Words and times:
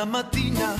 Una 0.00 0.12
mattina 0.12 0.74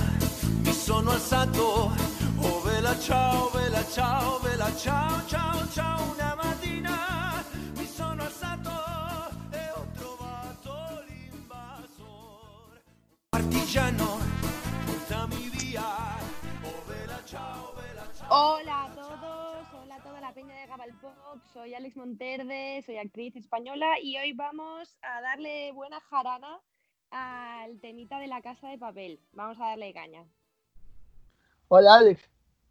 mi 0.63 0.73
sono 0.73 1.11
alzato, 1.11 1.91
oh 2.39 2.59
vela 2.61 2.97
ciao, 2.97 3.51
vela 3.51 3.85
ciao, 3.87 4.39
vela 4.39 4.75
ciao, 4.75 5.23
ciao, 5.27 5.67
ciao. 5.69 6.11
Una 6.11 6.33
mattina 6.33 7.45
mi 7.77 7.85
sono 7.85 8.23
alzato 8.23 8.71
e 9.51 9.69
ho 9.75 9.85
trovato 9.93 11.03
l'invasor. 11.05 12.81
Partigiano, 13.29 14.17
portami 14.87 15.49
via, 15.49 16.17
oh 16.63 16.83
vela 16.87 17.21
ciao, 17.23 17.75
vela 17.75 18.07
ciao. 18.17 18.55
Hola 18.55 18.85
a 18.85 18.89
todos, 18.89 19.67
hola 19.83 19.95
a 19.97 20.01
toda 20.01 20.19
la 20.19 20.33
peña 20.33 20.55
de 20.55 20.65
Gabalpop, 20.65 21.43
soy 21.53 21.75
Alex 21.75 21.95
Monterde, 21.95 22.81
soy 22.83 22.97
actriz 22.97 23.35
española 23.35 23.99
y 24.01 24.17
hoy 24.17 24.33
vamos 24.33 24.97
a 25.03 25.21
darle 25.21 25.71
buena 25.73 25.99
jarana 26.09 26.59
al 27.11 27.79
temita 27.79 28.19
de 28.19 28.27
la 28.27 28.41
casa 28.41 28.69
de 28.69 28.77
papel. 28.77 29.19
Vamos 29.33 29.57
a 29.59 29.67
darle 29.69 29.93
caña. 29.93 30.25
Hola 31.67 31.95
Alex, 31.95 32.21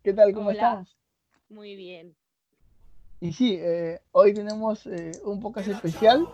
¿qué 0.03 0.13
tal? 0.13 0.33
¿Cómo 0.33 0.49
Hola. 0.51 0.59
estás? 0.83 0.97
Muy 1.49 1.77
bien. 1.77 2.15
Y 3.21 3.33
sí, 3.33 3.57
eh, 3.61 4.01
hoy 4.13 4.33
tenemos 4.33 4.87
eh, 4.87 5.13
un 5.25 5.41
podcast 5.41 5.69
especial. 5.69 6.27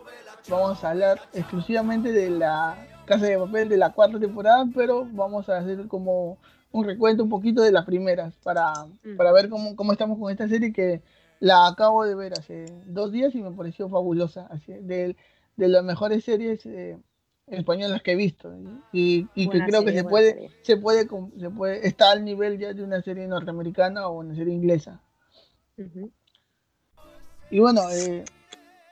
Vamos 0.48 0.84
a 0.84 0.90
hablar 0.90 1.20
exclusivamente 1.32 2.12
de 2.12 2.30
la 2.30 2.76
Casa 3.06 3.26
de 3.26 3.38
Papel 3.38 3.68
de 3.68 3.76
la 3.76 3.92
cuarta 3.92 4.20
temporada, 4.20 4.64
pero 4.74 5.04
vamos 5.10 5.48
a 5.48 5.58
hacer 5.58 5.88
como 5.88 6.38
un 6.70 6.84
recuento 6.84 7.24
un 7.24 7.28
poquito 7.30 7.62
de 7.62 7.72
las 7.72 7.84
primeras 7.84 8.34
para, 8.36 8.72
Mm. 9.02 9.16
para 9.16 9.32
ver 9.32 9.48
cómo, 9.48 9.74
cómo 9.74 9.92
estamos 9.92 10.18
con 10.18 10.30
esta 10.30 10.46
serie 10.48 10.72
que 10.72 11.02
la 11.40 11.66
acabo 11.66 12.04
de 12.04 12.14
ver 12.14 12.32
hace 12.34 12.66
dos 12.86 13.10
días 13.10 13.34
y 13.34 13.42
me 13.42 13.50
pareció 13.50 13.88
fabulosa. 13.88 14.46
Así, 14.50 14.72
de, 14.72 15.16
de 15.56 15.68
las 15.68 15.82
mejores 15.82 16.22
series 16.24 16.64
eh, 16.66 16.98
españolas 17.46 18.02
que 18.02 18.12
he 18.12 18.16
visto 18.16 18.52
y, 18.92 19.28
y 19.34 19.48
que 19.48 19.60
creo 19.60 19.84
que 19.84 19.92
se 19.92 20.04
puede, 20.04 20.32
serie. 20.32 20.50
se 20.62 20.76
puede, 20.76 21.08
se 21.38 21.50
puede, 21.50 21.86
está 21.86 22.10
al 22.10 22.24
nivel 22.24 22.58
ya 22.58 22.72
de 22.72 22.82
una 22.82 23.00
serie 23.02 23.26
norteamericana 23.26 24.08
o 24.08 24.18
una 24.18 24.34
serie 24.34 24.52
inglesa. 24.52 25.00
Y 27.50 27.60
bueno, 27.60 27.82
eh, 27.90 28.24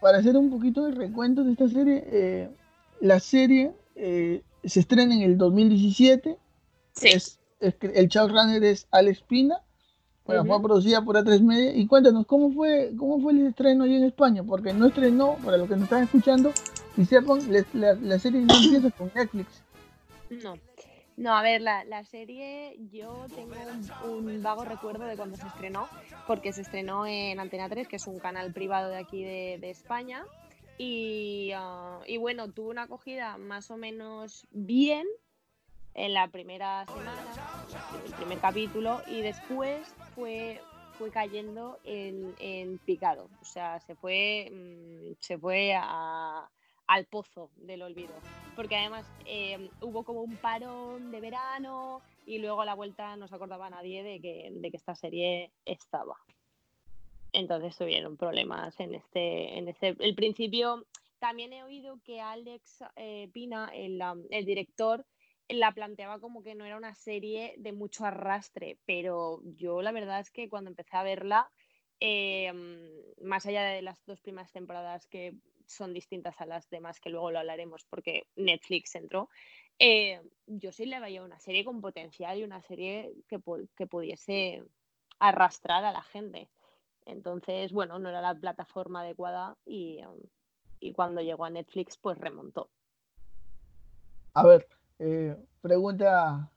para 0.01 0.19
hacer 0.19 0.37
un 0.37 0.51
poquito 0.51 0.85
de 0.85 0.93
recuento 0.93 1.43
de 1.43 1.53
esta 1.53 1.69
serie, 1.69 2.05
eh, 2.07 2.51
la 3.01 3.19
serie 3.19 3.73
eh, 3.97 4.43
se 4.63 4.81
estrena 4.81 5.15
en 5.15 5.23
el 5.23 5.37
2017. 5.37 6.39
Sí. 6.93 7.09
Es, 7.09 7.41
es 7.59 7.75
el 7.81 8.09
showrunner 8.09 8.63
es 8.63 8.87
Alex 8.93 9.23
Pina. 9.23 9.61
Bueno, 10.27 10.45
fue 10.47 10.57
Ujú. 10.57 10.63
producida 10.67 11.03
por 11.03 11.17
A3 11.17 11.43
Media. 11.43 11.75
Y 11.77 11.87
cuéntanos, 11.87 12.27
¿cómo 12.27 12.51
fue, 12.51 12.93
cómo 12.99 13.21
fue 13.21 13.33
el 13.33 13.47
estreno 13.47 13.85
allá 13.85 13.97
en 13.97 14.05
España? 14.05 14.43
Porque 14.43 14.73
no 14.73 14.87
estrenó, 14.87 15.37
para 15.45 15.59
los 15.59 15.69
que 15.69 15.75
nos 15.75 15.85
están 15.85 16.05
escuchando, 16.05 16.51
y 16.97 17.05
sepan, 17.05 17.41
la, 17.75 17.95
la- 18.01 18.19
serie 18.19 18.41
no 18.41 18.55
empieza 18.55 18.91
con 18.97 19.11
Netflix. 19.15 19.63
No. 20.31 20.55
No, 21.17 21.37
a 21.37 21.43
ver, 21.43 21.61
la, 21.61 21.85
la 21.85 22.05
serie 22.05 22.77
yo 22.91 23.27
tengo 23.37 23.53
un, 23.53 24.27
un 24.27 24.43
vago 24.43 24.65
recuerdo 24.65 25.05
de 25.05 25.17
cuando 25.17 25.37
se 25.37 25.47
estrenó, 25.47 25.87
porque 26.27 26.53
se 26.53 26.63
estrenó 26.63 27.07
en 27.07 27.39
Antena 27.39 27.69
3, 27.69 27.87
que 27.87 27.97
es 27.97 28.07
un 28.07 28.19
canal 28.19 28.53
privado 28.53 28.89
de 28.89 28.97
aquí 28.97 29.23
de, 29.23 29.59
de 29.61 29.71
España, 29.71 30.25
y, 30.79 31.53
ah, 31.55 32.01
y 32.07 32.17
bueno, 32.17 32.51
tuvo 32.51 32.71
una 32.71 32.85
acogida 32.85 33.37
más 33.37 33.71
o 33.71 33.77
menos 33.77 34.45
bien 34.51 35.07
en 35.95 36.15
la 36.15 36.27
primera 36.29 36.85
semana, 36.87 37.21
el 38.05 38.13
primer 38.15 38.39
capítulo, 38.41 39.01
y 39.07 39.23
después 39.23 39.95
fue, 40.15 40.61
fue 40.99 41.11
cayendo 41.11 41.79
en, 41.85 42.35
en 42.39 42.79
picado, 42.79 43.29
o 43.41 43.45
sea, 43.45 43.81
se 43.81 43.95
fue, 43.95 44.51
mm, 44.53 45.15
se 45.21 45.39
fue 45.39 45.75
al 45.75 47.05
pozo 47.07 47.51
del 47.57 47.83
olvido 47.83 48.15
porque 48.55 48.77
además 48.77 49.07
eh, 49.27 49.71
hubo 49.81 50.05
como 50.05 50.23
un 50.23 50.37
parón 50.37 51.11
de 51.11 51.21
verano 51.21 52.01
y 52.27 52.39
luego 52.39 52.63
a 52.63 52.65
la 52.65 52.75
vuelta 52.75 53.17
no 53.17 53.29
se 53.29 53.35
acordaba 53.35 53.71
nadie 53.71 54.03
de 54.03 54.21
que, 54.21 54.51
de 54.53 54.71
que 54.71 54.77
esta 54.77 54.95
serie 54.95 55.51
estaba. 55.65 56.17
Entonces 57.33 57.77
tuvieron 57.77 58.17
problemas 58.17 58.79
en 58.79 58.95
este, 58.95 59.59
en 59.59 59.69
este, 59.69 59.97
el 59.99 60.15
principio. 60.15 60.87
También 61.19 61.53
he 61.53 61.65
oído 61.65 61.99
que 62.05 62.21
Alex 62.21 62.85
eh, 62.97 63.29
Pina, 63.33 63.71
el, 63.75 64.01
um, 64.01 64.23
el 64.31 64.45
director, 64.45 65.05
la 65.49 65.73
planteaba 65.73 66.21
como 66.21 66.43
que 66.43 66.55
no 66.55 66.65
era 66.65 66.77
una 66.77 66.95
serie 66.95 67.55
de 67.59 67.73
mucho 67.73 68.05
arrastre, 68.05 68.79
pero 68.87 69.41
yo 69.57 69.83
la 69.83 69.93
verdad 69.93 70.21
es 70.21 70.31
que 70.31 70.49
cuando 70.49 70.71
empecé 70.71 70.97
a 70.97 71.03
verla, 71.03 71.51
eh, 72.01 72.53
más 73.23 73.47
allá 73.47 73.65
de 73.65 73.83
las 73.83 74.05
dos 74.07 74.21
primeras 74.21 74.53
temporadas 74.53 75.07
que 75.07 75.35
son 75.67 75.93
distintas 75.93 76.41
a 76.41 76.47
las 76.47 76.69
demás, 76.71 77.01
que 77.01 77.11
luego 77.11 77.31
lo 77.31 77.39
hablaremos 77.39 77.85
porque 77.85 78.27
Netflix 78.37 78.95
entró, 78.95 79.29
eh, 79.79 80.21
yo 80.47 80.73
sí 80.73 80.87
le 80.87 81.01
veía 81.01 81.23
una 81.23 81.39
serie 81.39 81.65
con 81.65 81.81
potencial 81.81 82.39
y 82.39 82.45
una 82.45 82.63
serie 82.63 83.13
que, 83.29 83.41
que 83.77 83.87
pudiese 83.87 84.63
arrastrar 85.19 85.85
a 85.85 85.93
la 85.93 86.03
gente. 86.03 86.49
Entonces, 87.07 87.73
bueno, 87.73 87.99
no 87.99 88.09
era 88.09 88.21
la 88.21 88.35
plataforma 88.35 89.01
adecuada 89.01 89.57
y, 89.67 90.01
y 90.81 90.93
cuando 90.93 91.21
llegó 91.21 91.45
a 91.45 91.51
Netflix, 91.51 91.99
pues 91.99 92.19
remontó. 92.19 92.71
A 94.33 94.45
ver, 94.45 94.67
eh, 94.99 95.37
pregunta, 95.61 96.51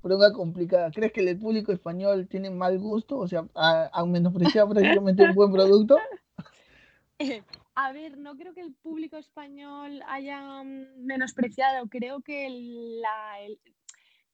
pregunta 0.00 0.32
complicada. 0.32 0.90
¿Crees 0.90 1.12
que 1.12 1.20
el 1.20 1.38
público 1.38 1.72
español 1.72 2.28
tiene 2.28 2.50
mal 2.50 2.78
gusto? 2.78 3.18
O 3.18 3.28
sea, 3.28 3.46
ha, 3.54 3.90
han 3.92 4.10
menospreciado 4.10 4.70
prácticamente 4.70 5.24
un 5.24 5.34
buen 5.34 5.52
producto. 5.52 5.96
A 7.74 7.92
ver, 7.92 8.18
no 8.18 8.36
creo 8.36 8.52
que 8.52 8.60
el 8.60 8.74
público 8.74 9.16
español 9.16 10.02
haya 10.06 10.62
mm, 10.62 11.04
menospreciado, 11.04 11.88
creo 11.88 12.20
que 12.20 12.48
la, 13.00 13.38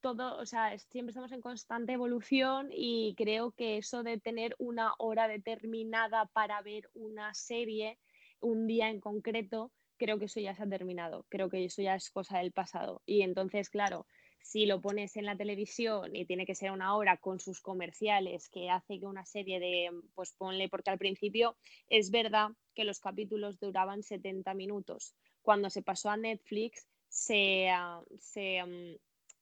todo, 0.00 0.38
o 0.38 0.46
sea, 0.46 0.76
siempre 0.78 1.10
estamos 1.10 1.30
en 1.32 1.40
constante 1.40 1.92
evolución 1.92 2.68
y 2.72 3.14
creo 3.16 3.52
que 3.52 3.78
eso 3.78 4.02
de 4.02 4.18
tener 4.18 4.56
una 4.58 4.92
hora 4.98 5.28
determinada 5.28 6.26
para 6.26 6.60
ver 6.62 6.90
una 6.94 7.32
serie, 7.34 7.98
un 8.40 8.66
día 8.66 8.90
en 8.90 9.00
concreto, 9.00 9.70
creo 9.98 10.18
que 10.18 10.26
eso 10.26 10.40
ya 10.40 10.54
se 10.54 10.62
ha 10.62 10.68
terminado, 10.68 11.26
creo 11.28 11.50
que 11.50 11.64
eso 11.64 11.82
ya 11.82 11.94
es 11.94 12.10
cosa 12.10 12.38
del 12.38 12.52
pasado. 12.52 13.02
Y 13.04 13.22
entonces, 13.22 13.68
claro, 13.68 14.06
si 14.40 14.66
lo 14.66 14.80
pones 14.80 15.16
en 15.16 15.26
la 15.26 15.36
televisión 15.36 16.14
y 16.16 16.24
tiene 16.24 16.46
que 16.46 16.54
ser 16.54 16.70
una 16.70 16.96
hora 16.96 17.18
con 17.18 17.40
sus 17.40 17.60
comerciales 17.60 18.48
que 18.48 18.70
hace 18.70 18.98
que 18.98 19.06
una 19.06 19.24
serie 19.24 19.60
de, 19.60 19.90
pues 20.14 20.32
ponle, 20.32 20.68
porque 20.68 20.90
al 20.90 20.98
principio 20.98 21.56
es 21.88 22.10
verdad 22.10 22.50
que 22.74 22.84
los 22.84 23.00
capítulos 23.00 23.58
duraban 23.58 24.02
70 24.02 24.54
minutos. 24.54 25.14
Cuando 25.42 25.70
se 25.70 25.82
pasó 25.82 26.10
a 26.10 26.16
Netflix, 26.16 26.88
se, 27.08 27.68
ah, 27.68 28.02
se, 28.18 28.64
mm, 28.64 28.96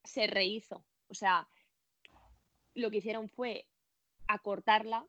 se 0.04 0.26
rehizo. 0.26 0.84
O 1.08 1.14
sea, 1.14 1.46
lo 2.74 2.90
que 2.90 2.98
hicieron 2.98 3.28
fue 3.28 3.66
acortarla. 4.26 5.06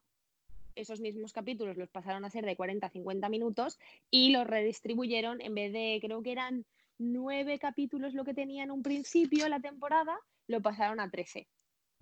Esos 0.77 0.99
mismos 0.99 1.33
capítulos 1.33 1.75
los 1.75 1.89
pasaron 1.89 2.23
a 2.23 2.29
ser 2.29 2.45
de 2.45 2.55
40 2.55 2.85
a 2.85 2.91
50 2.91 3.29
minutos 3.29 3.79
y 4.11 4.29
los 4.29 4.45
redistribuyeron 4.45 5.41
en 5.41 5.55
vez 5.55 5.73
de, 5.73 5.97
creo 5.99 6.21
que 6.21 6.31
eran 6.31 6.65
nueve 6.99 7.57
capítulos 7.57 8.13
lo 8.13 8.23
que 8.23 8.35
tenía 8.35 8.63
en 8.63 8.69
un 8.69 8.83
principio 8.83 9.49
la 9.49 9.59
temporada, 9.59 10.16
lo 10.45 10.61
pasaron 10.61 10.99
a 10.99 11.09
13. 11.09 11.47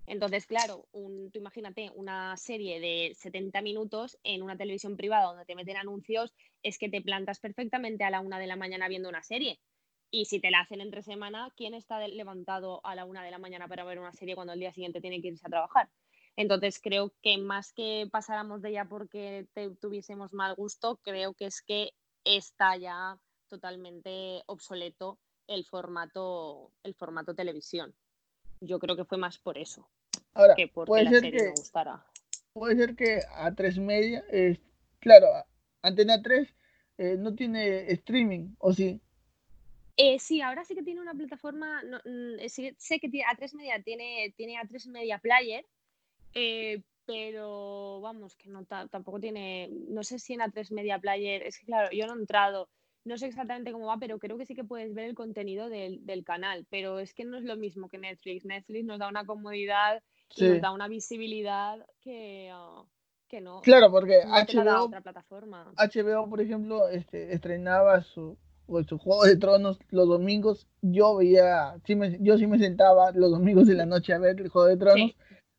Entonces, 0.06 0.46
claro, 0.46 0.86
un, 0.92 1.30
tú 1.32 1.38
imagínate 1.38 1.90
una 1.94 2.36
serie 2.36 2.78
de 2.78 3.14
70 3.14 3.62
minutos 3.62 4.18
en 4.22 4.42
una 4.42 4.58
televisión 4.58 4.94
privada 4.94 5.28
donde 5.28 5.46
te 5.46 5.56
meten 5.56 5.78
anuncios, 5.78 6.34
es 6.62 6.76
que 6.76 6.90
te 6.90 7.00
plantas 7.00 7.40
perfectamente 7.40 8.04
a 8.04 8.10
la 8.10 8.20
una 8.20 8.38
de 8.38 8.46
la 8.46 8.56
mañana 8.56 8.88
viendo 8.88 9.08
una 9.08 9.22
serie. 9.22 9.58
Y 10.10 10.26
si 10.26 10.38
te 10.38 10.50
la 10.50 10.60
hacen 10.60 10.82
entre 10.82 11.02
semana, 11.02 11.50
¿quién 11.56 11.72
está 11.72 12.06
levantado 12.06 12.84
a 12.84 12.94
la 12.94 13.06
una 13.06 13.24
de 13.24 13.30
la 13.30 13.38
mañana 13.38 13.68
para 13.68 13.84
ver 13.84 13.98
una 13.98 14.12
serie 14.12 14.34
cuando 14.34 14.52
al 14.52 14.60
día 14.60 14.72
siguiente 14.72 15.00
tiene 15.00 15.22
que 15.22 15.28
irse 15.28 15.46
a 15.46 15.50
trabajar? 15.50 15.88
Entonces 16.36 16.80
creo 16.82 17.12
que 17.22 17.38
más 17.38 17.72
que 17.72 18.08
pasáramos 18.10 18.62
de 18.62 18.70
ella 18.70 18.86
porque 18.86 19.46
te- 19.54 19.70
tuviésemos 19.76 20.32
mal 20.32 20.54
gusto, 20.54 21.00
creo 21.02 21.34
que 21.34 21.46
es 21.46 21.62
que 21.62 21.92
está 22.24 22.76
ya 22.76 23.18
totalmente 23.48 24.42
obsoleto 24.46 25.18
el 25.46 25.64
formato, 25.64 26.72
el 26.82 26.94
formato 26.94 27.34
televisión. 27.34 27.94
Yo 28.60 28.78
creo 28.78 28.96
que 28.96 29.04
fue 29.04 29.18
más 29.18 29.38
por 29.38 29.58
eso 29.58 29.88
Ahora, 30.34 30.56
que 30.56 30.68
porque 30.68 30.84
puede 30.86 31.02
la 31.02 31.12
ser 31.12 31.22
serie 31.22 31.30
que, 31.30 31.42
no 31.42 31.54
gustara. 31.54 32.04
puede 32.52 32.76
ser 32.76 32.96
que 32.96 33.22
a 33.30 33.54
3 33.54 33.78
media, 33.78 34.24
es, 34.30 34.58
claro, 35.00 35.28
Antena 35.82 36.22
3 36.22 36.54
eh, 36.98 37.16
no 37.18 37.34
tiene 37.34 37.90
streaming, 37.92 38.54
¿o 38.58 38.72
sí? 38.72 39.00
Eh, 39.96 40.18
sí, 40.18 40.42
ahora 40.42 40.64
sí 40.64 40.74
que 40.74 40.82
tiene 40.82 41.00
una 41.00 41.14
plataforma, 41.14 41.82
no, 41.82 41.98
mm, 42.04 42.38
eh, 42.40 42.48
sí- 42.50 42.74
sé 42.78 43.00
que 43.00 43.08
tiene, 43.08 43.26
A3 43.30 43.54
Media 43.54 43.82
tiene, 43.82 44.34
tiene 44.36 44.58
A3 44.58 44.86
Media 44.88 45.18
Player, 45.18 45.64
eh, 46.36 46.82
pero 47.06 48.00
vamos, 48.00 48.36
que 48.36 48.48
no 48.48 48.64
ta- 48.64 48.88
tampoco 48.88 49.20
tiene, 49.20 49.68
no 49.88 50.02
sé 50.02 50.18
si 50.18 50.34
en 50.34 50.40
A3 50.42 50.72
Media 50.72 50.98
Player, 50.98 51.42
es 51.42 51.58
que 51.58 51.66
claro, 51.66 51.88
yo 51.92 52.06
no 52.06 52.14
he 52.14 52.18
entrado, 52.18 52.68
no 53.04 53.16
sé 53.16 53.26
exactamente 53.26 53.72
cómo 53.72 53.86
va, 53.86 53.98
pero 53.98 54.18
creo 54.18 54.36
que 54.36 54.46
sí 54.46 54.54
que 54.54 54.64
puedes 54.64 54.92
ver 54.94 55.06
el 55.06 55.14
contenido 55.14 55.68
del, 55.68 56.04
del 56.04 56.24
canal, 56.24 56.66
pero 56.70 56.98
es 56.98 57.14
que 57.14 57.24
no 57.24 57.36
es 57.38 57.44
lo 57.44 57.56
mismo 57.56 57.88
que 57.88 57.98
Netflix. 57.98 58.44
Netflix 58.44 58.84
nos 58.84 58.98
da 58.98 59.08
una 59.08 59.24
comodidad 59.24 60.02
y 60.36 60.42
nos 60.42 60.60
da 60.60 60.72
una 60.72 60.88
visibilidad 60.88 61.86
que, 62.00 62.50
ah, 62.52 62.82
que 63.28 63.40
no, 63.40 63.60
Claro, 63.62 63.90
porque 63.90 64.22
no 64.24 64.34
HBO, 64.34 64.84
otra 64.86 65.00
plataforma. 65.00 65.72
HBO, 65.76 66.28
por 66.28 66.40
ejemplo, 66.40 66.88
este, 66.88 67.32
estrenaba 67.32 68.02
su, 68.02 68.36
pues 68.66 68.86
Juego 68.88 69.24
de 69.24 69.36
Tronos 69.36 69.78
los 69.90 70.08
domingos, 70.08 70.66
yo 70.82 71.16
veía, 71.16 71.76
sí 71.84 71.94
me, 71.94 72.18
yo 72.20 72.36
sí 72.38 72.46
me 72.46 72.58
sentaba 72.58 73.12
los 73.12 73.30
domingos 73.30 73.68
de 73.68 73.74
la 73.74 73.86
noche 73.86 74.12
a 74.12 74.18
ver 74.18 74.40
el 74.40 74.48
Juego 74.48 74.68
de 74.68 74.76
Tronos, 74.76 75.12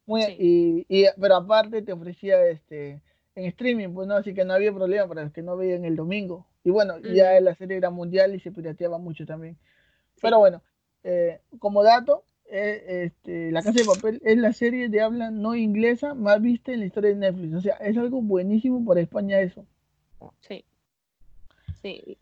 muy, 0.07 0.23
Y, 0.39 0.85
y, 0.89 1.05
pero 1.19 1.35
aparte 1.35 1.83
te 1.83 1.93
ofrecía 1.93 2.47
este 2.47 3.01
en 3.35 3.45
streaming, 3.45 3.89
pues 3.93 4.07
no, 4.07 4.15
así 4.15 4.33
que 4.33 4.43
no 4.45 4.53
había 4.53 4.73
problema 4.73 5.07
para 5.07 5.23
los 5.23 5.31
que 5.31 5.43
no 5.43 5.55
veían 5.55 5.85
el 5.85 5.95
domingo. 5.95 6.47
Y 6.63 6.71
bueno, 6.71 6.97
ya 6.99 7.39
la 7.39 7.53
serie 7.53 7.77
era 7.77 7.91
mundial 7.91 8.33
y 8.33 8.39
se 8.39 8.51
pirateaba 8.51 8.97
mucho 8.97 9.27
también. 9.27 9.57
Pero 10.19 10.39
bueno, 10.39 10.63
eh, 11.03 11.39
como 11.59 11.83
dato, 11.83 12.23
eh, 12.49 13.03
este, 13.05 13.51
La 13.51 13.61
Casa 13.61 13.79
de 13.79 13.85
Papel 13.85 14.21
es 14.23 14.37
la 14.37 14.53
serie 14.53 14.89
de 14.89 15.01
habla 15.01 15.29
no 15.29 15.55
inglesa 15.55 16.15
más 16.15 16.41
vista 16.41 16.71
en 16.71 16.79
la 16.79 16.87
historia 16.87 17.11
de 17.11 17.17
Netflix. 17.17 17.53
O 17.53 17.61
sea, 17.61 17.75
es 17.75 17.95
algo 17.95 18.21
buenísimo 18.21 18.83
para 18.83 19.01
España 19.01 19.39
eso. 19.39 19.65
Sí. 20.41 20.65
Sí. 21.83 22.17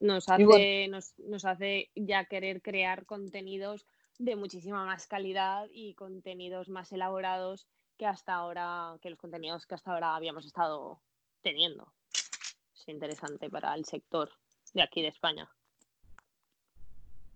Nos 0.00 0.28
hace, 0.30 0.88
nos, 0.88 1.18
nos 1.18 1.44
hace 1.44 1.90
ya 1.94 2.24
querer 2.24 2.62
crear 2.62 3.04
contenidos 3.04 3.84
de 4.18 4.36
muchísima 4.36 4.84
más 4.84 5.06
calidad 5.06 5.66
y 5.72 5.94
contenidos 5.94 6.68
más 6.68 6.92
elaborados 6.92 7.66
que 7.96 8.06
hasta 8.06 8.34
ahora, 8.34 8.96
que 9.00 9.10
los 9.10 9.18
contenidos 9.18 9.66
que 9.66 9.74
hasta 9.74 9.92
ahora 9.92 10.14
habíamos 10.14 10.44
estado 10.44 11.00
teniendo. 11.42 11.92
Es 12.74 12.88
interesante 12.88 13.50
para 13.50 13.74
el 13.74 13.84
sector 13.84 14.30
de 14.74 14.82
aquí 14.82 15.02
de 15.02 15.08
España. 15.08 15.48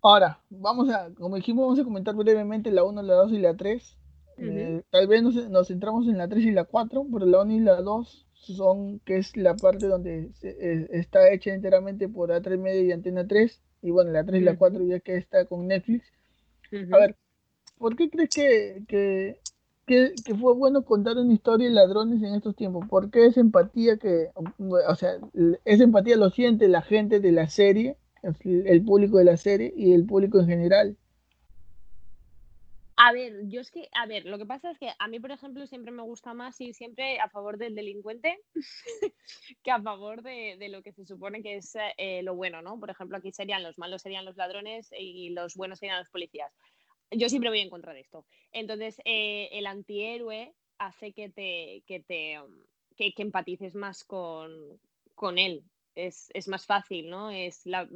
Ahora, 0.03 0.41
vamos 0.51 0.91
a, 0.91 1.13
como 1.15 1.37
dijimos, 1.37 1.65
vamos 1.65 1.79
a 1.79 1.85
comentar 1.85 2.15
brevemente 2.15 2.71
la 2.71 2.83
1, 2.85 3.03
la 3.03 3.15
2 3.15 3.33
y 3.33 3.39
la 3.39 3.57
3. 3.57 3.99
Eh, 4.39 4.83
tal 4.91 5.07
vez 5.07 5.23
nos, 5.23 5.35
nos, 5.51 5.69
centramos 5.69 6.09
en 6.09 6.19
la 6.19 6.29
3 6.29 6.47
y 6.47 6.51
la 6.51 6.65
4, 6.65 7.07
pero 7.13 7.27
la 7.27 7.43
1 7.43 7.53
y 7.53 7.61
la 7.61 7.81
2 7.81 8.27
son, 8.33 8.99
que 9.01 9.19
es 9.19 9.37
la 9.37 9.55
parte 9.55 9.87
donde 9.87 10.33
eh, 10.43 10.89
está 10.91 11.31
hecha 11.31 11.55
enteramente 11.55 12.09
por 12.09 12.31
A3 12.31 12.59
Media 12.59 12.83
y 12.83 12.93
Antena 12.93 13.27
3. 13.27 13.63
Y 13.83 13.91
bueno, 13.91 14.11
la 14.11 14.25
3 14.25 14.43
y 14.43 14.45
la 14.45 14.57
4 14.57 14.85
ya 14.85 15.01
que 15.01 15.17
está 15.17 15.45
con 15.45 15.69
Netflix. 15.69 16.13
A 16.73 16.99
ver, 16.99 17.17
¿por 17.79 17.97
qué 17.97 18.09
crees 18.09 18.31
que, 18.31 18.85
que, 18.89 19.39
que, 19.87 20.15
que, 20.25 20.35
fue 20.35 20.55
bueno 20.55 20.85
contar 20.85 21.19
una 21.19 21.33
historia 21.33 21.69
de 21.69 21.75
ladrones 21.75 22.23
en 22.23 22.35
estos 22.35 22.57
tiempos? 22.57 22.87
¿Por 22.89 23.11
qué 23.11 23.27
esa 23.27 23.41
empatía 23.41 23.97
que, 23.97 24.31
o 24.59 24.95
sea, 24.95 25.19
esa 25.65 25.85
empatía 25.85 26.17
lo 26.17 26.31
siente 26.31 26.69
la 26.69 26.83
gente 26.83 27.21
de 27.21 27.33
la 27.33 27.49
serie 27.49 27.97
el 28.23 28.85
público 28.85 29.19
de 29.19 29.25
la 29.25 29.37
serie 29.37 29.73
y 29.77 29.93
el 29.93 30.07
público 30.07 30.41
en 30.41 30.47
general. 30.47 30.97
A 33.05 33.13
ver, 33.13 33.49
yo 33.49 33.61
es 33.61 33.73
que, 33.73 33.89
a 33.95 34.07
ver, 34.07 34.27
lo 34.27 34.39
que 34.39 34.47
pasa 34.47 34.71
es 34.71 34.79
que 34.79 34.93
a 34.97 35.09
mí, 35.09 35.19
por 35.19 35.33
ejemplo, 35.33 35.67
siempre 35.67 35.91
me 35.91 36.05
gusta 36.05 36.35
más 36.35 36.61
ir 36.61 36.73
siempre 36.73 37.19
a 37.19 37.29
favor 37.29 37.59
del 37.59 37.75
delincuente 37.75 38.39
que 39.65 39.73
a 39.73 39.83
favor 39.83 40.23
de, 40.23 40.69
lo 40.69 40.85
que 40.85 40.93
se 40.93 41.05
supone 41.05 41.43
que 41.43 41.57
es 41.57 41.77
eh, 41.97 42.23
lo 42.23 42.37
bueno, 42.37 42.63
¿no? 42.63 42.79
Por 42.79 42.91
ejemplo, 42.91 43.17
aquí 43.19 43.33
serían 43.33 43.65
los 43.65 43.77
malos 43.77 44.03
serían 44.03 44.25
los 44.25 44.37
ladrones 44.37 44.89
y 44.97 45.31
los 45.31 45.57
buenos 45.57 45.81
serían 45.81 45.99
los 45.99 46.11
policías. 46.11 46.53
Yo 47.11 47.29
siempre 47.29 47.51
voy 47.51 47.59
en 47.59 47.71
contra 47.71 47.93
de 47.93 48.03
esto. 48.03 48.25
Entonces, 48.53 49.01
eh, 49.05 49.49
el 49.51 49.67
antihéroe 49.67 50.55
hace 50.79 51.13
que 51.13 51.29
te, 51.29 51.83
que 51.89 51.99
te, 51.99 52.39
que, 52.97 53.13
empatices 53.17 53.75
más 53.75 54.05
con, 54.05 54.79
con 55.17 55.39
él, 55.39 55.65
es, 55.97 56.31
es 56.35 56.47
más 56.47 56.67
fácil, 56.67 57.11
¿no? 57.11 57.33
Es 57.33 57.67
la, 57.67 57.89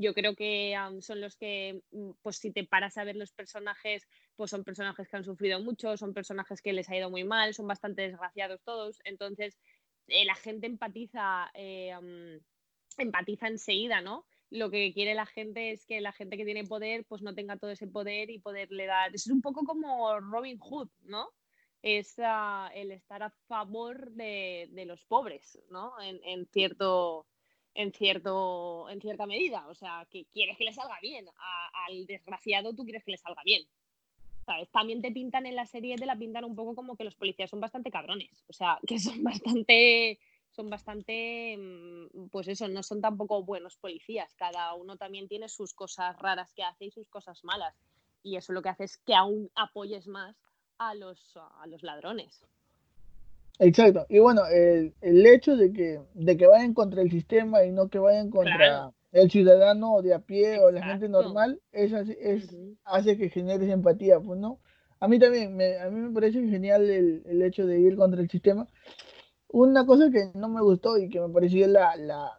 yo 0.00 0.14
creo 0.14 0.34
que 0.34 0.74
son 1.00 1.20
los 1.20 1.36
que, 1.36 1.82
mm, 1.92 2.10
pues 2.22 2.36
si 2.36 2.50
te 2.50 2.64
paras 2.64 2.96
a 2.98 3.04
ver 3.04 3.16
los 3.16 3.32
personajes, 3.32 4.08
pues 4.36 4.50
son 4.50 4.64
personajes 4.64 5.08
que 5.08 5.16
han 5.16 5.24
sufrido 5.24 5.60
mucho, 5.60 5.96
son 5.96 6.14
personajes 6.14 6.62
que 6.62 6.72
les 6.72 6.88
ha 6.88 6.96
ido 6.96 7.10
muy 7.10 7.24
mal, 7.24 7.54
son 7.54 7.66
bastante 7.66 8.02
desgraciados 8.02 8.62
todos, 8.62 9.00
entonces 9.04 9.58
eh, 10.08 10.24
la 10.24 10.34
gente 10.34 10.66
empatiza, 10.66 11.50
eh, 11.54 11.92
empatiza 12.98 13.48
enseguida, 13.48 14.00
¿no? 14.00 14.26
Lo 14.50 14.70
que 14.70 14.92
quiere 14.92 15.14
la 15.14 15.26
gente 15.26 15.70
es 15.72 15.86
que 15.86 16.00
la 16.00 16.12
gente 16.12 16.36
que 16.36 16.44
tiene 16.44 16.64
poder, 16.64 17.04
pues 17.04 17.22
no 17.22 17.34
tenga 17.34 17.56
todo 17.56 17.70
ese 17.70 17.86
poder 17.86 18.30
y 18.30 18.40
poderle 18.40 18.86
dar. 18.86 19.14
Es 19.14 19.28
un 19.28 19.40
poco 19.42 19.64
como 19.64 20.18
Robin 20.20 20.58
Hood, 20.58 20.88
¿no? 21.02 21.30
es 21.82 22.16
el 22.74 22.92
estar 22.92 23.22
a 23.22 23.30
favor 23.48 24.10
de, 24.12 24.68
los 24.86 25.04
pobres, 25.04 25.58
¿no? 25.70 25.94
En, 26.00 26.46
cierto, 26.46 27.26
en, 27.74 27.92
cierto, 27.92 28.88
en 28.90 29.00
cierta 29.00 29.26
medida. 29.26 29.66
O 29.68 29.74
sea, 29.74 30.06
que 30.10 30.26
quieres 30.26 30.56
que 30.56 30.64
le 30.64 30.72
salga 30.72 30.98
bien. 31.00 31.26
al 31.88 32.06
desgraciado 32.06 32.74
tú 32.74 32.84
quieres 32.84 33.04
que 33.04 33.12
le 33.12 33.18
salga 33.18 33.42
bien. 33.44 33.66
¿Sabes? 34.44 34.70
También 34.70 35.02
te 35.02 35.12
pintan 35.12 35.46
en 35.46 35.54
la 35.54 35.66
serie, 35.66 35.96
te 35.96 36.06
la 36.06 36.16
pintan 36.16 36.44
un 36.44 36.56
poco 36.56 36.74
como 36.74 36.96
que 36.96 37.04
los 37.04 37.14
policías 37.14 37.50
son 37.50 37.60
bastante 37.60 37.90
cabrones. 37.90 38.44
O 38.48 38.52
sea, 38.52 38.78
que 38.86 38.98
son 38.98 39.22
bastante 39.24 40.18
son 40.50 40.68
bastante, 40.68 41.56
mm, 41.56 42.28
pues 42.28 42.48
eso, 42.48 42.68
no 42.68 42.82
son 42.82 43.00
tampoco 43.00 43.42
buenos 43.44 43.76
policías. 43.76 44.34
Cada 44.34 44.74
uno 44.74 44.96
también 44.96 45.28
tiene 45.28 45.48
sus 45.48 45.74
cosas 45.74 46.18
raras 46.18 46.52
que 46.54 46.64
hace 46.64 46.86
y 46.86 46.90
sus 46.90 47.08
cosas 47.08 47.44
malas. 47.44 47.76
Y 48.22 48.36
eso 48.36 48.52
lo 48.52 48.62
que 48.62 48.68
hace 48.68 48.84
es 48.84 48.98
que 48.98 49.14
aún 49.14 49.50
apoyes 49.54 50.06
más 50.06 50.36
a 50.78 50.94
los, 50.94 51.36
a 51.36 51.66
los 51.66 51.82
ladrones. 51.82 52.44
Exacto. 53.60 54.06
Y 54.08 54.18
bueno, 54.18 54.46
el, 54.46 54.94
el, 55.02 55.26
hecho 55.26 55.54
de 55.54 55.72
que, 55.72 56.00
de 56.14 56.36
que 56.36 56.46
vayan 56.46 56.72
contra 56.72 57.02
el 57.02 57.10
sistema 57.10 57.62
y 57.64 57.72
no 57.72 57.88
que 57.88 57.98
vayan 57.98 58.30
contra 58.30 58.90
el 59.12 59.30
ciudadano 59.30 60.00
de 60.00 60.14
a 60.14 60.20
pie 60.20 60.58
o 60.60 60.70
la 60.70 60.82
gente 60.82 61.08
normal, 61.08 61.60
es, 61.70 61.92
es 61.92 62.56
hace 62.84 63.18
que 63.18 63.28
genere 63.28 63.70
empatía, 63.70 64.18
pues, 64.18 64.40
¿no? 64.40 64.60
A 64.98 65.08
mí 65.08 65.18
también, 65.18 65.56
me, 65.56 65.78
a 65.78 65.90
mí 65.90 66.00
me 66.00 66.12
parece 66.12 66.46
genial 66.48 66.88
el, 66.88 67.22
el, 67.26 67.42
hecho 67.42 67.66
de 67.66 67.80
ir 67.80 67.96
contra 67.96 68.20
el 68.22 68.30
sistema. 68.30 68.66
Una 69.48 69.84
cosa 69.84 70.10
que 70.10 70.30
no 70.34 70.48
me 70.48 70.62
gustó 70.62 70.96
y 70.96 71.10
que 71.10 71.20
me 71.20 71.28
pareció 71.28 71.66
la, 71.66 71.96
la, 71.96 72.32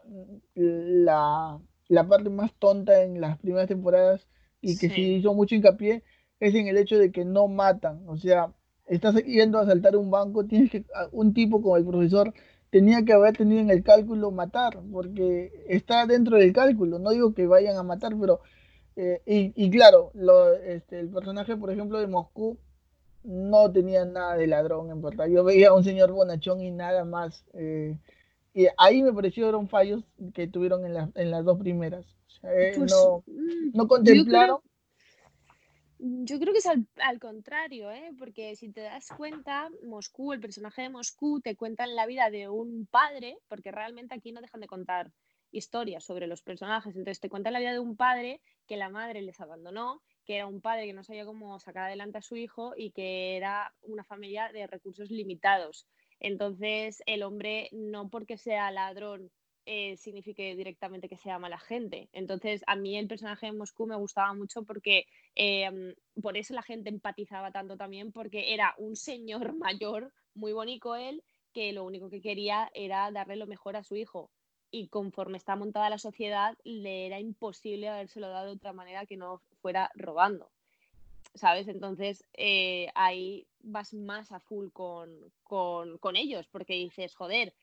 la, 0.56 1.59
la 1.88 2.07
parte 2.07 2.29
más 2.29 2.53
tonta 2.56 3.03
en 3.03 3.21
las 3.21 3.38
primeras 3.38 3.67
temporadas 3.67 4.27
y 4.59 4.77
que 4.77 4.89
sí 4.89 5.15
hizo 5.15 5.33
mucho 5.33 5.56
hincapié 5.56 6.03
es 6.39 6.56
en 6.56 6.67
el 6.67 6.77
hecho 6.77 6.97
de 6.97 7.12
que 7.12 7.25
no 7.25 7.47
matan. 7.47 8.03
O 8.07 8.17
sea, 8.17 8.53
estás 8.95 9.15
yendo 9.23 9.57
a 9.57 9.61
asaltar 9.63 9.95
un 9.95 10.11
banco, 10.11 10.45
tienes 10.45 10.69
que, 10.69 10.85
un 11.11 11.33
tipo 11.33 11.61
como 11.61 11.77
el 11.77 11.85
profesor 11.85 12.33
tenía 12.69 13.03
que 13.03 13.13
haber 13.13 13.35
tenido 13.38 13.61
en 13.61 13.69
el 13.69 13.83
cálculo 13.83 14.31
matar, 14.31 14.79
porque 14.91 15.51
está 15.67 16.05
dentro 16.05 16.38
del 16.38 16.53
cálculo. 16.53 16.99
No 16.99 17.11
digo 17.11 17.33
que 17.33 17.47
vayan 17.47 17.77
a 17.77 17.83
matar, 17.83 18.13
pero. 18.19 18.41
Eh, 18.97 19.53
y, 19.55 19.69
claro, 19.69 20.11
lo, 20.13 20.53
este, 20.53 20.99
el 20.99 21.09
personaje, 21.09 21.55
por 21.55 21.71
ejemplo, 21.71 21.99
de 21.99 22.07
Moscú 22.07 22.57
no 23.23 23.71
tenía 23.71 24.03
nada 24.05 24.35
de 24.35 24.47
ladrón 24.47 24.91
en 24.91 25.01
verdad. 25.01 25.27
Yo 25.27 25.43
veía 25.43 25.69
a 25.69 25.73
un 25.73 25.83
señor 25.83 26.11
bonachón 26.11 26.61
y 26.61 26.71
nada 26.71 27.05
más. 27.05 27.45
Eh, 27.53 27.97
y 28.53 28.67
ahí 28.77 29.01
me 29.01 29.13
parecieron 29.13 29.69
fallos 29.69 30.03
que 30.33 30.48
tuvieron 30.48 30.86
en, 30.86 31.12
en 31.15 31.31
las 31.31 31.45
dos 31.45 31.57
primeras. 31.57 32.05
Eh, 32.43 32.74
pues, 32.75 32.91
no, 32.91 33.24
mm, 33.27 33.71
no 33.74 33.88
contemplaron. 33.88 34.60
Yo 36.03 36.39
creo 36.39 36.51
que 36.51 36.58
es 36.58 36.65
al, 36.65 37.20
contrario, 37.20 37.91
¿eh? 37.91 38.10
porque 38.17 38.55
si 38.55 38.72
te 38.72 38.81
das 38.81 39.08
cuenta, 39.15 39.70
Moscú, 39.84 40.34
el 40.34 40.39
personaje 40.39 40.81
de 40.81 40.89
Moscú, 40.89 41.41
te 41.41 41.55
cuenta 41.55 41.86
la 41.86 42.08
vida 42.08 42.31
de 42.31 42.50
un 42.50 42.88
padre, 42.88 43.38
porque 43.48 43.72
realmente 43.72 44.15
aquí 44.15 44.31
no 44.31 44.41
dejan 44.41 44.62
de 44.62 44.67
contar 44.67 45.12
historias 45.51 46.03
sobre 46.03 46.25
los 46.25 46.41
personajes, 46.41 46.96
entonces 46.96 47.20
te 47.20 47.29
cuentan 47.29 47.53
la 47.53 47.60
vida 47.60 47.74
de 47.74 47.79
un 47.79 47.96
padre 47.96 48.41
que 48.65 48.77
la 48.77 48.89
madre 48.89 49.22
les 49.22 49.39
abandonó, 49.41 50.01
que 50.25 50.38
era 50.38 50.48
un 50.48 50.60
padre 50.60 50.88
que 50.88 50.93
no 50.93 51.03
sabía 51.03 51.24
cómo 51.24 51.60
sacar 51.60 51.84
adelante 51.84 52.17
a 52.17 52.24
su 52.24 52.36
hijo 52.36 52.74
y 52.75 52.89
que 52.89 53.38
era 53.38 53.72
una 53.84 54.03
familia 54.03 54.51
de 54.51 54.65
recursos 54.65 55.12
limitados. 55.12 55.86
Entonces 56.20 57.03
el 57.05 57.22
hombre, 57.22 57.70
no 57.74 58.10
porque 58.10 58.39
sea 58.39 58.72
ladrón 58.72 59.29
eh, 59.65 59.96
signifique 59.98 60.56
directamente 60.56 61.08
que 61.08 61.18
sea 61.18 61.38
mala 61.38 61.60
gente. 61.60 62.10
Entonces, 62.13 62.63
a 62.65 62.75
mí 62.75 62.98
el 62.98 63.08
personaje 63.08 63.46
de 63.46 63.53
Moscú 63.53 63.86
me 63.86 63.96
gustaba 63.96 64.34
mucho 64.34 64.63
porque 64.63 65.06
em, 65.36 65.94
por 66.22 66.36
eso 66.36 66.53
la 66.53 66.63
gente 66.63 66.89
empatizaba 66.89 67.51
tanto 67.51 67.77
también, 67.77 68.12
porque 68.12 68.53
era 68.53 68.74
un 68.77 68.96
señor 68.96 69.53
mayor, 69.56 70.12
muy 70.34 70.53
bonito 70.53 70.96
él, 70.96 71.24
que 71.53 71.74
lo 71.74 71.84
único 71.84 72.10
que 72.10 72.22
quería 72.22 72.72
era 72.74 73.12
darle 73.12 73.36
lo 73.36 73.48
mejor 73.48 73.75
a 73.75 73.84
su 73.84 73.96
hijo. 73.96 74.32
Y 74.72 74.88
conforme 74.88 75.38
está 75.38 75.56
montada 75.56 75.89
la 75.89 75.98
sociedad, 75.98 76.58
le 76.63 77.06
era 77.06 77.20
imposible 77.20 77.89
habérselo 77.89 78.30
dado 78.30 78.48
de 78.48 78.53
otra 78.53 78.74
manera 78.74 79.06
que 79.06 79.18
no 79.18 79.41
fuera 79.62 79.91
robando. 79.96 80.50
¿Sabes? 81.36 81.68
Entonces 81.68 82.25
eh, 82.34 82.89
ahí 82.96 83.48
vas 83.60 83.94
más 83.94 84.32
a 84.32 84.39
full 84.39 84.70
con, 84.72 85.32
con, 85.44 85.98
con 86.00 86.15
ellos, 86.15 86.48
porque 86.48 86.74
dices, 86.74 87.15
joder, 87.15 87.53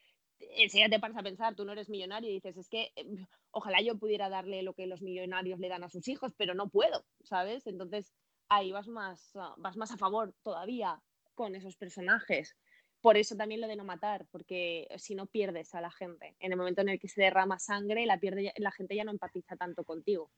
enseguida 0.40 0.88
te 0.88 1.00
paras 1.00 1.16
a 1.16 1.22
pensar, 1.22 1.54
tú 1.54 1.64
no 1.64 1.72
eres 1.72 1.88
millonario 1.88 2.30
y 2.30 2.34
dices, 2.34 2.56
es 2.56 2.68
que 2.68 2.92
em, 2.96 3.26
ojalá 3.50 3.80
yo 3.80 3.98
pudiera 3.98 4.28
darle 4.28 4.62
lo 4.62 4.74
que 4.74 4.86
los 4.86 5.02
millonarios 5.02 5.58
le 5.58 5.68
dan 5.68 5.84
a 5.84 5.90
sus 5.90 6.08
hijos, 6.08 6.32
pero 6.36 6.54
no 6.54 6.68
puedo, 6.68 7.04
¿sabes? 7.22 7.66
Entonces 7.66 8.12
ahí 8.48 8.72
vas 8.72 8.88
más, 8.88 9.30
ah, 9.36 9.54
vas 9.58 9.76
más 9.76 9.90
a 9.90 9.96
favor 9.96 10.34
todavía 10.42 11.00
con 11.34 11.54
esos 11.54 11.76
personajes. 11.76 12.56
Por 13.00 13.16
eso 13.16 13.36
también 13.36 13.60
lo 13.60 13.68
de 13.68 13.76
no 13.76 13.84
matar, 13.84 14.26
porque 14.32 14.88
si 14.96 15.14
no 15.14 15.26
pierdes 15.26 15.74
a 15.74 15.80
la 15.80 15.90
gente. 15.90 16.34
En 16.40 16.50
el 16.50 16.58
momento 16.58 16.80
en 16.80 16.88
el 16.88 16.98
que 16.98 17.08
se 17.08 17.22
derrama 17.22 17.60
sangre, 17.60 18.06
la, 18.06 18.18
pierde, 18.18 18.52
la 18.56 18.72
gente 18.72 18.96
ya 18.96 19.04
no 19.04 19.12
empatiza 19.12 19.56
tanto 19.56 19.84
contigo. 19.84 20.30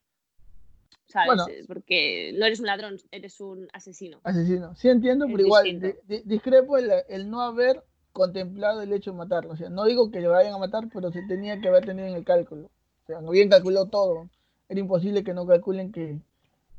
¿Sabes? 1.06 1.40
Eh, 1.48 1.64
porque 1.66 2.32
no 2.36 2.44
eres 2.44 2.60
un 2.60 2.66
ladrón, 2.66 2.98
eres 3.10 3.40
un 3.40 3.66
asesino. 3.72 4.20
Asesino. 4.24 4.74
Sí 4.76 4.88
entiendo, 4.88 5.26
pero 5.26 5.40
igual 5.40 5.96
discrepo 6.06 6.76
el 6.76 7.30
no 7.30 7.40
haber 7.40 7.82
contemplado 8.12 8.82
el 8.82 8.92
hecho 8.92 9.12
de 9.12 9.18
matarlo. 9.18 9.52
O 9.52 9.56
sea, 9.56 9.70
no 9.70 9.84
digo 9.84 10.10
que 10.10 10.20
le 10.20 10.28
vayan 10.28 10.54
a 10.54 10.58
matar, 10.58 10.88
pero 10.92 11.10
se 11.12 11.22
tenía 11.26 11.60
que 11.60 11.68
haber 11.68 11.84
tenido 11.84 12.08
en 12.08 12.14
el 12.14 12.24
cálculo. 12.24 12.70
sea, 13.06 13.18
habían 13.18 13.48
calculado 13.48 13.86
todo. 13.88 14.28
Era 14.68 14.80
imposible 14.80 15.24
que 15.24 15.34
no 15.34 15.46
calculen 15.46 15.92
que 15.92 16.20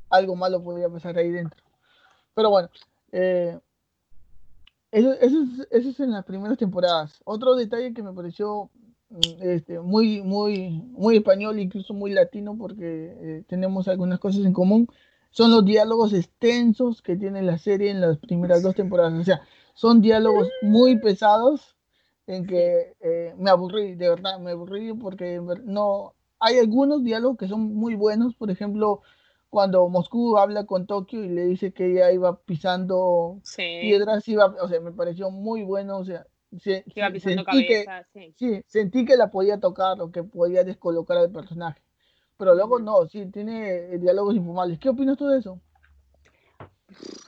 algo 0.10 0.36
malo 0.36 0.64
podía 0.64 0.90
pasar 0.90 1.18
ahí 1.18 1.30
dentro. 1.32 1.62
Pero 2.34 2.50
bueno, 2.50 2.70
eh, 3.12 3.60
eso, 4.92 5.14
es, 5.14 6.00
en 6.00 6.12
las 6.12 6.26
primeras 6.26 6.58
temporadas. 6.58 7.22
Otro 7.24 7.56
detalle 7.56 7.94
que 7.94 8.04
me 8.04 8.14
pareció 8.14 8.70
mm, 9.10 9.20
este, 9.42 9.80
muy, 9.80 10.22
muy, 10.22 10.70
muy 10.92 11.18
español, 11.18 11.60
incluso 11.60 11.94
muy 11.94 12.12
latino, 12.12 12.58
porque 12.58 13.16
eh, 13.20 13.44
tenemos 13.48 13.88
algunas 13.88 14.20
cosas 14.20 14.46
en 14.46 14.54
común, 14.54 14.88
son 15.32 15.52
los 15.52 15.64
diálogos 15.64 16.14
extensos 16.14 17.02
que 17.02 17.16
tiene 17.16 17.42
la 17.42 17.58
serie 17.58 17.90
en 17.90 18.02
las 18.02 18.18
primeras 18.18 18.62
dos 18.62 18.76
temporadas. 18.76 19.14
O 19.20 19.24
sea, 19.24 19.42
son 19.74 20.01
diálogos 20.01 20.50
muy 20.62 21.00
pesados 21.00 21.75
en 22.28 22.46
que 22.46 22.94
eh, 23.01 23.34
me 23.38 23.50
aburrí, 23.50 23.96
de 23.96 24.10
verdad, 24.10 24.40
me 24.40 24.51
aburrí 24.51 24.94
porque 24.94 25.42
no 25.63 26.13
hay 26.40 26.58
algunos 26.60 27.04
diálogos 27.04 27.38
que 27.38 27.48
son 27.48 27.74
muy 27.74 27.96
buenos, 27.96 28.36
por 28.36 28.50
ejemplo, 28.51 29.01
cuando 29.50 29.88
Moscú 29.90 30.38
habla 30.38 30.66
con 30.66 30.88
Tokio 30.88 31.24
y 31.24 31.30
le 31.30 31.46
dice 31.46 31.74
que 31.74 31.92
ella 31.92 32.12
iba 32.12 32.38
pisando 32.38 33.42
piedras, 33.56 34.28
iba, 34.28 34.46
o 34.62 34.68
sea, 34.68 34.80
me 34.80 34.92
pareció 34.92 35.30
muy 35.30 35.63
bueno, 35.63 35.98
o 35.98 36.06
sea, 36.06 36.25
sentí, 36.58 37.68
que, 37.68 37.86
sí. 38.38 38.63
sentí 38.66 39.06
que 39.06 39.18
la 39.18 39.30
podía 39.30 39.60
tocar 39.60 40.01
o 40.01 40.12
que 40.12 40.24
podía 40.24 40.63
descolocar 40.63 41.18
al 41.18 41.32
personaje. 41.32 41.82
Pero 42.38 42.56
luego 42.56 42.80
no, 42.80 43.06
sí, 43.08 43.25
tiene 43.28 43.98
diálogos 44.00 44.36
infumables. 44.36 44.80
¿Qué 44.80 44.90
opinas 44.90 45.18
tú 45.18 45.28
de 45.28 45.40
eso? 45.40 45.60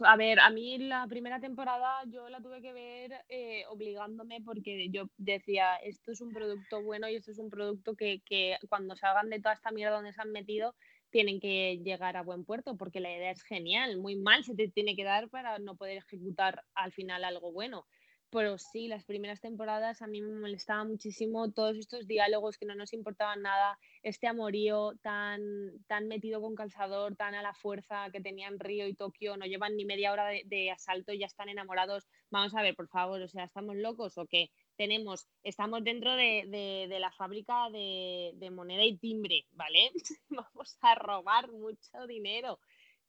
A 0.06 0.18
ver, 0.18 0.40
a 0.40 0.50
mí 0.50 0.78
la 0.78 1.08
primera 1.08 1.40
temporada 1.40 2.04
yo 2.08 2.28
la 2.30 2.42
tuve 2.42 2.62
que 2.62 2.74
ver 2.74 3.24
eh, 3.30 3.64
obligándome 3.70 4.42
porque 4.42 4.90
yo 4.90 5.10
decía, 5.18 5.76
esto 5.78 6.12
es 6.12 6.22
un 6.22 6.34
producto 6.34 6.82
bueno 6.84 7.08
y 7.08 7.16
esto 7.16 7.32
es 7.32 7.40
un 7.40 7.50
producto 7.50 7.96
que, 7.96 8.22
que 8.26 8.58
cuando 8.70 8.96
salgan 8.96 9.30
de 9.30 9.40
toda 9.40 9.54
esta 9.54 9.72
mierda 9.72 9.96
donde 9.96 10.14
se 10.14 10.22
han 10.22 10.32
metido, 10.32 10.76
tienen 11.12 11.40
que 11.40 11.80
llegar 11.84 12.18
a 12.18 12.24
buen 12.24 12.44
puerto, 12.44 12.76
porque 12.76 13.00
la 13.00 13.16
idea 13.16 13.32
es 13.32 13.44
genial, 13.44 13.98
muy 13.98 14.16
mal 14.16 14.44
se 14.44 14.56
te 14.56 14.68
tiene 14.68 14.96
que 14.96 15.04
dar 15.04 15.30
para 15.30 15.60
no 15.60 15.76
poder 15.76 15.98
ejecutar 15.98 16.64
al 16.74 16.92
final 16.92 17.24
algo 17.24 17.52
bueno. 17.52 17.86
Pero 18.34 18.58
sí, 18.58 18.88
las 18.88 19.06
primeras 19.06 19.40
temporadas 19.40 20.02
a 20.02 20.08
mí 20.08 20.22
me 20.22 20.40
molestaba 20.40 20.84
muchísimo 20.84 21.52
todos 21.52 21.78
estos 21.78 22.08
diálogos 22.08 22.58
que 22.58 22.66
no 22.66 22.76
nos 22.76 22.92
importaban 22.92 23.44
nada, 23.44 23.78
este 24.02 24.28
amorío 24.28 24.94
tan, 25.02 25.42
tan 25.88 26.08
metido 26.08 26.42
con 26.42 26.56
calzador, 26.56 27.16
tan 27.16 27.36
a 27.36 27.42
la 27.42 27.54
fuerza 27.54 28.10
que 28.12 28.20
tenían 28.20 28.60
Río 28.60 28.88
y 28.88 28.96
Tokio, 28.96 29.38
no 29.38 29.46
llevan 29.46 29.78
ni 29.78 29.86
media 29.86 30.12
hora 30.12 30.28
de, 30.28 30.44
de 30.46 30.72
asalto 30.72 31.14
y 31.14 31.20
ya 31.20 31.28
están 31.28 31.50
enamorados. 31.50 32.08
Vamos 32.32 32.56
a 32.56 32.62
ver, 32.62 32.76
por 32.76 32.88
favor, 32.88 33.22
o 33.22 33.28
sea, 33.28 33.44
¿estamos 33.46 33.76
locos 33.76 34.18
o 34.18 34.26
qué? 34.26 34.50
tenemos, 34.76 35.28
estamos 35.44 35.84
dentro 35.84 36.16
de, 36.16 36.88
la 37.00 37.12
fábrica 37.12 37.70
de, 37.70 38.50
moneda 38.52 38.84
y 38.84 38.98
timbre, 38.98 39.46
¿vale? 39.52 39.92
Vamos 40.30 40.78
a 40.82 40.96
robar 40.96 41.52
mucho 41.52 42.08
dinero. 42.08 42.60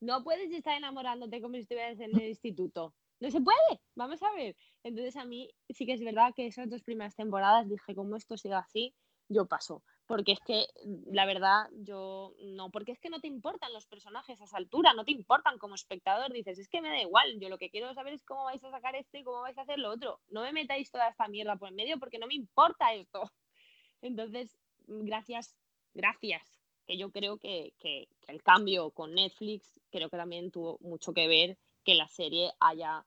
No 0.00 0.23
puedes 0.23 0.50
estar 0.52 0.76
enamorándote 0.76 1.40
como 1.40 1.54
si 1.54 1.62
estuvieras 1.62 1.99
en 2.00 2.16
el 2.19 2.28
instituto. 2.28 2.95
No 3.25 3.31
se 3.31 3.40
puede, 3.40 3.81
vamos 3.95 4.23
a 4.23 4.31
ver. 4.33 4.54
Entonces 4.83 5.16
a 5.16 5.25
mí 5.25 5.50
sí 5.71 5.87
que 5.87 5.95
es 5.95 6.04
verdad 6.04 6.35
que 6.37 6.47
esas 6.47 6.69
dos 6.69 6.83
primeras 6.83 7.16
temporadas 7.16 7.69
dije, 7.69 7.95
como 7.95 8.16
esto 8.16 8.37
siga 8.37 8.59
así, 8.59 8.95
yo 9.28 9.47
paso 9.47 9.83
porque 10.07 10.33
es 10.33 10.40
que 10.40 10.66
la 11.11 11.25
verdad 11.25 11.69
yo 11.73 12.35
no, 12.40 12.71
porque 12.71 12.93
es 12.93 13.00
que 13.00 13.09
no 13.09 13.21
te 13.21 13.26
importan 13.26 13.73
los 13.73 13.87
personajes 13.87 14.40
a 14.40 14.45
esa 14.45 14.59
altura, 14.59 14.93
no 14.93 15.04
te 15.04 15.12
importan 15.12 15.59
como 15.59 15.75
espectador, 15.75 16.33
dices, 16.33 16.59
es 16.59 16.69
que 16.69 16.83
me 16.83 16.90
da 16.90 17.00
igual, 17.00 17.40
yo 17.40 17.49
lo 17.49 17.59
que 17.59 17.71
quiero 17.71 17.93
saber 17.95 18.12
es 18.12 18.23
cómo 18.25 18.45
vais 18.45 18.62
a 18.62 18.71
sacar 18.71 18.95
esto 18.97 19.16
y 19.16 19.25
cómo 19.25 19.40
vais 19.40 19.57
a 19.57 19.62
hacer 19.62 19.78
lo 19.78 19.90
otro, 19.90 20.21
no 20.28 20.43
me 20.43 20.52
metáis 20.52 20.90
toda 20.90 21.09
esta 21.09 21.28
mierda 21.28 21.57
por 21.57 21.71
en 21.71 21.76
medio 21.76 21.99
porque 21.99 22.19
no 22.19 22.26
me 22.26 22.35
importa 22.35 22.93
esto. 22.93 23.23
Entonces, 24.02 24.59
gracias, 24.87 25.57
gracias, 25.95 26.61
que 26.87 26.99
yo 26.99 27.11
creo 27.11 27.38
que, 27.38 27.73
que, 27.78 28.09
el 28.28 28.43
cambio 28.43 28.90
con 28.90 29.14
Netflix 29.14 29.81
creo 29.90 30.11
que 30.11 30.16
también 30.16 30.50
tuvo 30.50 30.78
mucho 30.81 31.12
que 31.12 31.28
ver 31.28 31.59
que 31.83 31.95
la 31.95 32.09
serie 32.09 32.52
haya, 32.61 33.07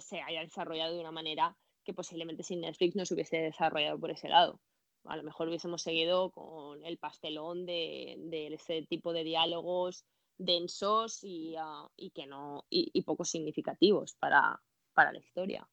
se 0.00 0.20
haya 0.20 0.40
desarrollado 0.40 0.94
de 0.94 1.00
una 1.00 1.12
manera 1.12 1.56
que 1.84 1.94
posiblemente 1.94 2.42
sin 2.42 2.60
Netflix 2.60 2.96
no 2.96 3.06
se 3.06 3.14
hubiese 3.14 3.38
desarrollado 3.38 3.98
por 3.98 4.10
ese 4.10 4.28
lado 4.28 4.60
a 5.08 5.16
lo 5.16 5.22
mejor 5.22 5.48
hubiésemos 5.48 5.82
seguido 5.82 6.30
con 6.30 6.84
el 6.84 6.98
pastelón 6.98 7.66
de, 7.66 8.48
ese 8.52 8.82
tipo 8.88 9.12
de 9.12 9.24
diálogos 9.24 10.04
densos 10.38 11.20
y, 11.22 11.54
ah, 11.58 11.88
que 12.14 12.26
no 12.26 12.64
y, 12.68 13.02
poco 13.02 13.24
significativos 13.24 14.16
para, 14.18 14.60
la 14.96 15.18
historia. 15.18 15.66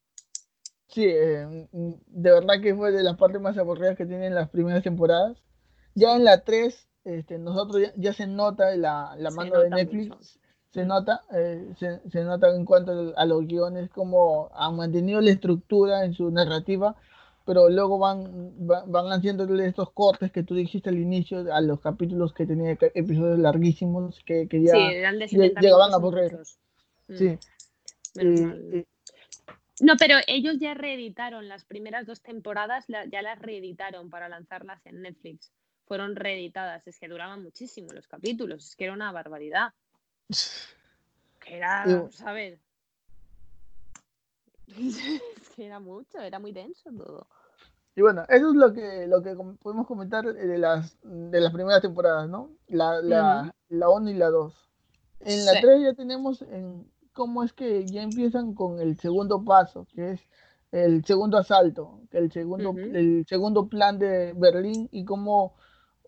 Sí, 0.88 1.06
eh, 1.06 1.68
de 1.72 2.32
verdad 2.32 2.62
que 2.62 2.76
fue 2.76 2.92
de 2.92 3.04
las 3.04 3.18
partes 3.18 3.42
más 3.42 3.58
aburridas 3.58 3.98
que 3.98 4.06
tienen 4.06 4.36
las 4.36 4.50
primeras 4.50 4.84
temporadas. 4.84 5.42
Ya 5.96 6.16
en 6.16 6.24
la 6.24 6.44
3, 6.44 6.90
este, 7.06 7.38
nosotros 7.40 7.92
ya, 7.96 8.14
se 8.14 8.28
nota 8.28 8.76
la, 8.76 9.16
mano 9.36 9.60
de 9.60 9.70
Netflix, 9.70 10.40
se 10.74 10.86
nota, 10.86 11.22
eh, 11.32 11.74
se, 11.78 12.00
se, 12.10 12.24
nota 12.24 12.54
en 12.56 12.66
cuanto 12.66 13.14
a 13.16 13.26
los 13.26 13.46
guiones, 13.46 13.92
como 13.92 14.50
han 14.56 14.76
mantenido 14.76 15.22
la 15.22 15.30
estructura 15.30 16.04
en 16.04 16.16
su 16.16 16.32
narrativa, 16.32 16.96
pero 17.46 17.70
luego 17.70 18.00
van, 18.00 18.54
van, 18.58 19.12
haciéndole 19.12 19.68
estos 19.68 19.92
cortes 19.92 20.32
que 20.32 20.42
tú 20.44 20.56
dijiste 20.56 20.90
al 20.90 20.98
inicio 20.98 21.54
a 21.54 21.62
los 21.62 21.80
capítulos 21.80 22.34
que 22.34 22.48
tenían 22.48 22.78
episodios 22.96 23.38
larguísimos 23.38 24.20
que, 24.26 24.48
que 24.48 24.64
ya 24.64 24.74
llegaban 24.74 25.92
a 25.92 25.96
aburrir. 25.96 26.40
Mm. 27.08 27.16
Sí. 27.16 27.38
no, 29.82 29.94
pero 30.00 30.16
ellos 30.26 30.58
ya 30.60 30.74
reeditaron 30.74 31.48
las 31.50 31.66
primeras 31.66 32.08
dos 32.08 32.22
temporadas, 32.22 32.86
ya 32.88 33.22
las 33.22 33.40
reeditaron 33.40 34.10
para 34.10 34.28
lanzarlas 34.28 34.84
en 34.88 35.04
Netflix. 35.04 35.52
Fueron 35.86 36.16
reeditadas, 36.16 36.88
es 36.88 36.98
que 36.98 37.10
duraban 37.10 37.44
muchísimo 37.44 37.90
los 37.94 38.08
capítulos, 38.08 38.70
es 38.70 38.76
que 38.76 38.86
era 38.86 38.94
una 38.94 39.12
barbaridad. 39.12 39.74
Que 41.40 41.58
era, 41.58 42.10
¿sabes? 42.12 42.60
era 45.58 45.80
mucho, 45.80 46.20
era 46.20 46.40
muy 46.40 46.52
denso 46.52 46.90
todo. 46.92 47.28
Y 47.96 48.02
bueno, 48.02 48.24
eso 48.28 48.50
es 48.50 48.56
lo 48.56 48.74
que, 48.74 49.06
lo 49.08 49.22
que 49.22 49.36
podemos 49.62 49.86
comentar 49.86 50.26
de 50.26 50.58
las, 50.58 50.98
de 51.04 51.40
las 51.40 51.54
primeras 51.54 51.82
temporadas, 51.82 52.28
¿no? 52.28 52.50
La, 52.68 53.00
la, 53.02 53.54
la 53.70 53.90
1 53.90 54.10
y 54.10 54.14
la 54.16 54.30
2. 54.30 54.70
En 55.20 55.46
la 55.46 55.62
3 55.62 55.82
ya 55.84 55.94
tenemos 55.94 56.42
en 56.42 56.92
cómo 57.14 57.44
es 57.44 57.54
que 57.54 57.86
ya 57.86 58.02
empiezan 58.02 58.56
con 58.56 58.80
el 58.80 58.98
segundo 58.98 59.44
paso, 59.44 59.86
que 59.94 60.14
es 60.14 60.22
el 60.72 61.06
segundo 61.06 61.38
asalto, 61.38 62.02
el 62.12 62.32
segundo, 62.32 62.74
el 62.76 63.26
segundo 63.28 63.68
plan 63.68 64.00
de 64.00 64.34
Berlín 64.34 64.90
y 64.92 65.06
cómo 65.06 65.56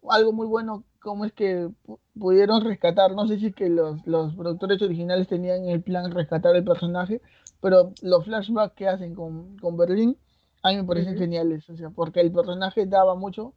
algo 0.09 0.33
muy 0.33 0.47
bueno, 0.47 0.83
cómo 1.05 1.23
es 1.23 1.33
que 1.33 1.69
pudieron 2.17 2.65
rescatar, 2.65 3.11
no 3.11 3.27
sé 3.27 3.37
si 3.37 3.45
es 3.47 3.55
que 3.55 3.69
los, 3.69 4.05
los 4.07 4.33
productores 4.33 4.81
originales 4.81 5.27
tenían 5.27 5.65
el 5.65 5.83
plan 5.83 6.11
rescatar 6.11 6.55
el 6.55 6.63
personaje, 6.63 7.21
pero 7.61 7.93
los 8.01 8.25
flashbacks 8.25 8.73
que 8.73 8.87
hacen 8.87 9.13
con, 9.13 9.55
con 9.59 9.77
Berlín 9.77 10.17
a 10.63 10.69
mí 10.69 10.77
me 10.77 10.83
parecen 10.83 11.15
geniales, 11.15 11.69
o 11.69 11.77
sea, 11.77 11.91
porque 11.91 12.21
el 12.21 12.31
personaje 12.31 12.87
daba 12.87 13.13
mucho. 13.13 13.53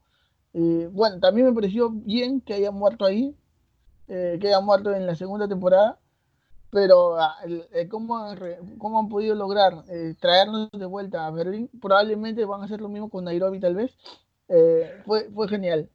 bueno, 0.52 1.20
también 1.20 1.46
me 1.46 1.54
pareció 1.54 1.88
bien 1.90 2.42
que 2.42 2.52
haya 2.52 2.70
muerto 2.70 3.06
ahí, 3.06 3.34
eh, 4.08 4.36
que 4.38 4.48
haya 4.48 4.60
muerto 4.60 4.92
en 4.94 5.06
la 5.06 5.14
segunda 5.14 5.48
temporada, 5.48 5.98
pero 6.70 7.18
ah, 7.18 7.34
¿cómo, 7.88 8.26
¿cómo, 8.76 8.98
han 8.98 9.08
podido 9.08 9.34
lograr 9.34 9.84
eh, 9.88 10.16
traernos 10.20 10.70
de 10.70 10.84
vuelta 10.84 11.26
a 11.26 11.30
Berlín? 11.30 11.70
Probablemente 11.80 12.44
van 12.44 12.60
a 12.60 12.66
hacer 12.66 12.82
lo 12.82 12.90
mismo 12.90 13.08
con 13.08 13.24
Nairobi 13.24 13.58
tal 13.58 13.74
vez. 13.74 13.96
Eh, 14.48 15.00
fue, 15.06 15.30
fue 15.30 15.48
genial. 15.48 15.88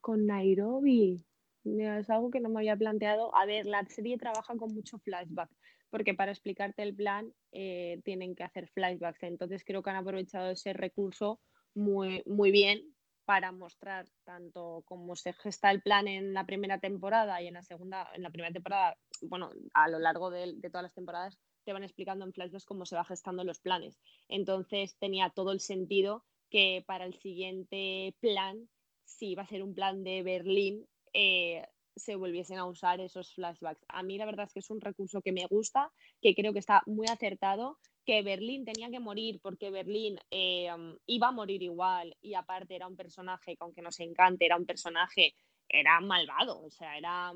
Con 0.00 0.26
Nairobi. 0.26 1.24
Es 1.64 2.10
algo 2.10 2.30
que 2.30 2.40
no 2.40 2.48
me 2.48 2.60
había 2.60 2.76
planteado. 2.76 3.34
A 3.36 3.46
ver, 3.46 3.66
la 3.66 3.84
serie 3.86 4.18
trabaja 4.18 4.56
con 4.56 4.74
mucho 4.74 4.98
flashback 4.98 5.50
porque 5.90 6.14
para 6.14 6.30
explicarte 6.30 6.82
el 6.82 6.94
plan 6.94 7.34
eh, 7.52 8.00
tienen 8.04 8.34
que 8.34 8.44
hacer 8.44 8.68
flashbacks. 8.68 9.22
Entonces 9.24 9.64
creo 9.64 9.82
que 9.82 9.90
han 9.90 9.96
aprovechado 9.96 10.50
ese 10.50 10.72
recurso 10.72 11.40
muy, 11.74 12.22
muy 12.26 12.50
bien 12.50 12.94
para 13.24 13.52
mostrar 13.52 14.06
tanto 14.24 14.82
cómo 14.86 15.14
se 15.14 15.32
gesta 15.32 15.70
el 15.70 15.82
plan 15.82 16.08
en 16.08 16.32
la 16.32 16.46
primera 16.46 16.78
temporada 16.78 17.40
y 17.42 17.48
en 17.48 17.54
la 17.54 17.62
segunda, 17.62 18.08
en 18.14 18.22
la 18.22 18.30
primera 18.30 18.52
temporada, 18.52 18.96
bueno, 19.22 19.50
a 19.74 19.88
lo 19.88 19.98
largo 19.98 20.30
de, 20.30 20.56
todas 20.70 20.82
las 20.82 20.94
temporadas 20.94 21.38
te 21.64 21.72
van 21.72 21.84
explicando 21.84 22.24
en 22.24 22.32
flashbacks 22.32 22.64
cómo 22.64 22.86
se 22.86 22.96
va 22.96 23.04
gestando 23.04 23.44
los 23.44 23.60
planes. 23.60 24.00
Entonces 24.28 24.96
tenía 24.98 25.30
todo 25.30 25.52
el 25.52 25.60
sentido 25.60 26.24
que 26.50 26.82
para 26.86 27.04
el 27.04 27.14
siguiente 27.20 28.16
plan, 28.20 28.68
si 29.10 29.30
iba 29.30 29.42
a 29.42 29.46
ser 29.46 29.62
un 29.62 29.74
plan 29.74 30.04
de 30.04 30.22
Berlín, 30.22 30.86
eh, 31.12 31.66
se 31.96 32.16
volviesen 32.16 32.58
a 32.58 32.66
usar 32.66 33.00
esos 33.00 33.34
flashbacks. 33.34 33.84
A 33.88 34.02
mí 34.02 34.16
la 34.16 34.26
verdad 34.26 34.46
es 34.46 34.52
que 34.52 34.60
es 34.60 34.70
un 34.70 34.80
recurso 34.80 35.20
que 35.20 35.32
me 35.32 35.46
gusta, 35.46 35.92
que 36.20 36.34
creo 36.34 36.52
que 36.52 36.60
está 36.60 36.82
muy 36.86 37.06
acertado, 37.08 37.78
que 38.06 38.22
Berlín 38.22 38.64
tenía 38.64 38.90
que 38.90 39.00
morir 39.00 39.40
porque 39.42 39.70
Berlín 39.70 40.18
eh, 40.30 40.70
iba 41.06 41.28
a 41.28 41.32
morir 41.32 41.62
igual 41.62 42.16
y 42.22 42.34
aparte 42.34 42.74
era 42.74 42.86
un 42.86 42.96
personaje 42.96 43.56
que 43.56 43.64
aunque 43.64 43.82
nos 43.82 44.00
encante, 44.00 44.46
era 44.46 44.56
un 44.56 44.66
personaje, 44.66 45.34
era 45.68 46.00
malvado, 46.00 46.62
o 46.62 46.70
sea, 46.70 46.96
era... 46.96 47.32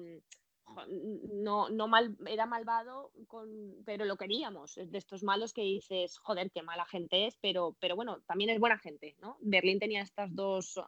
No, 1.30 1.68
no 1.68 1.88
mal, 1.88 2.16
era 2.26 2.46
malvado, 2.46 3.12
con, 3.26 3.76
pero 3.84 4.06
lo 4.06 4.16
queríamos. 4.16 4.76
De 4.76 4.96
estos 4.96 5.22
malos 5.22 5.52
que 5.52 5.60
dices, 5.60 6.16
joder, 6.16 6.50
qué 6.50 6.62
mala 6.62 6.86
gente 6.86 7.26
es, 7.26 7.36
pero, 7.36 7.76
pero 7.80 7.96
bueno, 7.96 8.22
también 8.22 8.48
es 8.48 8.58
buena 8.58 8.78
gente, 8.78 9.14
¿no? 9.20 9.36
Berlín 9.42 9.78
tenía 9.78 10.00
estas 10.00 10.34
dos 10.34 10.80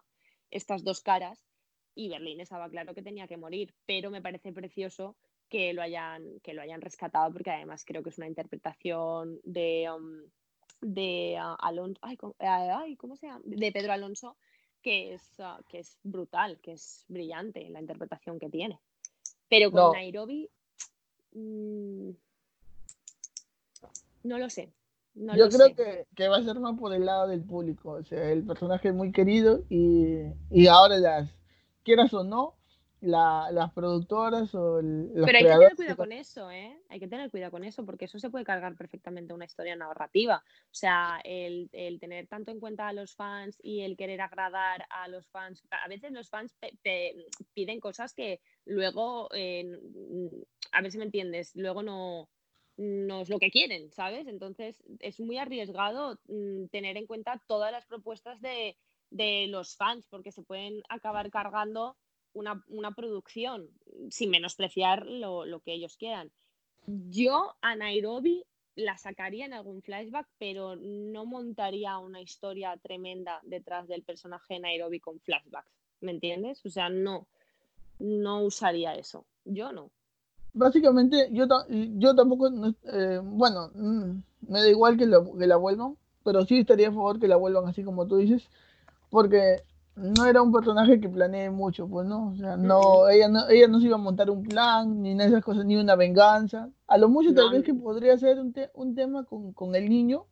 estas 0.50 0.84
dos 0.84 1.00
caras 1.00 1.44
y 1.94 2.08
Berlín 2.08 2.40
estaba 2.40 2.68
claro 2.68 2.94
que 2.94 3.02
tenía 3.02 3.26
que 3.26 3.36
morir, 3.36 3.74
pero 3.86 4.10
me 4.10 4.22
parece 4.22 4.52
precioso 4.52 5.16
que 5.48 5.72
lo 5.72 5.82
hayan, 5.82 6.40
que 6.40 6.54
lo 6.54 6.62
hayan 6.62 6.80
rescatado 6.80 7.32
porque 7.32 7.50
además 7.50 7.84
creo 7.84 8.02
que 8.02 8.10
es 8.10 8.18
una 8.18 8.26
interpretación 8.26 9.40
de, 9.44 9.88
um, 9.90 10.22
de 10.80 11.36
uh, 11.38 11.56
Alonso, 11.58 12.00
ay, 12.02 12.96
¿cómo 12.96 13.16
se 13.16 13.26
llama? 13.26 13.42
De 13.44 13.72
Pedro 13.72 13.92
Alonso 13.92 14.36
que 14.82 15.14
es, 15.14 15.22
uh, 15.38 15.64
que 15.68 15.80
es 15.80 15.98
brutal, 16.04 16.60
que 16.60 16.72
es 16.74 17.04
brillante 17.08 17.68
la 17.70 17.80
interpretación 17.80 18.38
que 18.38 18.48
tiene. 18.48 18.78
Pero 19.48 19.72
con 19.72 19.92
Nairobi, 19.92 20.48
mmm, 21.32 22.10
no 24.22 24.38
lo 24.38 24.48
sé. 24.48 24.72
Yo 25.16 25.48
creo 25.48 25.74
Que, 25.74 26.06
que, 26.14 26.28
va 26.28 26.36
a 26.36 26.42
ser 26.42 26.60
más 26.60 26.78
por 26.78 26.92
el 26.92 27.06
lado 27.06 27.26
del 27.28 27.42
público. 27.42 27.92
O 27.92 28.04
sea, 28.04 28.30
el 28.30 28.44
personaje 28.44 28.88
es 28.88 28.94
muy 28.94 29.12
querido 29.12 29.64
y, 29.70 30.24
y 30.50 30.66
ahora 30.66 30.98
las, 30.98 31.30
quieras 31.82 32.12
o 32.12 32.22
no, 32.22 32.54
la, 33.00 33.50
las 33.52 33.72
productoras 33.72 34.54
o 34.54 34.78
el, 34.78 35.12
los 35.14 35.26
Pero 35.26 35.38
hay 35.38 35.44
que 35.44 35.50
tener 35.50 35.76
cuidado 35.76 35.96
con 35.96 36.12
eso, 36.12 36.50
¿eh? 36.50 36.78
Hay 36.88 37.00
que 37.00 37.08
tener 37.08 37.30
cuidado 37.30 37.50
con 37.50 37.64
eso 37.64 37.84
porque 37.86 38.06
eso 38.06 38.18
se 38.18 38.28
puede 38.28 38.44
cargar 38.44 38.76
perfectamente 38.76 39.32
una 39.32 39.44
historia 39.44 39.76
narrativa. 39.76 40.42
O 40.64 40.74
sea, 40.74 41.20
el, 41.24 41.70
el 41.72 41.98
tener 41.98 42.26
tanto 42.26 42.50
en 42.50 42.60
cuenta 42.60 42.88
a 42.88 42.92
los 42.92 43.14
fans 43.14 43.58
y 43.62 43.82
el 43.82 43.96
querer 43.96 44.20
agradar 44.20 44.86
a 44.90 45.08
los 45.08 45.26
fans. 45.28 45.62
A 45.70 45.88
veces 45.88 46.12
los 46.12 46.28
fans 46.28 46.54
piden 47.54 47.80
cosas 47.80 48.12
que 48.12 48.40
luego, 48.64 49.28
eh, 49.32 49.78
a 50.72 50.82
ver 50.82 50.90
si 50.90 50.98
me 50.98 51.04
entiendes, 51.04 51.54
luego 51.54 51.82
no, 51.82 52.28
no 52.76 53.22
es 53.22 53.28
lo 53.28 53.38
que 53.38 53.50
quieren, 53.50 53.90
¿sabes? 53.92 54.26
Entonces 54.26 54.82
es 55.00 55.18
muy 55.20 55.38
arriesgado 55.38 56.18
mm, 56.28 56.66
tener 56.66 56.96
en 56.96 57.06
cuenta 57.06 57.42
todas 57.46 57.72
las 57.72 57.86
propuestas 57.86 58.40
de, 58.40 58.76
de 59.10 59.46
los 59.48 59.76
fans 59.76 60.06
porque 60.08 60.32
se 60.32 60.42
pueden 60.42 60.82
acabar 60.88 61.30
cargando 61.30 61.96
una, 62.32 62.92
producción 62.94 63.70
sin 64.10 64.30
menospreciar 64.30 65.06
lo, 65.06 65.46
lo, 65.46 65.60
que 65.60 65.72
ellos 65.72 65.96
quieran. 65.96 66.30
Yo 66.86 67.56
a 67.62 67.74
Nairobi 67.76 68.44
la 68.74 68.98
sacaría 68.98 69.46
en 69.46 69.54
algún 69.54 69.82
flashback, 69.82 70.28
pero 70.38 70.76
no 70.76 71.24
montaría 71.24 71.96
una 71.98 72.20
historia 72.20 72.76
tremenda 72.76 73.40
detrás 73.42 73.88
del 73.88 74.02
personaje 74.02 74.54
de 74.54 74.60
Nairobi 74.60 75.00
con 75.00 75.18
flashbacks. 75.20 75.72
¿Me 76.00 76.12
entiendes? 76.12 76.64
O 76.66 76.68
sea, 76.68 76.90
no, 76.90 77.26
no 77.98 78.42
usaría 78.42 78.94
eso. 78.94 79.26
Yo 79.44 79.72
no. 79.72 79.90
Básicamente, 80.56 81.28
yo, 81.32 81.46
yo 81.68 82.14
tampoco, 82.14 82.48
eh, 82.84 83.20
bueno, 83.22 83.70
mm, 83.74 84.22
me 84.48 84.62
da 84.62 84.68
igual 84.70 84.96
que, 84.96 85.04
lo, 85.04 85.36
que 85.36 85.46
la 85.46 85.56
vuelvan, 85.56 85.98
pero 86.24 86.46
sí 86.46 86.60
estaría 86.60 86.88
a 86.88 86.92
favor 86.92 87.20
que 87.20 87.28
la 87.28 87.36
vuelvan 87.36 87.68
así 87.68 87.84
como 87.84 88.06
tú 88.06 88.16
dices, 88.16 88.48
porque 89.10 89.64
no 89.96 90.24
era 90.24 90.40
un 90.40 90.52
personaje 90.52 90.98
que 90.98 91.10
planee 91.10 91.50
mucho, 91.50 91.86
pues 91.86 92.06
no, 92.06 92.30
o 92.30 92.36
sea, 92.36 92.56
no, 92.56 93.06
ella 93.10 93.28
no, 93.28 93.46
ella 93.50 93.68
no 93.68 93.80
se 93.80 93.88
iba 93.88 93.96
a 93.96 93.98
montar 93.98 94.30
un 94.30 94.44
plan, 94.44 95.02
ni 95.02 95.12
esas 95.22 95.44
cosas, 95.44 95.66
ni 95.66 95.76
una 95.76 95.94
venganza. 95.94 96.70
A 96.86 96.96
lo 96.96 97.10
mucho 97.10 97.34
tal 97.34 97.50
vez 97.50 97.62
que 97.62 97.74
podría 97.74 98.16
ser 98.16 98.38
un, 98.38 98.54
un 98.72 98.94
tema 98.94 99.24
con, 99.24 99.52
con, 99.52 99.74
el 99.74 99.90
niño, 99.90 100.24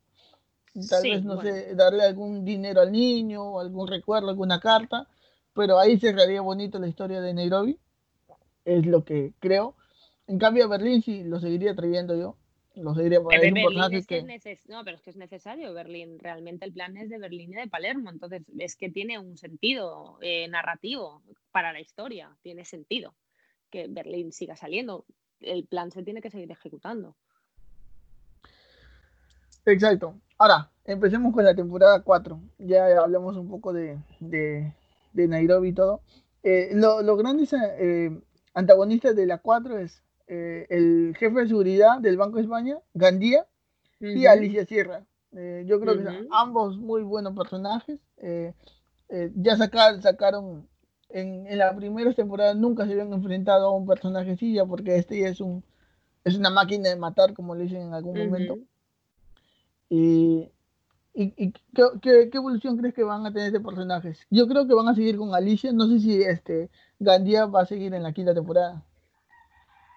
tal 0.88 1.02
vez, 1.02 1.22
no 1.22 1.38
sé, 1.42 1.74
darle 1.74 2.02
algún 2.02 2.46
dinero 2.46 2.80
al 2.80 2.92
niño, 2.92 3.60
algún 3.60 3.88
recuerdo, 3.88 4.30
alguna 4.30 4.58
carta, 4.58 5.06
pero 5.52 5.78
ahí 5.78 5.98
cerraría 5.98 6.40
bonito 6.40 6.78
la 6.78 6.88
historia 6.88 7.20
de 7.20 7.34
Nairobi, 7.34 7.78
es 8.64 8.86
lo 8.86 9.04
que 9.04 9.34
creo. 9.38 9.74
En 10.26 10.38
cambio 10.38 10.64
a 10.64 10.68
Berlín 10.68 11.02
sí 11.02 11.22
lo 11.24 11.38
seguiría 11.38 11.74
trayendo 11.74 12.16
yo, 12.16 12.36
no 12.76 12.92
diría 12.94 13.20
por 13.20 13.32
ahí, 13.34 13.52
es 13.92 14.06
que... 14.06 14.22
No, 14.68 14.84
pero 14.84 14.96
es 14.96 15.02
que 15.02 15.10
es 15.10 15.16
necesario 15.16 15.72
Berlín. 15.72 16.18
Realmente 16.18 16.64
el 16.64 16.72
plan 16.72 16.96
es 16.96 17.08
de 17.08 17.18
Berlín 17.18 17.52
y 17.52 17.56
de 17.56 17.68
Palermo. 17.68 18.10
Entonces 18.10 18.42
es 18.58 18.76
que 18.76 18.90
tiene 18.90 19.18
un 19.18 19.36
sentido 19.36 20.18
eh, 20.20 20.48
narrativo 20.48 21.22
para 21.52 21.72
la 21.72 21.80
historia. 21.80 22.36
Tiene 22.42 22.64
sentido 22.64 23.14
que 23.70 23.86
Berlín 23.88 24.32
siga 24.32 24.56
saliendo. 24.56 25.04
El 25.40 25.66
plan 25.66 25.92
se 25.92 26.02
tiene 26.02 26.20
que 26.20 26.30
seguir 26.30 26.50
ejecutando. 26.50 27.14
Exacto. 29.66 30.18
Ahora, 30.36 30.70
empecemos 30.84 31.32
con 31.32 31.44
la 31.44 31.54
temporada 31.54 32.02
4. 32.02 32.40
Ya 32.58 32.86
hablamos 32.98 33.36
un 33.36 33.48
poco 33.48 33.72
de, 33.72 33.98
de, 34.18 34.74
Nairobi 35.12 35.68
y 35.68 35.74
todo. 35.74 36.00
Eh, 36.42 36.70
los 36.74 37.18
grandes 37.18 37.52
eh, 37.52 38.10
antagonistas 38.52 39.14
de 39.14 39.26
la 39.26 39.38
4 39.38 39.78
es 39.78 40.02
eh, 40.26 40.66
el 40.70 41.14
jefe 41.18 41.40
de 41.40 41.48
seguridad 41.48 41.98
del 42.00 42.16
Banco 42.16 42.36
de 42.36 42.42
España, 42.42 42.78
Gandía, 42.94 43.46
y 44.00 44.26
Alicia 44.26 44.66
Sierra. 44.66 45.04
Eh, 45.32 45.64
yo 45.66 45.80
creo 45.80 45.96
que 45.96 46.26
ambos 46.30 46.76
muy 46.78 47.02
buenos 47.02 47.34
personajes. 47.34 47.98
Eh, 48.18 48.52
ya 49.36 49.56
sacaron, 49.56 50.68
en, 51.08 51.46
en, 51.46 51.58
la 51.58 51.74
primera 51.74 52.12
temporada 52.12 52.54
nunca 52.54 52.84
se 52.84 52.92
habían 52.92 53.12
enfrentado 53.12 53.68
a 53.68 53.76
un 53.76 53.86
personaje 53.86 54.32
así, 54.32 54.54
ya 54.54 54.66
porque 54.66 54.96
este 54.96 55.20
ya 55.20 55.28
es, 55.28 55.40
un, 55.40 55.64
es 56.24 56.36
una 56.36 56.50
máquina 56.50 56.88
de 56.88 56.96
matar, 56.96 57.32
como 57.34 57.54
le 57.54 57.64
dicen 57.64 57.82
en 57.82 57.94
algún 57.94 58.18
momento. 58.18 58.58
Y, 59.88 60.50
¿Y, 61.16 61.52
qué, 62.02 62.28
evolución 62.32 62.76
crees 62.76 62.92
que 62.92 63.04
van 63.04 63.24
a 63.24 63.32
tener 63.32 63.46
este 63.46 63.60
personajes? 63.60 64.26
Yo 64.30 64.48
creo 64.48 64.66
que 64.66 64.74
van 64.74 64.88
a 64.88 64.96
seguir 64.96 65.16
con 65.16 65.32
Alicia. 65.32 65.72
No 65.72 65.86
sé 65.86 66.00
si 66.00 66.20
este 66.22 66.70
Gandía 66.98 67.46
va 67.46 67.62
a 67.62 67.66
seguir 67.66 67.94
en 67.94 68.02
la 68.02 68.12
quinta 68.12 68.34
temporada. 68.34 68.84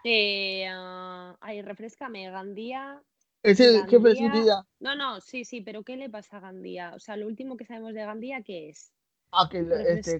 Eh, 0.09 0.65
uh, 0.71 1.35
ay, 1.41 1.61
refrescame, 1.61 2.31
Gandía. 2.31 3.03
Es 3.43 3.59
el 3.59 3.85
jefe 3.87 4.07
de 4.07 4.15
seguridad. 4.15 4.63
No, 4.79 4.95
no, 4.95 5.19
sí, 5.19 5.43
sí, 5.43 5.59
pero 5.59 5.83
¿qué 5.83 5.97
le 5.97 6.09
pasa 6.09 6.37
a 6.37 6.39
Gandía? 6.39 6.93
O 6.95 6.99
sea, 6.99 7.17
lo 7.17 7.27
último 7.27 7.57
que 7.57 7.65
sabemos 7.65 7.93
de 7.93 8.05
Gandía, 8.05 8.41
¿qué 8.41 8.69
es? 8.69 8.93
Ah, 9.31 9.49
que 9.51 9.59
este, 9.59 10.17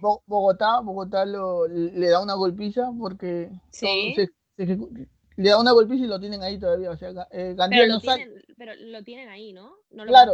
Bogotá, 0.00 0.80
Bogotá 0.80 1.26
lo, 1.26 1.68
le 1.68 2.08
da 2.08 2.22
una 2.22 2.32
golpiza 2.32 2.90
porque 2.98 3.50
¿Sí? 3.70 4.14
le 4.56 5.50
da 5.50 5.60
una 5.60 5.72
golpiza 5.72 6.04
y 6.04 6.08
lo 6.08 6.18
tienen 6.18 6.42
ahí 6.42 6.58
todavía. 6.58 6.90
O 6.90 6.96
sea, 6.96 7.10
eh, 7.30 7.52
Gandía 7.54 7.82
pero, 7.82 7.92
lo 7.92 8.00
tienen, 8.00 8.42
pero 8.56 8.72
lo 8.74 9.04
tienen 9.04 9.28
ahí, 9.28 9.52
¿no? 9.52 9.76
No 9.90 10.06
lo 10.06 10.10
claro, 10.10 10.32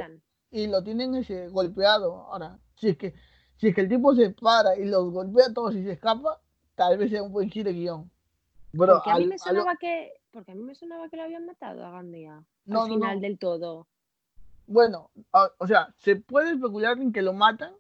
y 0.53 0.69
lo 0.69 0.85
tienen 0.85 1.17
ese, 1.17 1.49
golpeado. 1.49 2.29
Ahora, 2.29 2.61
si 2.77 2.91
es 2.91 2.97
que 2.97 3.15
si 3.57 3.67
es 3.67 3.75
que 3.75 3.81
el 3.81 3.89
tipo 3.89 4.15
se 4.15 4.31
para 4.31 4.79
y 4.79 4.85
los 4.85 5.11
golpea 5.11 5.47
a 5.47 5.53
todos 5.53 5.75
y 5.75 5.83
se 5.83 5.91
escapa, 5.91 6.41
tal 6.77 6.99
vez 6.99 7.11
sea 7.11 7.25
un 7.25 7.33
buen 7.33 7.51
giro 7.51 7.71
de 7.71 7.75
guion 7.75 8.11
porque, 8.77 9.11
a 9.11 9.19
mí 9.19 9.27
me 9.27 9.39
sonaba 9.39 9.77
que, 9.77 10.13
porque 10.31 10.53
a 10.53 10.55
mí 10.55 10.63
me 10.63 10.75
sonaba 10.75 11.09
que 11.09 11.17
lo 11.17 11.23
habían 11.23 11.47
matado 11.47 11.85
a 11.85 11.91
Gandía 11.91 12.45
no, 12.65 12.83
al 12.83 12.91
final 12.91 13.21
del 13.21 13.39
todo. 13.39 13.87
Bueno, 14.67 15.11
o 15.59 15.67
sea, 15.67 15.95
se 15.97 16.17
puede 16.17 16.53
especular 16.53 16.99
en 16.99 17.13
que 17.13 17.23
lo 17.23 17.33
matan, 17.33 17.73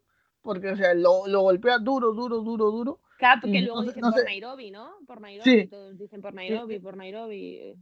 porque, 0.43 0.71
o 0.71 0.77
sea, 0.77 0.95
lo, 0.95 1.27
lo 1.27 1.41
golpea 1.43 1.79
duro, 1.79 2.13
duro, 2.13 2.39
duro, 2.39 2.71
duro. 2.71 3.01
Claro, 3.19 3.41
porque 3.43 3.63
luego 3.63 3.83
dicen 3.83 4.03
por 4.03 4.25
Nairobi, 4.25 4.71
¿no? 4.71 4.93
Por 5.07 5.21
Nairobi, 5.21 5.51
sí. 5.51 5.67
todos 5.67 5.99
dicen 5.99 6.21
por 6.21 6.35
Nairobi, 6.35 6.79
por 6.79 6.97
Nairobi. 6.97 7.77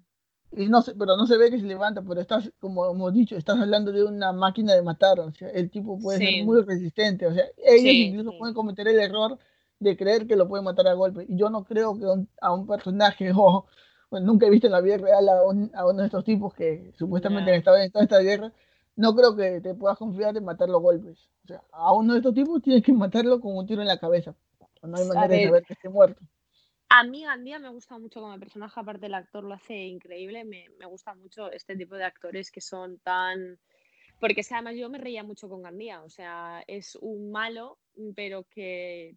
Y 0.57 0.68
no 0.68 0.83
pero 0.98 1.16
no 1.16 1.27
se 1.27 1.37
ve 1.37 1.50
que 1.50 1.59
se 1.59 1.66
levanta, 1.66 2.03
pero 2.03 2.20
estás, 2.20 2.53
como 2.61 2.88
hemos 2.88 3.12
dicho, 3.12 3.37
estás 3.37 3.59
hablando 3.59 3.90
de 3.90 4.05
una 4.05 4.33
máquina 4.33 4.74
de 4.74 4.83
matar, 4.83 5.18
o 5.18 5.33
sea, 5.33 5.48
el 5.48 5.68
tipo 5.68 5.98
puede 5.98 6.18
ser 6.18 6.44
muy 6.44 6.62
resistente, 6.62 7.27
o 7.27 7.35
sea, 7.35 7.44
ellos 7.57 7.92
incluso 7.92 8.38
pueden 8.38 8.55
cometer 8.55 8.87
el 8.87 9.00
error 9.00 9.38
de 9.84 9.96
creer 9.96 10.26
que 10.26 10.36
lo 10.36 10.48
puede 10.48 10.62
matar 10.62 10.88
a 10.88 10.94
golpe. 10.94 11.26
Y 11.28 11.36
yo 11.36 11.50
no 11.50 11.64
creo 11.64 11.98
que 11.98 12.06
a 12.40 12.52
un 12.52 12.66
personaje, 12.66 13.30
o 13.34 13.66
nunca 14.10 14.46
he 14.46 14.50
visto 14.50 14.66
en 14.66 14.72
la 14.72 14.80
vida 14.80 14.96
real 14.96 15.28
a, 15.28 15.44
uno 15.44 16.00
de 16.00 16.06
estos 16.06 16.24
tipos 16.24 16.54
que 16.54 16.92
supuestamente 16.96 17.50
han 17.50 17.58
estado 17.58 17.76
en 17.78 17.90
toda 17.90 18.04
esta 18.04 18.20
guerra, 18.20 18.52
no 18.96 19.14
creo 19.14 19.36
que 19.36 19.60
te 19.60 19.74
puedas 19.74 19.98
confiar 19.98 20.36
en 20.36 20.44
matar 20.44 20.68
los 20.68 20.80
golpes. 20.80 21.18
O 21.44 21.46
sea, 21.46 21.62
a 21.72 21.92
uno 21.92 22.12
de 22.14 22.20
estos 22.20 22.34
tipos 22.34 22.62
tienes 22.62 22.82
que 22.82 22.92
matarlo 22.92 23.40
con 23.40 23.56
un 23.56 23.66
tiro 23.66 23.82
en 23.82 23.88
la 23.88 23.98
cabeza. 23.98 24.34
No 24.82 24.96
hay 24.96 25.06
manera 25.06 25.28
de 25.28 25.46
saber 25.46 25.64
que 25.64 25.72
esté 25.72 25.88
muerto. 25.88 26.20
A 26.90 27.02
mí 27.02 27.24
Gandía 27.24 27.58
me 27.58 27.70
gusta 27.70 27.98
mucho 27.98 28.20
como 28.20 28.38
personaje, 28.38 28.78
aparte 28.78 29.06
el 29.06 29.14
actor 29.14 29.42
lo 29.42 29.54
hace 29.54 29.74
increíble, 29.74 30.44
me, 30.44 30.66
me 30.78 30.86
gusta 30.86 31.14
mucho 31.14 31.50
este 31.50 31.74
tipo 31.76 31.96
de 31.96 32.04
actores 32.04 32.52
que 32.52 32.60
son 32.60 32.98
tan 32.98 33.58
porque 34.20 34.40
es 34.40 34.48
que 34.48 34.54
además 34.54 34.76
yo 34.76 34.88
me 34.88 34.98
reía 34.98 35.22
mucho 35.22 35.48
con 35.48 35.62
Gandía, 35.62 36.02
o 36.02 36.08
sea, 36.08 36.64
es 36.66 36.96
un 36.96 37.30
malo, 37.30 37.78
pero 38.14 38.44
que, 38.44 39.16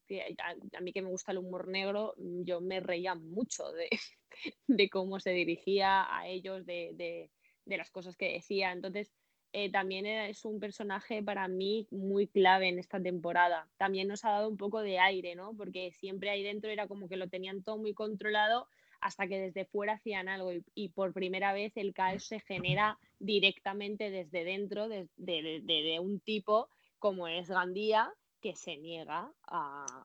a, 0.74 0.82
mí 0.82 0.94
que 0.94 1.02
me 1.02 1.10
gusta 1.10 1.32
el 1.32 1.40
humor 1.40 1.68
negro, 1.68 2.14
mm, 2.18 2.44
yo 2.44 2.62
me 2.62 2.80
reía 2.80 3.16
mucho 3.16 3.72
de, 3.72 3.90
cómo 4.92 5.20
se 5.20 5.32
dirigía 5.32 6.06
a 6.16 6.28
ellos, 6.28 6.66
de 6.66 7.30
las 7.66 7.92
cosas 7.92 8.16
que 8.16 8.34
decía. 8.34 8.72
Entonces, 8.72 9.12
eh, 9.54 9.72
también 9.72 10.06
es 10.06 10.44
un 10.46 10.60
personaje 10.60 11.24
para 11.24 11.48
mí 11.48 11.88
muy 11.90 12.28
clave 12.28 12.68
en 12.68 12.80
esta 12.80 13.02
temporada. 13.02 13.68
También 13.78 14.08
nos 14.08 14.26
ha 14.26 14.32
dado 14.32 14.50
un 14.50 14.58
poco 14.58 14.82
de 14.82 15.00
aire, 15.00 15.36
¿no? 15.36 15.56
Porque 15.56 15.92
siempre 15.94 16.30
ahí 16.30 16.44
dentro 16.44 16.70
era 16.70 16.88
como 16.88 17.08
que 17.08 17.18
lo 17.18 17.30
tenían 17.30 17.64
todo 17.64 17.78
muy 17.78 17.94
controlado 17.94 18.68
hasta 19.00 19.28
que 19.28 19.40
desde 19.40 19.66
fuera 19.66 19.94
hacían 19.94 20.28
algo 20.28 20.52
y, 20.74 20.90
por 20.90 21.14
primera 21.14 21.54
vez 21.54 21.78
el 21.78 21.94
caos 21.94 22.24
se 22.26 22.40
genera 22.40 22.98
directamente 23.20 24.10
desde 24.10 24.44
dentro 24.44 24.90
de, 24.90 26.00
un 26.02 26.20
tipo 26.20 26.68
como 27.00 27.28
es 27.28 27.48
Gandía 27.48 28.12
que 28.42 28.56
se 28.56 28.78
niega 28.78 29.32
a, 29.44 30.04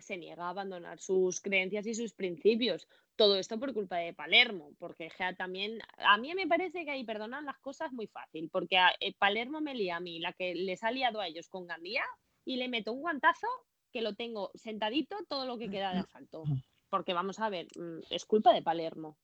se 0.00 0.16
niega 0.16 0.46
a 0.46 0.50
abandonar 0.50 0.98
sus 0.98 1.40
creencias 1.40 1.86
y 1.86 1.94
sus 1.94 2.12
principios. 2.12 2.88
Todo 3.16 3.36
esto 3.36 3.60
por 3.60 3.74
culpa 3.74 3.96
de 3.98 4.14
Palermo, 4.14 4.70
porque 4.78 5.10
también, 5.36 5.78
a 5.98 6.16
mí 6.16 6.34
me 6.34 6.46
parece 6.46 6.84
que 6.84 6.90
ahí 6.90 7.04
perdonan 7.04 7.44
las 7.44 7.58
cosas 7.58 7.92
muy 7.92 8.06
fácil, 8.06 8.48
porque 8.50 8.78
a, 8.78 8.90
eh, 9.00 9.14
Palermo 9.18 9.60
me 9.60 9.74
lía 9.74 9.96
a 9.96 10.00
mí, 10.00 10.18
la 10.18 10.32
que 10.32 10.54
les 10.54 10.82
ha 10.82 10.90
liado 10.90 11.20
a 11.20 11.26
ellos 11.26 11.48
con 11.48 11.66
Gandía, 11.66 12.04
y 12.44 12.56
le 12.56 12.68
meto 12.68 12.92
un 12.92 13.02
guantazo 13.02 13.46
que 13.92 14.00
lo 14.00 14.14
tengo 14.14 14.50
sentadito 14.54 15.16
todo 15.28 15.46
lo 15.46 15.58
que 15.58 15.70
queda 15.70 15.92
de 15.92 16.00
asalto. 16.00 16.44
Porque 16.88 17.12
vamos 17.12 17.38
a 17.38 17.50
ver, 17.50 17.66
mm, 17.76 18.00
es 18.10 18.24
culpa 18.24 18.52
de 18.52 18.62
Palermo. 18.62 19.16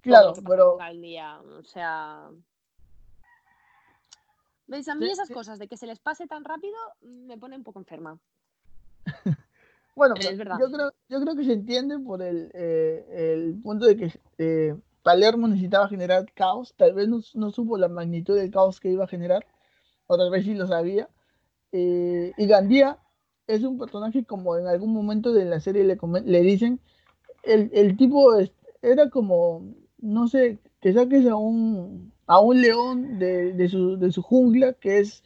Claro, 0.00 0.34
pero... 0.46 0.80
Al 0.80 1.00
día. 1.00 1.40
O 1.40 1.64
sea... 1.64 2.30
¿Veis? 4.66 4.88
A 4.88 4.94
mí 4.94 5.08
esas 5.08 5.30
cosas 5.30 5.58
de 5.58 5.68
que 5.68 5.76
se 5.76 5.86
les 5.86 5.98
pase 6.00 6.26
tan 6.26 6.44
rápido 6.44 6.76
me 7.02 7.38
pone 7.38 7.56
un 7.56 7.62
poco 7.62 7.78
enferma. 7.78 8.18
bueno, 9.96 10.14
es 10.18 10.36
verdad. 10.36 10.56
Yo, 10.60 10.70
creo, 10.70 10.92
yo 11.08 11.20
creo 11.20 11.36
que 11.36 11.44
se 11.44 11.52
entiende 11.52 11.98
por 11.98 12.22
el, 12.22 12.50
eh, 12.54 13.34
el 13.34 13.60
punto 13.62 13.86
de 13.86 13.96
que 13.96 14.12
eh, 14.38 14.76
Palermo 15.02 15.46
necesitaba 15.46 15.88
generar 15.88 16.26
caos. 16.34 16.74
Tal 16.76 16.94
vez 16.94 17.08
no, 17.08 17.20
no, 17.34 17.50
supo 17.52 17.78
la 17.78 17.88
magnitud 17.88 18.36
del 18.36 18.50
caos 18.50 18.80
que 18.80 18.90
iba 18.90 19.04
a 19.04 19.08
generar, 19.08 19.46
o 20.08 20.16
tal 20.16 20.30
vez 20.30 20.44
sí 20.44 20.54
lo 20.54 20.66
sabía. 20.66 21.08
Eh, 21.70 22.32
y 22.36 22.46
Gandía 22.46 22.98
es 23.46 23.62
un 23.62 23.78
personaje 23.78 24.24
como 24.24 24.56
en 24.56 24.66
algún 24.66 24.92
momento 24.92 25.32
de 25.32 25.44
la 25.44 25.60
serie 25.60 25.84
le, 25.84 25.96
le 26.24 26.40
dicen, 26.42 26.80
el, 27.44 27.70
el 27.72 27.96
tipo 27.96 28.32
era 28.82 29.10
como, 29.10 29.74
no 29.98 30.26
sé, 30.26 30.58
que 30.80 30.92
saques 30.92 31.26
a 31.26 31.36
un, 31.36 32.12
a 32.26 32.40
un 32.40 32.60
león 32.60 33.18
de, 33.18 33.52
de, 33.52 33.68
su, 33.68 33.96
de 33.98 34.10
su 34.12 34.22
jungla, 34.22 34.72
que 34.74 34.98
es, 34.98 35.22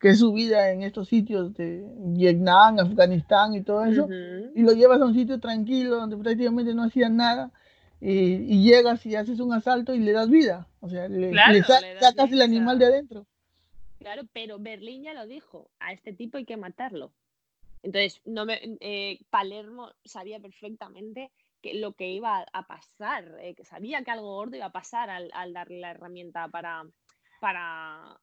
que 0.00 0.10
es 0.10 0.18
su 0.18 0.32
vida 0.32 0.70
en 0.70 0.82
estos 0.82 1.08
sitios 1.08 1.54
de 1.54 1.84
Vietnam, 1.98 2.78
Afganistán 2.78 3.54
y 3.54 3.62
todo 3.62 3.84
eso, 3.84 4.08
y 4.54 4.62
lo 4.62 4.72
llevas 4.72 5.00
a 5.00 5.06
un 5.06 5.14
sitio 5.14 5.40
tranquilo 5.40 5.96
donde 5.96 6.16
prácticamente 6.16 6.74
no 6.74 6.84
hacían 6.84 7.16
nada, 7.16 7.50
y, 8.00 8.62
llegas 8.62 9.04
y 9.06 9.16
haces 9.16 9.40
un 9.40 9.52
asalto 9.52 9.94
y 9.94 9.98
le 9.98 10.12
das 10.12 10.30
vida. 10.30 10.68
O 10.80 10.88
sea, 10.88 11.08
le, 11.08 11.32
sacas 11.64 12.32
el 12.32 12.42
animal 12.42 12.78
de 12.78 12.86
adentro. 12.86 13.26
Claro, 13.98 14.22
pero 14.32 14.58
Berlín 14.58 15.02
ya 15.02 15.12
lo 15.12 15.26
dijo, 15.26 15.68
a 15.80 15.92
este 15.92 16.12
tipo 16.12 16.38
hay 16.38 16.44
que 16.44 16.56
matarlo. 16.56 17.12
Entonces, 17.82 18.20
no 18.24 18.44
me, 18.44 18.60
eh, 18.80 19.18
Palermo 19.30 19.90
sabía 20.04 20.38
perfectamente 20.40 21.30
que 21.60 21.74
lo 21.74 21.92
que 21.92 22.08
iba 22.08 22.44
a 22.52 22.66
pasar, 22.66 23.36
eh, 23.40 23.54
que 23.54 23.64
sabía 23.64 24.02
que 24.02 24.10
algo 24.10 24.34
gordo 24.34 24.56
iba 24.56 24.66
a 24.66 24.72
pasar 24.72 25.10
al, 25.10 25.52
darle 25.52 25.80
la 25.80 25.90
herramienta 25.90 26.48
para, 26.48 26.84
para, 27.40 28.20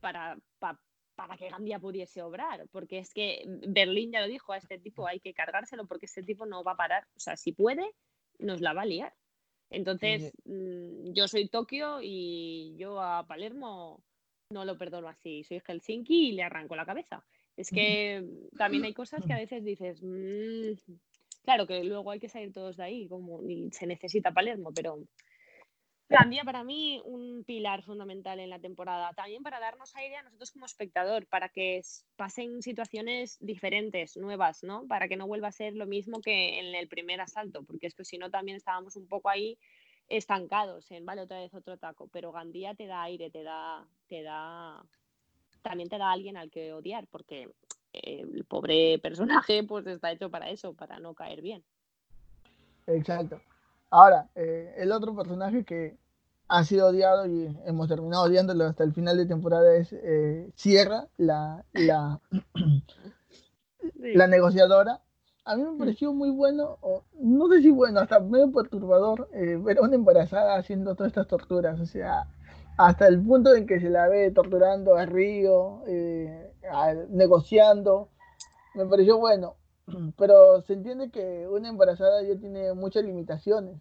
para, 0.00 0.36
para, 0.58 1.36
que 1.36 1.48
Gandía 1.48 1.78
pudiese 1.78 2.22
obrar, 2.22 2.66
porque 2.70 2.98
es 2.98 3.12
que 3.12 3.44
Berlín 3.68 4.12
ya 4.12 4.20
lo 4.20 4.28
dijo, 4.28 4.52
a 4.52 4.58
este 4.58 4.78
tipo 4.78 5.06
hay 5.06 5.20
que 5.20 5.34
cargárselo 5.34 5.86
porque 5.86 6.06
este 6.06 6.22
tipo 6.22 6.46
no 6.46 6.62
va 6.62 6.72
a 6.72 6.76
parar, 6.76 7.06
o 7.16 7.20
sea, 7.20 7.36
si 7.36 7.52
puede, 7.52 7.94
nos 8.38 8.60
la 8.60 8.72
va 8.72 8.82
a 8.82 8.86
liar. 8.86 9.14
Entonces, 9.70 10.32
mm, 10.44 11.12
yo 11.12 11.28
soy 11.28 11.48
Tokio 11.48 12.00
y 12.02 12.74
yo 12.78 13.00
a 13.00 13.26
Palermo 13.26 14.02
no 14.50 14.64
lo 14.64 14.78
perdono 14.78 15.08
así, 15.08 15.44
soy 15.44 15.60
Helsinki 15.60 16.28
y 16.28 16.32
le 16.32 16.42
arranco 16.42 16.76
la 16.76 16.86
cabeza. 16.86 17.24
Es 17.56 17.70
que 17.70 18.24
también 18.56 18.84
hay 18.84 18.94
cosas 18.94 19.24
que 19.26 19.32
a 19.32 19.38
veces 19.38 19.64
dices, 19.64 20.02
mm, 20.02 20.92
claro 21.48 21.66
que 21.66 21.82
luego 21.82 22.10
hay 22.10 22.20
que 22.20 22.28
salir 22.28 22.52
todos 22.52 22.76
de 22.76 22.84
ahí, 22.84 23.08
como 23.08 23.42
y 23.42 23.70
se 23.72 23.86
necesita 23.86 24.32
Palermo, 24.32 24.70
pero 24.74 24.98
Gandía 26.10 26.44
para 26.44 26.62
mí 26.62 27.00
un 27.06 27.42
pilar 27.42 27.82
fundamental 27.82 28.38
en 28.38 28.50
la 28.50 28.58
temporada, 28.58 29.14
también 29.14 29.42
para 29.42 29.58
darnos 29.58 29.96
aire 29.96 30.16
a 30.16 30.24
nosotros 30.24 30.50
como 30.50 30.66
espectador, 30.66 31.26
para 31.26 31.48
que 31.48 31.80
pasen 32.16 32.60
situaciones 32.60 33.38
diferentes, 33.40 34.18
nuevas, 34.18 34.62
¿no? 34.62 34.86
Para 34.86 35.08
que 35.08 35.16
no 35.16 35.26
vuelva 35.26 35.48
a 35.48 35.52
ser 35.52 35.74
lo 35.74 35.86
mismo 35.86 36.20
que 36.20 36.58
en 36.58 36.74
el 36.74 36.86
primer 36.86 37.22
asalto, 37.22 37.62
porque 37.62 37.86
es 37.86 37.94
que 37.94 38.04
si 38.04 38.18
no 38.18 38.30
también 38.30 38.58
estábamos 38.58 38.96
un 38.96 39.08
poco 39.08 39.30
ahí 39.30 39.56
estancados 40.10 40.90
en, 40.90 41.06
vale, 41.06 41.22
otra 41.22 41.40
vez 41.40 41.54
otro 41.54 41.78
taco, 41.78 42.10
pero 42.12 42.30
Gandía 42.30 42.74
te 42.74 42.86
da 42.86 43.04
aire, 43.04 43.30
te 43.30 43.42
da, 43.42 43.88
te 44.06 44.22
da, 44.22 44.84
también 45.62 45.88
te 45.88 45.96
da 45.96 46.12
alguien 46.12 46.36
al 46.36 46.50
que 46.50 46.74
odiar, 46.74 47.06
porque 47.06 47.48
el 48.02 48.44
pobre 48.44 48.98
personaje 49.02 49.62
pues 49.64 49.86
está 49.86 50.10
hecho 50.12 50.30
para 50.30 50.50
eso, 50.50 50.74
para 50.74 50.98
no 50.98 51.14
caer 51.14 51.42
bien. 51.42 51.62
Exacto. 52.86 53.40
Ahora, 53.90 54.28
eh, 54.34 54.74
el 54.78 54.92
otro 54.92 55.14
personaje 55.14 55.64
que 55.64 55.96
ha 56.48 56.64
sido 56.64 56.88
odiado 56.88 57.26
y 57.26 57.54
hemos 57.66 57.88
terminado 57.88 58.24
odiándolo 58.24 58.64
hasta 58.64 58.84
el 58.84 58.94
final 58.94 59.16
de 59.16 59.26
temporada 59.26 59.74
es 59.76 59.92
eh, 59.92 60.50
Sierra, 60.54 61.06
la, 61.18 61.64
la, 61.72 62.20
la 63.94 64.26
negociadora, 64.26 65.02
a 65.48 65.56
mí 65.56 65.62
me 65.62 65.70
mm. 65.70 65.78
pareció 65.78 66.12
muy 66.12 66.30
bueno, 66.30 66.76
o 66.82 67.04
no 67.20 67.48
sé 67.48 67.62
si 67.62 67.70
bueno, 67.70 68.00
hasta 68.00 68.20
medio 68.20 68.52
perturbador 68.52 69.30
eh, 69.32 69.56
ver 69.56 69.78
a 69.78 69.82
una 69.82 69.94
embarazada 69.94 70.56
haciendo 70.56 70.94
todas 70.94 71.10
estas 71.10 71.26
torturas, 71.26 71.80
o 71.80 71.86
sea, 71.86 72.26
hasta 72.76 73.06
el 73.06 73.20
punto 73.22 73.54
en 73.54 73.66
que 73.66 73.80
se 73.80 73.88
la 73.88 74.08
ve 74.08 74.30
torturando 74.30 74.94
a 74.96 75.06
Río, 75.06 75.82
eh, 75.86 76.47
negociando, 77.10 78.08
me 78.74 78.86
pareció 78.86 79.18
bueno, 79.18 79.56
pero 80.16 80.62
se 80.62 80.74
entiende 80.74 81.10
que 81.10 81.46
una 81.48 81.68
embarazada 81.68 82.22
ya 82.22 82.36
tiene 82.38 82.72
muchas 82.74 83.04
limitaciones 83.04 83.80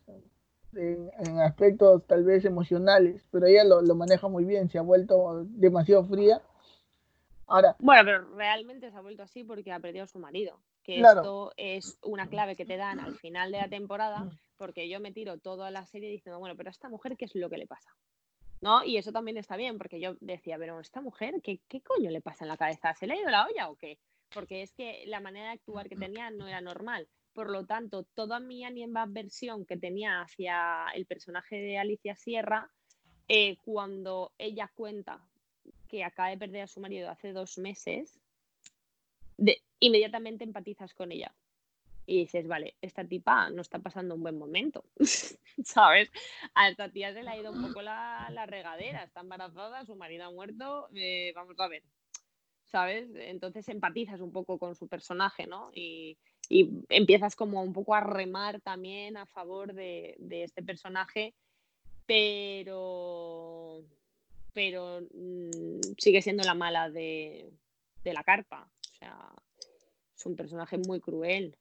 en, 0.74 1.40
aspectos 1.40 2.06
tal 2.06 2.24
vez 2.24 2.46
emocionales, 2.46 3.26
pero 3.32 3.48
ella 3.48 3.64
lo, 3.64 3.82
lo 3.82 3.96
maneja 3.96 4.28
muy 4.28 4.46
bien, 4.46 4.70
se 4.70 4.78
ha 4.78 4.84
vuelto 4.84 5.46
demasiado 5.46 6.06
fría. 6.06 6.42
Ahora, 7.48 7.76
bueno, 7.80 8.04
pero 8.04 8.36
realmente 8.36 8.92
se 8.92 8.98
ha 8.98 9.02
vuelto 9.02 9.24
así 9.24 9.44
porque 9.44 9.72
ha 9.72 9.80
perdido 9.80 10.04
a 10.04 10.08
su 10.08 10.20
marido 10.20 10.60
que 10.88 11.02
esto 11.02 11.52
es 11.58 12.00
una 12.02 12.30
clave 12.30 12.56
que 12.56 12.66
te 12.66 12.78
dan 12.78 13.02
al 13.02 13.16
final 13.18 13.52
de 13.52 13.58
la 13.58 13.68
temporada, 13.68 14.20
mm. 14.22 14.40
porque 14.56 14.88
yo 14.88 15.02
me 15.02 15.12
tiro 15.12 15.38
toda 15.38 15.70
la 15.70 15.86
serie 15.86 16.10
diciendo, 16.10 16.40
bueno, 16.40 16.56
pero 16.56 16.70
a 16.70 16.72
esta 16.72 16.88
mujer, 16.88 17.18
¿qué 17.18 17.26
es 17.26 17.36
lo 17.36 17.50
que 17.50 17.58
le 17.58 17.68
pasa? 17.68 17.90
¿No? 18.62 18.84
Y 18.84 18.98
eso 18.98 19.12
también 19.12 19.38
está 19.38 19.56
bien, 19.56 19.78
porque 19.78 20.00
yo 20.00 20.16
decía, 20.20 20.58
pero 20.58 20.80
esta 20.80 21.02
mujer, 21.02 21.42
¿qué, 21.44 21.60
qué 21.68 21.82
coño 21.82 22.10
le 22.10 22.22
pasa 22.22 22.44
en 22.44 22.50
la 22.50 22.58
cabeza? 22.58 22.96
¿Se 22.96 23.06
le 23.06 23.14
ha 23.14 23.22
ido 23.22 23.30
la 23.30 23.46
olla 23.46 23.70
o 23.70 23.76
qué? 23.76 24.00
Porque 24.34 24.64
es 24.64 24.74
que 24.74 25.04
la 25.06 25.20
manera 25.20 25.48
de 25.48 25.54
actuar 25.54 25.88
que 25.88 25.96
tenía 25.96 26.32
no 26.32 26.48
era 26.48 26.60
normal. 26.60 27.08
Por 27.34 27.52
lo 27.52 27.66
tanto, 27.66 28.04
toda 28.16 28.40
mi 28.40 28.64
versión 29.10 29.66
que 29.66 29.78
tenía 29.78 30.22
hacia 30.22 30.88
el 30.96 31.06
personaje 31.06 31.58
de 31.58 31.78
Alicia 31.78 32.16
Sierra, 32.16 32.72
eh, 33.28 33.58
cuando 33.58 34.34
ella 34.38 34.72
cuenta 34.74 35.22
que 35.88 36.04
acaba 36.04 36.30
de 36.30 36.38
perder 36.38 36.64
a 36.64 36.68
su 36.68 36.80
marido 36.80 37.10
hace 37.10 37.34
dos 37.34 37.58
meses, 37.58 38.20
inmediatamente 39.80 40.44
empatizas 40.44 40.94
con 40.94 41.12
ella. 41.12 41.34
Y 42.10 42.20
dices, 42.20 42.48
vale, 42.48 42.78
esta 42.82 43.06
tipa 43.06 43.50
no 43.50 43.62
está 43.62 43.80
pasando 43.80 44.16
un 44.16 44.24
buen 44.24 44.38
momento, 44.38 44.86
¿sabes? 45.66 46.10
A 46.56 46.70
esta 46.70 46.90
tía 46.90 47.14
se 47.14 47.22
le 47.22 47.30
ha 47.30 47.38
ido 47.38 47.52
un 47.52 47.68
poco 47.68 47.82
la, 47.82 48.46
regadera, 48.48 49.04
está 49.04 49.20
embarazada, 49.20 49.86
su 49.86 49.94
marido 49.98 50.24
ha 50.24 50.32
muerto, 50.32 50.88
eh, 50.96 51.34
vamos 51.36 51.60
a 51.60 51.68
ver, 51.68 51.84
¿sabes? 52.64 53.10
Entonces 53.14 53.68
empatizas 53.68 54.22
un 54.22 54.32
poco 54.32 54.58
con 54.58 54.74
su 54.74 54.88
personaje, 54.88 55.48
¿no? 55.48 55.70
Y, 55.74 56.18
empiezas 56.88 57.36
como 57.36 57.62
un 57.62 57.74
poco 57.74 57.94
a 57.94 58.00
remar 58.00 58.62
también 58.62 59.18
a 59.18 59.26
favor 59.26 59.74
de, 59.74 60.16
este 60.30 60.64
personaje, 60.64 61.34
pero, 62.06 63.84
pero 64.54 65.02
mm, 65.14 65.82
sigue 65.98 66.22
siendo 66.22 66.44
la 66.44 66.54
mala 66.54 66.90
de, 66.90 67.52
de 68.02 68.14
la 68.14 68.24
carpa. 68.24 68.70
O 68.80 68.96
sea, 68.96 69.30
es 70.16 70.26
un 70.26 70.38
personaje 70.38 70.78
muy 70.78 71.02
cruel. 71.02 71.58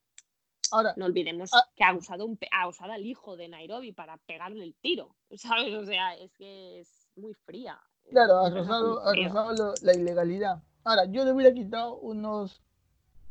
Ahora, 0.77 0.93
no 0.99 1.07
olvidemos 1.07 1.49
ah, 1.55 1.67
que 1.75 1.85
ha 1.85 1.95
usado, 1.95 2.27
un, 2.27 2.39
ha 2.53 2.69
usado 2.69 2.93
al 2.93 3.07
hijo 3.07 3.35
de 3.35 3.49
Nairobi 3.49 3.93
para 3.93 4.19
pegarle 4.19 4.63
el 4.63 4.75
tiro, 4.75 5.17
¿sabes? 5.37 5.75
O 5.75 5.87
sea, 5.87 6.15
es 6.17 6.35
que 6.35 6.81
es 6.81 7.09
muy 7.17 7.33
fría. 7.33 7.79
Claro, 8.11 8.41
ha 8.41 8.51
rozado, 8.51 9.75
la 9.81 9.95
ilegalidad. 9.95 10.63
Ahora, 10.85 11.07
yo 11.07 11.25
le 11.25 11.33
hubiera 11.33 11.55
quitado 11.55 11.97
unos 11.97 12.61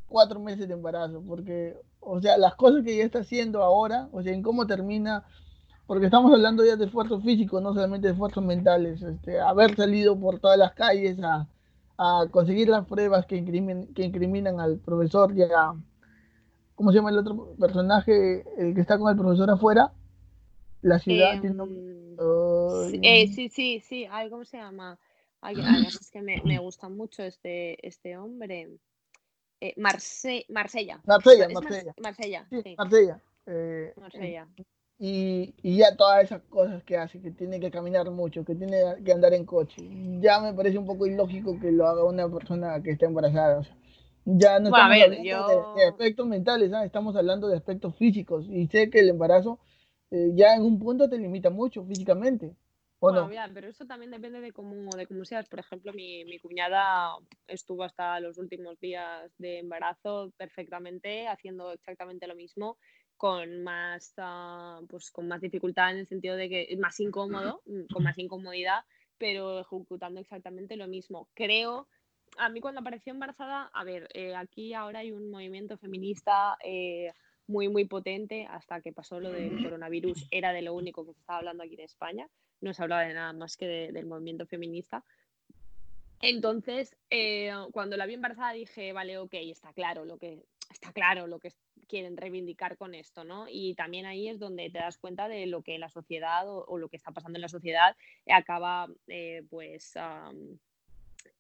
cuatro 0.08 0.40
meses 0.40 0.68
de 0.68 0.74
embarazo, 0.74 1.24
porque, 1.26 1.78
o 2.00 2.20
sea, 2.20 2.36
las 2.38 2.56
cosas 2.56 2.84
que 2.84 2.96
ella 2.96 3.06
está 3.06 3.20
haciendo 3.20 3.62
ahora, 3.62 4.10
o 4.12 4.24
sea, 4.24 4.34
en 4.34 4.42
cómo 4.42 4.66
termina, 4.66 5.24
porque 5.86 6.06
estamos 6.06 6.34
hablando 6.34 6.66
ya 6.66 6.76
de 6.76 6.86
esfuerzos 6.86 7.24
físicos, 7.24 7.62
no 7.62 7.76
solamente 7.76 8.08
de 8.08 8.14
esfuerzos 8.14 8.44
mentales, 8.44 9.04
este, 9.04 9.40
haber 9.40 9.76
salido 9.76 10.20
por 10.20 10.40
todas 10.40 10.58
las 10.58 10.74
calles 10.74 11.20
a, 11.22 11.48
a 11.98 12.26
conseguir 12.32 12.70
las 12.70 12.86
pruebas 12.88 13.28
que, 13.28 13.46
que 13.94 14.04
incriminan 14.04 14.60
al 14.60 14.80
profesor 14.80 15.32
y 15.38 15.44
a, 15.44 15.76
¿cómo 16.76 16.92
se 16.92 16.98
llama 16.98 17.10
el 17.10 17.18
otro 17.18 17.56
personaje, 17.60 18.46
el 18.58 18.76
que 18.76 18.82
está 18.82 18.98
con 18.98 19.10
el 19.10 19.18
profesor 19.18 19.50
afuera? 19.50 19.92
La 20.82 21.00
ciudad 21.00 21.42
tiene 21.42 21.64
eh, 23.02 23.28
sí, 23.28 23.50
sí, 23.50 23.82
sí, 23.82 24.08
Ay, 24.10 24.30
¿cómo 24.30 24.46
se 24.46 24.58
llama? 24.58 24.98
Ay, 25.42 25.56
es 25.88 26.10
que 26.12 26.22
me, 26.22 26.42
me, 26.44 26.60
gusta 26.60 26.90
mucho 26.90 27.24
este, 27.24 27.86
este 27.86 28.18
hombre. 28.18 28.70
Eh, 29.62 29.74
Marse 29.78 30.46
Marsella. 30.50 31.02
Marsella, 31.06 31.48
Marsella. 31.50 31.94
Marsella, 32.02 32.48
sí. 32.50 32.76
Marsella. 32.78 33.22
Eh, 33.48 33.94
Marsella 33.98 34.48
y, 34.98 35.54
y, 35.62 35.78
ya 35.78 35.96
todas 35.96 36.24
esas 36.24 36.42
cosas 36.44 36.82
que 36.84 36.98
hace, 36.98 37.22
que 37.22 37.32
tiene 37.32 37.60
que 37.60 37.70
caminar 37.70 38.10
mucho, 38.12 38.46
que 38.46 38.56
tiene 38.56 38.82
que 39.04 39.12
andar 39.12 39.34
en 39.34 39.46
coche, 39.46 39.84
ya 40.22 40.40
me 40.40 40.54
parece 40.54 40.78
un 40.78 40.86
poco 40.86 41.06
ilógico 41.06 41.60
que 41.60 41.72
lo 41.72 41.86
haga 41.86 42.06
una 42.06 42.30
persona 42.30 42.82
que 42.82 42.92
está 42.92 43.06
embarazada. 43.06 43.60
O 43.60 43.64
sea, 43.64 43.76
ya 44.26 44.60
no 44.60 44.70
estamos 44.70 45.02
hablando 45.02 45.76
de, 45.76 45.86
aspectos 45.86 46.28
mentales, 46.28 46.72
estamos 46.84 47.16
hablando 47.16 47.48
de 47.48 47.58
aspectos 47.58 47.96
físicos 47.96 48.48
y 48.50 48.68
sé 48.68 48.90
que 48.90 49.00
el 49.00 49.10
embarazo 49.10 49.60
eh, 50.12 50.32
ya 50.34 50.56
en 50.56 50.64
un 50.64 50.80
punto 50.80 51.10
te 51.10 51.18
limita 51.18 51.50
mucho 51.50 51.86
físicamente. 51.86 52.56
bueno, 53.00 53.30
pero 53.54 53.68
eso 53.68 53.86
también 53.86 54.12
depende 54.12 54.42
de 54.42 54.52
cómo, 54.52 54.90
de 54.96 55.06
cómo 55.06 55.26
seas. 55.26 55.48
Por 55.48 55.60
ejemplo, 55.60 55.94
mi, 55.94 56.26
mi, 56.26 56.40
cuñada 56.40 57.16
estuvo 57.48 57.84
hasta 57.84 58.20
los 58.20 58.38
últimos 58.38 58.80
días 58.80 59.32
de 59.38 59.60
embarazo 59.60 60.32
perfectamente, 60.38 61.28
haciendo 61.28 61.72
exactamente 61.72 62.28
lo 62.28 62.36
mismo, 62.36 62.78
con 63.18 63.64
más, 63.64 64.14
ah, 64.18 64.82
pues, 64.90 65.12
con 65.12 65.28
más 65.28 65.42
dificultad 65.42 65.92
en 65.92 66.00
el 66.00 66.08
sentido 66.08 66.36
de 66.36 66.50
que 66.50 66.68
es 66.70 66.80
más 66.80 67.00
incómodo, 67.00 67.62
mm, 67.66 67.94
con 67.94 68.04
más 68.04 68.18
incomodidad, 68.18 68.84
pero 69.18 69.60
ejecutando 69.60 70.20
exactamente 70.20 70.76
lo 70.76 70.88
mismo. 70.88 71.30
Creo, 71.34 71.88
a 72.38 72.50
mí 72.50 72.62
cuando 72.62 72.82
apareció 72.82 73.14
embarazada, 73.14 73.70
a 73.74 73.84
ver, 73.84 74.08
eh, 74.14 74.36
aquí 74.36 74.74
ahora 74.74 75.00
hay 75.00 75.12
un 75.12 75.30
movimiento 75.30 75.78
feminista. 75.78 76.58
Eh, 76.64 77.12
muy, 77.48 77.70
muy 77.70 77.86
potente 77.86 78.48
hasta 78.50 78.82
que 78.82 78.92
pasó 78.92 79.20
lo 79.20 79.32
del 79.32 79.62
coronavirus. 79.62 80.28
Era 80.32 80.52
de 80.52 80.62
lo 80.62 80.74
único 80.74 81.06
que 81.06 81.14
se 81.14 81.20
estaba 81.20 81.40
hablando 81.40 81.64
aquí 81.64 81.76
en 81.76 81.82
España. 81.82 82.28
No 82.62 82.74
se 82.74 82.82
hablaba 82.82 83.04
de 83.04 83.14
nada 83.14 83.34
más 83.34 83.56
que 83.58 83.68
del 83.68 84.06
movimiento 84.06 84.48
feminista. 84.48 85.04
Entonces, 86.22 86.96
eh, 87.10 87.52
cuando 87.72 87.98
la 87.98 88.06
vi 88.06 88.16
embarazada 88.16 88.54
dije, 88.54 88.94
vale, 88.94 89.18
ok, 89.18 89.34
está 89.34 89.74
claro 89.74 90.06
lo 90.06 90.18
que 90.18 90.44
está 90.72 90.92
claro 90.92 91.28
lo 91.28 91.40
que 91.40 91.52
quieren 91.88 92.18
reivindicar 92.18 92.78
con 92.78 92.96
esto, 92.96 93.24
¿no? 93.24 93.46
Y 93.48 93.76
también 93.76 94.08
ahí 94.08 94.28
es 94.28 94.40
donde 94.40 94.72
te 94.72 94.80
das 94.80 94.98
cuenta 94.98 95.28
de 95.28 95.46
lo 95.46 95.62
que 95.62 95.78
la 95.78 95.90
sociedad 95.90 96.46
o, 96.48 96.78
lo 96.80 96.90
que 96.90 96.98
está 96.98 97.12
pasando 97.12 97.38
en 97.38 97.44
la 97.44 97.50
sociedad 97.50 97.96
acaba, 98.28 98.88
pues, 99.50 99.94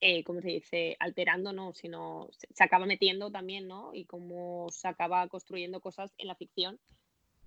eh, 0.02 0.24
¿cómo 0.24 0.42
se 0.42 0.50
dice? 0.50 0.98
Alterando, 1.00 1.54
no, 1.54 1.74
sino 1.74 2.30
se, 2.32 2.64
acaba 2.64 2.86
metiendo 2.86 3.32
también, 3.32 3.68
¿no? 3.68 3.94
Y 3.94 4.06
cómo 4.06 4.68
se 4.72 4.88
acaba 4.88 5.28
construyendo 5.28 5.80
cosas 5.82 6.14
en 6.18 6.28
la 6.28 6.36
ficción 6.36 6.80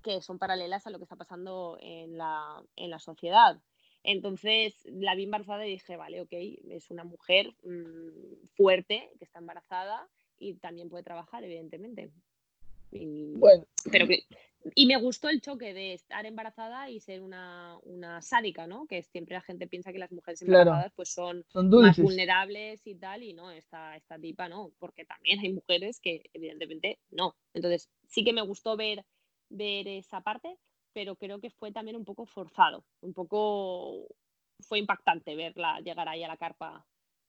que 0.03 0.23
son 0.23 0.39
paralelas 0.39 0.87
a 0.87 0.91
lo 0.91 0.99
que 0.99 1.05
está 1.05 1.17
pasando 1.17 1.77
en 1.81 2.17
la, 2.17 2.63
en 2.77 2.91
la 2.91 2.99
sociedad. 2.99 3.61
Entonces 4.05 4.75
la 4.87 5.15
vi 5.15 5.25
embarazada 5.25 5.67
y 5.67 5.73
dije, 5.73 5.97
vale, 5.97 6.21
ok, 6.21 6.33
es 6.33 6.91
una 6.91 7.05
mujer 7.05 7.55
mm, 7.65 8.47
fuerte 8.55 9.11
que 9.19 9.25
está 9.25 9.41
embarazada 9.41 10.09
y 10.39 10.55
también 10.55 10.89
puede 10.89 11.05
trabajar, 11.05 11.45
evidentemente. 11.45 12.11
Y, 12.91 13.35
bueno. 13.37 13.67
pero 13.91 14.07
y 14.75 14.87
me 14.87 14.97
gustó 14.97 15.29
el 15.29 15.41
choque 15.41 15.73
de 15.73 15.95
estar 15.95 16.27
embarazada 16.27 16.91
y 16.91 17.01
ser 17.01 17.23
una, 17.23 17.79
una 17.85 18.21
sádica, 18.23 18.67
¿no? 18.67 18.87
Que 18.87 19.03
siempre 19.03 19.35
la 19.35 19.41
gente 19.41 19.67
piensa 19.67 19.93
que 19.93 19.99
las 19.99 20.13
mujeres 20.13 20.43
embarazadas 20.43 20.93
pues 20.95 21.11
son, 21.11 21.45
más 21.55 21.99
vulnerables 21.99 22.87
y 22.87 22.95
tal, 22.97 23.23
y 23.23 23.33
no, 23.33 23.51
esta, 23.51 23.97
esta 23.97 24.19
tipa 24.19 24.49
no, 24.49 24.73
porque 24.79 25.05
también 25.05 25.41
hay 25.41 25.53
mujeres 25.53 26.01
que 26.01 26.29
evidentemente 26.33 26.99
no. 27.11 27.37
Entonces 27.55 27.89
sí 28.07 28.25
que 28.25 28.33
me 28.33 28.43
gustó 28.43 28.77
ver, 28.77 29.05
ver 29.49 29.89
esa 29.89 30.21
parte, 30.23 30.59
pero 30.93 31.17
creo 31.17 31.41
que 31.41 31.51
fue 31.51 31.73
también 31.73 31.97
un 31.97 32.05
poco 32.05 32.27
forzado, 32.27 32.85
un 33.01 33.15
poco 33.15 34.09
fue 34.61 34.81
impactante 34.81 35.37
verla 35.37 35.81
llegar 35.81 36.09
ahí 36.09 36.25
a 36.25 36.29
la 36.29 36.37
carpa 36.37 36.85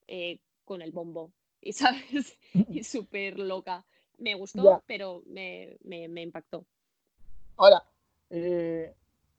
eh, 0.07 0.39
con 0.65 0.81
el 0.81 0.91
bombo, 0.91 1.31
y 1.61 1.73
sabes, 1.73 2.37
y 2.69 2.83
súper 2.83 3.39
loca. 3.39 3.85
Me 4.17 4.33
gustó, 4.33 4.83
pero 4.85 5.23
me, 5.27 5.77
me 5.81 6.21
impactó. 6.21 6.65
Ahora, 7.59 7.83
eh, 8.29 8.93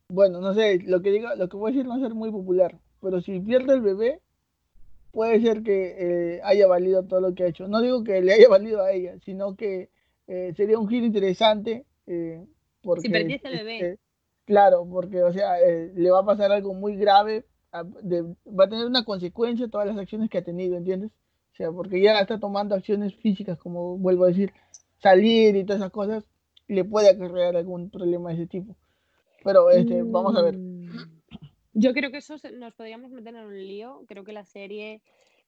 bueno, 0.09 0.43
no 0.43 0.53
sé, 0.53 0.79
lo 0.85 1.01
que 1.01 1.11
diga, 1.11 1.35
lo 1.37 1.49
que 1.49 1.57
voy 1.57 1.71
a 1.71 1.73
decir 1.73 1.87
no 1.87 1.93
va 1.93 1.97
a 1.97 2.07
ser 2.07 2.15
muy 2.15 2.31
popular, 2.31 2.79
pero 3.01 3.23
si 3.23 3.41
pierde 3.41 3.73
el 3.73 3.81
bebé, 3.81 4.21
puede 5.11 5.41
ser 5.41 5.63
que 5.63 5.97
eh, 6.37 6.41
haya 6.45 6.67
valido 6.67 7.03
todo 7.05 7.23
lo 7.23 7.35
que 7.35 7.45
ha 7.45 7.47
hecho. 7.47 7.67
No 7.67 7.81
digo 7.81 8.05
que 8.05 8.21
le 8.21 8.35
haya 8.35 8.49
valido 8.51 8.83
a 8.83 8.93
ella, 8.93 9.19
sino 9.25 9.57
que 9.57 9.89
eh, 10.27 10.53
sería 10.55 10.79
un 10.79 10.87
giro 10.87 11.07
interesante. 11.07 11.87
porque, 12.83 13.01
si 13.01 13.09
perdiese 13.09 13.49
el 13.49 13.57
bebé. 13.57 13.77
Este, 13.77 13.99
claro, 14.45 14.87
porque, 14.87 15.23
o 15.23 15.33
sea, 15.33 15.55
le 15.59 16.11
va 16.11 16.21
a 16.21 16.27
pasar 16.27 16.53
algo 16.53 16.75
muy 16.75 16.97
grave, 16.97 17.47
va 17.73 18.65
a 18.65 18.69
tener 18.69 18.85
una 18.85 19.07
consecuencia 19.07 19.69
todas 19.69 19.87
las 19.87 19.97
acciones 19.97 20.29
que 20.29 20.37
ha 20.37 20.45
tenido, 20.45 20.77
¿entiendes? 20.77 21.11
O 21.55 21.57
sea, 21.57 21.73
porque 21.73 22.03
ya 22.03 22.21
está 22.21 22.39
tomando 22.39 22.75
acciones 22.75 23.15
físicas, 23.17 23.59
como 23.59 23.97
vuelvo 23.97 24.25
a 24.25 24.29
decir, 24.29 24.53
salir 24.99 25.57
y 25.57 25.65
todas 25.65 25.81
esas 25.81 25.93
cosas, 25.93 26.25
le 26.71 26.85
puede 26.85 27.11
acarrear 27.11 27.57
algún 27.57 27.91
problema 27.91 28.31
de 28.31 28.37
ese 28.37 28.47
tipo. 28.47 28.77
Pero 29.43 29.71
este, 29.71 30.03
vamos 30.03 30.37
a 30.37 30.43
ver. 30.43 30.57
Mm, 30.57 30.89
yo 31.73 31.93
creo 31.93 32.11
que 32.11 32.19
eso 32.19 32.37
nos 32.55 32.75
podríamos 32.75 33.11
meter 33.11 33.35
en 33.35 33.45
un 33.45 33.57
lío. 33.57 34.05
Creo 34.07 34.23
que 34.23 34.33
la 34.33 34.45
serie 34.45 35.03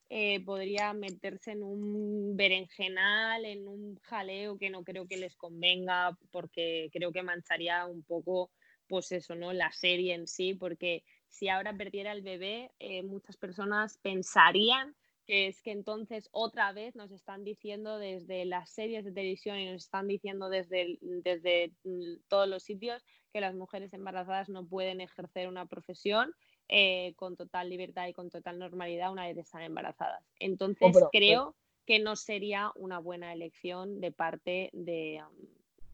eh, 0.09 0.43
podría 0.43 0.93
meterse 0.93 1.51
en 1.51 1.63
un 1.63 2.35
berenjenal, 2.35 3.45
en 3.45 3.67
un 3.67 3.95
jaleo 4.03 4.57
que 4.57 4.69
no 4.69 4.83
creo 4.83 5.07
que 5.07 5.17
les 5.17 5.35
convenga, 5.35 6.17
porque 6.31 6.89
creo 6.91 7.11
que 7.13 7.23
mancharía 7.23 7.85
un 7.85 8.03
poco, 8.03 8.51
pues 8.87 9.11
eso, 9.13 9.33
¿no? 9.33 9.53
La 9.53 9.71
serie 9.71 10.15
en 10.15 10.27
sí, 10.27 10.55
porque 10.55 11.03
si 11.29 11.47
ahora 11.47 11.73
perdiera 11.73 12.11
el 12.11 12.21
bebé, 12.21 12.71
eh, 12.79 13.01
muchas 13.01 13.37
personas 13.37 13.97
pensarían 13.99 14.93
que 15.25 15.47
es 15.47 15.61
que 15.61 15.71
entonces 15.71 16.29
otra 16.31 16.71
vez 16.73 16.95
nos 16.95 17.11
están 17.11 17.43
diciendo 17.43 17.97
desde 17.97 18.45
las 18.45 18.69
series 18.69 19.05
de 19.05 19.11
televisión 19.11 19.57
y 19.57 19.71
nos 19.71 19.83
están 19.83 20.07
diciendo 20.07 20.49
desde, 20.49 20.97
desde 21.01 21.71
mm, 21.83 22.15
todos 22.27 22.47
los 22.47 22.63
sitios 22.63 23.03
que 23.31 23.41
las 23.41 23.55
mujeres 23.55 23.93
embarazadas 23.93 24.49
no 24.49 24.65
pueden 24.65 25.01
ejercer 25.01 25.47
una 25.47 25.65
profesión 25.65 26.33
eh, 26.69 27.13
con 27.15 27.35
total 27.35 27.69
libertad 27.69 28.07
y 28.07 28.13
con 28.13 28.29
total 28.29 28.59
normalidad 28.59 29.11
una 29.11 29.27
vez 29.27 29.37
están 29.37 29.61
embarazadas. 29.61 30.23
Entonces 30.39 30.95
creo 31.11 31.55
que 31.85 31.99
no 31.99 32.15
sería 32.15 32.71
una 32.75 32.99
buena 32.99 33.33
elección 33.33 33.99
de 33.99 34.11
parte 34.11 34.69
de, 34.73 35.21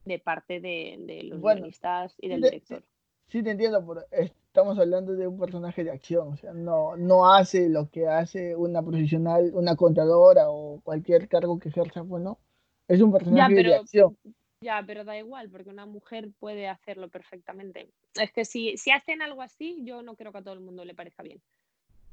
de 0.05 0.19
parte 0.19 0.59
de, 0.59 1.21
los 1.23 1.41
guionistas 1.41 2.15
y 2.19 2.29
del 2.29 2.41
director. 2.41 2.83
Sí, 3.27 3.43
te 3.43 3.51
entiendo, 3.51 3.85
pero 3.85 4.05
estamos 4.49 4.79
hablando 4.79 5.13
de 5.13 5.27
un 5.27 5.37
personaje 5.37 5.83
de 5.83 5.91
acción, 5.91 6.33
o 6.33 6.37
sea, 6.37 6.53
no, 6.53 6.97
no 6.97 7.31
hace 7.31 7.69
lo 7.69 7.89
que 7.89 8.07
hace 8.07 8.55
una 8.55 8.81
profesional, 8.81 9.51
una 9.53 9.75
contadora 9.75 10.49
o 10.49 10.81
cualquier 10.81 11.27
cargo 11.27 11.59
que 11.59 11.69
ejerza, 11.69 12.01
bueno, 12.01 12.39
es 12.87 12.99
un 12.99 13.11
personaje 13.11 13.53
de 13.53 13.75
acción. 13.75 14.17
Ya, 14.61 14.83
pero 14.85 15.05
da 15.05 15.17
igual, 15.17 15.49
porque 15.49 15.69
una 15.69 15.85
mujer 15.85 16.31
puede 16.39 16.67
hacerlo 16.67 17.09
perfectamente. 17.09 17.93
Es 18.15 18.31
que 18.33 18.43
si, 18.43 18.75
si 18.77 18.91
hacen 18.91 19.21
algo 19.21 19.41
así, 19.41 19.77
yo 19.85 20.01
no 20.01 20.15
creo 20.15 20.31
que 20.31 20.39
a 20.39 20.43
todo 20.43 20.55
el 20.55 20.59
mundo 20.61 20.83
le 20.83 20.95
parezca 20.95 21.23
bien. 21.23 21.39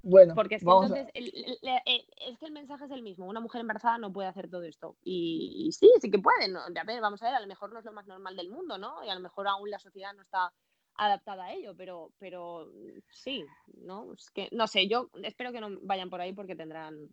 Bueno, 0.02 0.36
porque 0.36 0.54
es 0.54 0.62
que 0.62 0.70
entonces 0.70 1.08
el, 1.14 1.32
es 1.34 2.38
que 2.38 2.46
el 2.46 2.52
mensaje 2.52 2.84
es 2.84 2.90
el 2.92 3.02
mismo. 3.02 3.26
Una 3.26 3.40
mujer 3.40 3.62
embarazada 3.62 3.98
no 3.98 4.12
puede 4.12 4.28
hacer 4.28 4.48
todo 4.48 4.62
esto. 4.62 4.96
Y, 5.02 5.72
sí, 5.72 5.90
sí 6.00 6.08
que 6.08 6.20
puede. 6.20 6.46
¿no? 6.46 6.60
A 6.60 6.84
ver, 6.84 7.00
vamos 7.00 7.20
a 7.22 7.26
ver, 7.26 7.34
a 7.34 7.40
lo 7.40 7.48
mejor 7.48 7.72
no 7.72 7.80
es 7.80 7.84
lo 7.84 7.92
más 7.92 8.06
normal 8.06 8.36
del 8.36 8.48
mundo, 8.48 8.78
¿no? 8.78 9.02
Y 9.02 9.08
a 9.08 9.16
lo 9.16 9.20
mejor 9.20 9.48
aún 9.48 9.68
la 9.68 9.80
sociedad 9.80 10.12
no 10.14 10.22
está 10.22 10.52
adaptada 10.98 11.46
a 11.46 11.52
ello, 11.52 11.74
pero, 11.76 12.12
pero 12.18 12.70
sí, 13.10 13.44
¿no? 13.82 14.12
Es 14.12 14.30
que, 14.30 14.48
no 14.52 14.66
sé, 14.66 14.88
yo 14.88 15.10
espero 15.22 15.52
que 15.52 15.60
no 15.60 15.78
vayan 15.82 16.10
por 16.10 16.20
ahí 16.20 16.32
porque 16.32 16.56
tendrán, 16.56 17.08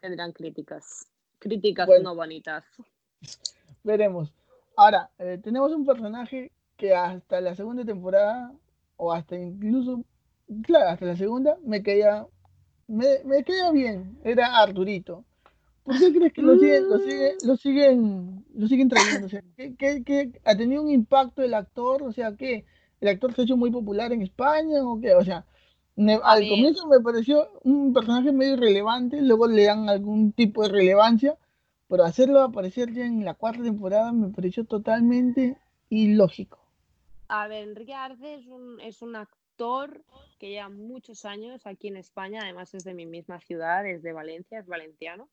tendrán 0.00 0.32
críticas, 0.32 1.08
críticas 1.38 1.88
no 2.02 2.14
bonitas. 2.14 2.64
Veremos. 3.84 4.32
Ahora, 4.76 5.10
eh, 5.18 5.38
tenemos 5.42 5.72
un 5.72 5.84
personaje 5.84 6.52
que 6.76 6.94
hasta 6.94 7.40
la 7.40 7.54
segunda 7.54 7.84
temporada, 7.84 8.52
o 8.96 9.12
hasta 9.12 9.36
incluso, 9.36 10.04
claro, 10.62 10.90
hasta 10.90 11.06
la 11.06 11.16
segunda, 11.16 11.58
me 11.64 11.82
caía, 11.82 12.26
me, 12.86 13.24
me 13.24 13.42
caía 13.44 13.70
bien, 13.72 14.18
era 14.24 14.58
Arturito. 14.58 15.24
¿Por 15.88 15.98
qué 15.98 16.12
crees 16.12 16.32
que 16.34 16.42
lo 16.42 16.58
siguen, 16.58 16.88
lo 16.90 16.98
siguen, 16.98 17.36
lo 17.44 17.56
siguen, 17.56 18.44
lo 18.54 18.68
siguen 18.68 18.88
trayendo? 18.90 19.26
O 19.26 19.30
sea, 19.30 19.42
¿qué, 19.56 20.32
ha 20.44 20.54
tenido 20.54 20.82
un 20.82 20.90
impacto 20.90 21.42
el 21.42 21.54
actor? 21.54 22.02
O 22.02 22.12
sea, 22.12 22.36
¿qué? 22.36 22.66
El 23.00 23.08
actor 23.08 23.34
se 23.34 23.42
ha 23.42 23.44
hecho 23.44 23.56
muy 23.56 23.70
popular 23.70 24.12
en 24.12 24.22
España 24.22 24.82
o 24.82 25.00
qué, 25.00 25.14
o 25.14 25.24
sea, 25.24 25.44
al 26.22 26.48
comienzo 26.48 26.86
me 26.86 27.00
pareció 27.00 27.48
un 27.64 27.92
personaje 27.92 28.32
medio 28.32 28.54
irrelevante, 28.54 29.20
luego 29.20 29.46
le 29.46 29.64
dan 29.64 29.88
algún 29.88 30.32
tipo 30.32 30.62
de 30.62 30.68
relevancia, 30.68 31.36
pero 31.88 32.04
hacerlo 32.04 32.40
aparecer 32.40 32.92
ya 32.92 33.04
en 33.04 33.24
la 33.24 33.34
cuarta 33.34 33.62
temporada 33.62 34.12
me 34.12 34.28
pareció 34.28 34.64
totalmente 34.64 35.56
ilógico. 35.88 36.58
A 37.28 37.48
ver, 37.48 37.68
Enrique 37.68 37.94
Arce 37.94 38.34
es 38.34 38.46
un, 38.46 38.80
es 38.80 39.02
un 39.02 39.16
actor 39.16 40.02
que 40.38 40.50
lleva 40.50 40.68
muchos 40.68 41.24
años 41.24 41.66
aquí 41.66 41.88
en 41.88 41.96
España, 41.96 42.42
además 42.42 42.72
es 42.74 42.84
de 42.84 42.94
mi 42.94 43.06
misma 43.06 43.40
ciudad, 43.40 43.84
es 43.86 44.02
de 44.02 44.12
Valencia, 44.12 44.60
es 44.60 44.66
valenciano 44.66 45.28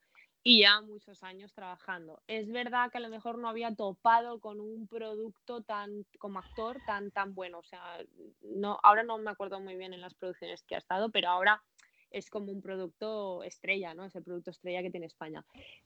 y 0.48 0.60
ya 0.62 0.80
muchos 0.82 1.24
años 1.24 1.52
trabajando. 1.54 2.22
Es 2.28 2.52
verdad 2.52 2.92
que 2.92 3.00
a 3.00 3.02
lo 3.02 3.10
mejor 3.10 3.40
no 3.40 3.50
había 3.50 3.74
topado 3.74 4.40
con 4.40 4.60
un 4.60 4.88
producto 4.88 5.62
tan 5.62 6.06
como 6.20 6.38
actor 6.38 6.80
tan 6.86 7.10
tan 7.10 7.34
bueno, 7.34 7.58
o 7.58 7.64
sea, 7.64 7.98
no 8.44 8.80
ahora 8.84 9.02
no 9.02 9.18
me 9.18 9.32
acuerdo 9.32 9.60
muy 9.60 9.76
bien 9.76 9.94
en 9.94 10.02
las 10.02 10.14
producciones 10.14 10.62
que 10.62 10.76
ha 10.76 10.78
estado, 10.78 11.10
pero 11.10 11.30
ahora 11.30 11.64
es 12.12 12.30
como 12.30 12.52
un 12.52 12.62
producto 12.62 13.42
estrella, 13.42 13.96
¿no? 13.96 14.06
Es 14.06 14.16
el 14.16 14.24
producto 14.24 14.52
estrella 14.52 14.84
que 14.84 14.92
tiene 14.92 15.08
España. 15.08 15.44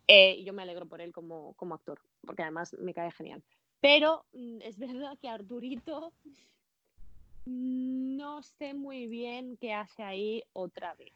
Eh, 0.07 0.35
y 0.37 0.43
yo 0.43 0.51
me 0.51 0.63
alegro 0.63 0.85
por 0.85 0.99
él 0.99 1.13
como, 1.13 1.53
como 1.53 1.73
actor, 1.73 2.01
porque 2.25 2.41
además 2.41 2.75
me 2.79 2.93
cae 2.93 3.11
genial. 3.11 3.41
Pero 3.79 4.25
mm, 4.33 4.61
es 4.61 4.77
verdad 4.77 5.17
que 5.21 5.29
Arturito 5.29 6.11
no 7.45 8.43
sé 8.43 8.73
muy 8.73 9.07
bien 9.07 9.55
qué 9.55 9.73
hace 9.73 10.03
ahí 10.03 10.43
otra 10.51 10.95
vez. 10.95 11.13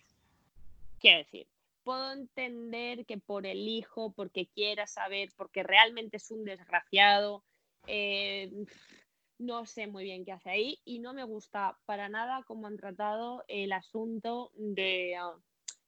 Quiero 0.97 1.17
decir, 1.17 1.45
puedo 1.83 2.11
entender 2.11 3.05
que 3.05 3.17
por 3.17 3.45
el 3.45 3.67
hijo, 3.67 4.13
porque 4.13 4.47
quiera 4.47 4.87
saber, 4.87 5.29
porque 5.35 5.63
realmente 5.63 6.17
es 6.17 6.31
un 6.31 6.43
desgraciado, 6.43 7.43
eh, 7.87 8.51
no 9.39 9.65
sé 9.65 9.87
muy 9.87 10.03
bien 10.03 10.25
qué 10.25 10.31
hace 10.31 10.49
ahí 10.49 10.79
y 10.85 10.99
no 10.99 11.13
me 11.13 11.23
gusta 11.23 11.77
para 11.85 12.09
nada 12.09 12.43
cómo 12.47 12.67
han 12.67 12.77
tratado 12.77 13.43
el 13.47 13.71
asunto 13.73 14.51
de, 14.55 15.15
ah, 15.15 15.35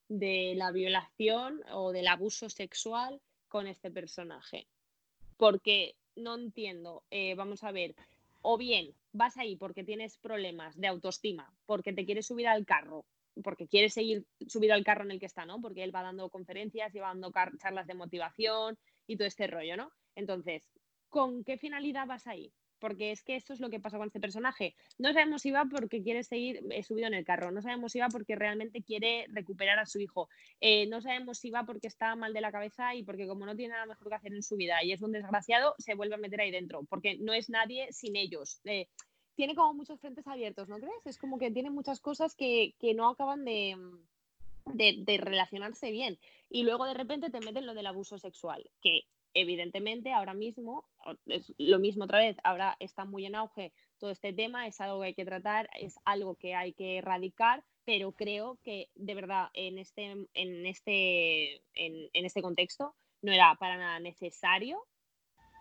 la 0.08 0.70
violación 0.72 1.62
o 1.72 1.92
del 1.92 2.08
abuso 2.08 2.48
sexual 2.50 3.20
con 3.48 3.66
este 3.66 3.90
personaje. 3.90 4.66
Porque 5.36 5.96
no 6.14 6.34
entiendo, 6.34 7.04
eh, 7.10 7.34
vamos 7.34 7.64
a 7.64 7.72
ver, 7.72 7.94
o 8.42 8.56
bien 8.58 8.94
vas 9.12 9.36
ahí 9.38 9.56
porque 9.56 9.84
tienes 9.84 10.18
problemas 10.18 10.78
de 10.78 10.88
autoestima, 10.88 11.52
porque 11.66 11.92
te 11.92 12.04
quieres 12.04 12.26
subir 12.26 12.48
al 12.48 12.66
carro, 12.66 13.04
porque 13.42 13.66
quieres 13.68 13.94
seguir 13.94 14.26
subido 14.46 14.74
al 14.74 14.84
carro 14.84 15.04
en 15.04 15.12
el 15.12 15.20
que 15.20 15.26
está, 15.26 15.44
¿no? 15.44 15.60
Porque 15.60 15.84
él 15.84 15.94
va 15.94 16.02
dando 16.02 16.30
conferencias 16.30 16.94
y 16.94 16.98
va 16.98 17.08
dando 17.08 17.32
charlas 17.60 17.86
de 17.86 17.94
motivación 17.94 18.78
y 19.06 19.16
todo 19.16 19.28
este 19.28 19.46
rollo, 19.46 19.76
¿no? 19.76 19.90
Entonces, 20.14 20.62
¿con 21.08 21.44
qué 21.44 21.58
finalidad 21.58 22.06
vas 22.06 22.26
ahí? 22.26 22.52
porque 22.78 23.10
es 23.10 23.22
que 23.22 23.36
esto 23.36 23.52
es 23.52 23.60
lo 23.60 23.70
que 23.70 23.80
pasa 23.80 23.98
con 23.98 24.06
este 24.06 24.20
personaje. 24.20 24.76
No 24.98 25.12
sabemos 25.12 25.42
si 25.42 25.50
va 25.50 25.64
porque 25.64 26.02
quiere 26.02 26.22
seguir 26.22 26.62
eh, 26.70 26.82
subido 26.82 27.06
en 27.06 27.14
el 27.14 27.24
carro, 27.24 27.50
no 27.50 27.62
sabemos 27.62 27.92
si 27.92 28.00
va 28.00 28.08
porque 28.08 28.36
realmente 28.36 28.82
quiere 28.82 29.26
recuperar 29.30 29.78
a 29.78 29.86
su 29.86 29.98
hijo, 29.98 30.28
eh, 30.60 30.86
no 30.86 31.00
sabemos 31.00 31.38
si 31.38 31.50
va 31.50 31.64
porque 31.64 31.88
está 31.88 32.14
mal 32.16 32.32
de 32.32 32.40
la 32.40 32.52
cabeza 32.52 32.94
y 32.94 33.02
porque 33.02 33.26
como 33.26 33.46
no 33.46 33.56
tiene 33.56 33.74
nada 33.74 33.86
mejor 33.86 34.08
que 34.08 34.14
hacer 34.14 34.34
en 34.34 34.42
su 34.42 34.56
vida 34.56 34.82
y 34.84 34.92
es 34.92 35.02
un 35.02 35.12
desgraciado, 35.12 35.74
se 35.78 35.94
vuelve 35.94 36.14
a 36.14 36.18
meter 36.18 36.40
ahí 36.40 36.50
dentro, 36.50 36.84
porque 36.84 37.16
no 37.18 37.32
es 37.32 37.48
nadie 37.48 37.92
sin 37.92 38.16
ellos. 38.16 38.60
Eh, 38.64 38.88
tiene 39.36 39.54
como 39.54 39.74
muchos 39.74 40.00
frentes 40.00 40.26
abiertos, 40.26 40.68
¿no 40.68 40.78
crees? 40.78 41.06
Es 41.06 41.18
como 41.18 41.38
que 41.38 41.50
tiene 41.50 41.70
muchas 41.70 42.00
cosas 42.00 42.34
que, 42.34 42.74
no 42.96 43.08
acaban 43.08 43.44
de, 43.44 43.76
relacionarse 45.18 45.90
bien. 45.90 46.18
Y 46.50 46.64
luego 46.64 46.86
de 46.86 46.94
repente 46.94 47.30
te 47.30 47.40
meten 47.40 47.66
lo 47.66 47.74
del 47.74 47.86
abuso 47.86 48.18
sexual, 48.18 48.68
que 48.80 49.02
evidentemente 49.34 50.12
ahora 50.12 50.32
mismo, 50.32 50.84
es 51.26 51.52
lo 51.58 51.78
mismo 51.78 52.04
otra 52.04 52.18
vez, 52.18 52.38
ahora 52.42 52.76
está 52.80 53.04
muy 53.04 53.26
en 53.26 53.34
auge 53.34 53.72
todo 53.98 54.10
este 54.10 54.32
tema, 54.32 54.66
es 54.66 54.80
algo 54.80 55.00
que 55.00 55.06
hay 55.06 55.14
que 55.14 55.24
tratar, 55.24 55.68
es 55.78 55.98
algo 56.04 56.34
que 56.36 56.54
hay 56.54 56.72
que 56.72 56.98
erradicar, 56.98 57.62
pero 57.84 58.12
creo 58.12 58.58
que 58.64 58.88
de 58.94 59.14
verdad 59.14 59.48
en 59.52 59.78
este, 59.78 60.04
en 60.34 60.66
este, 60.66 61.56
en, 61.74 62.08
este 62.12 62.42
contexto 62.42 62.94
no 63.22 63.32
era 63.32 63.54
para 63.56 63.76
nada 63.76 64.00
necesario 64.00 64.82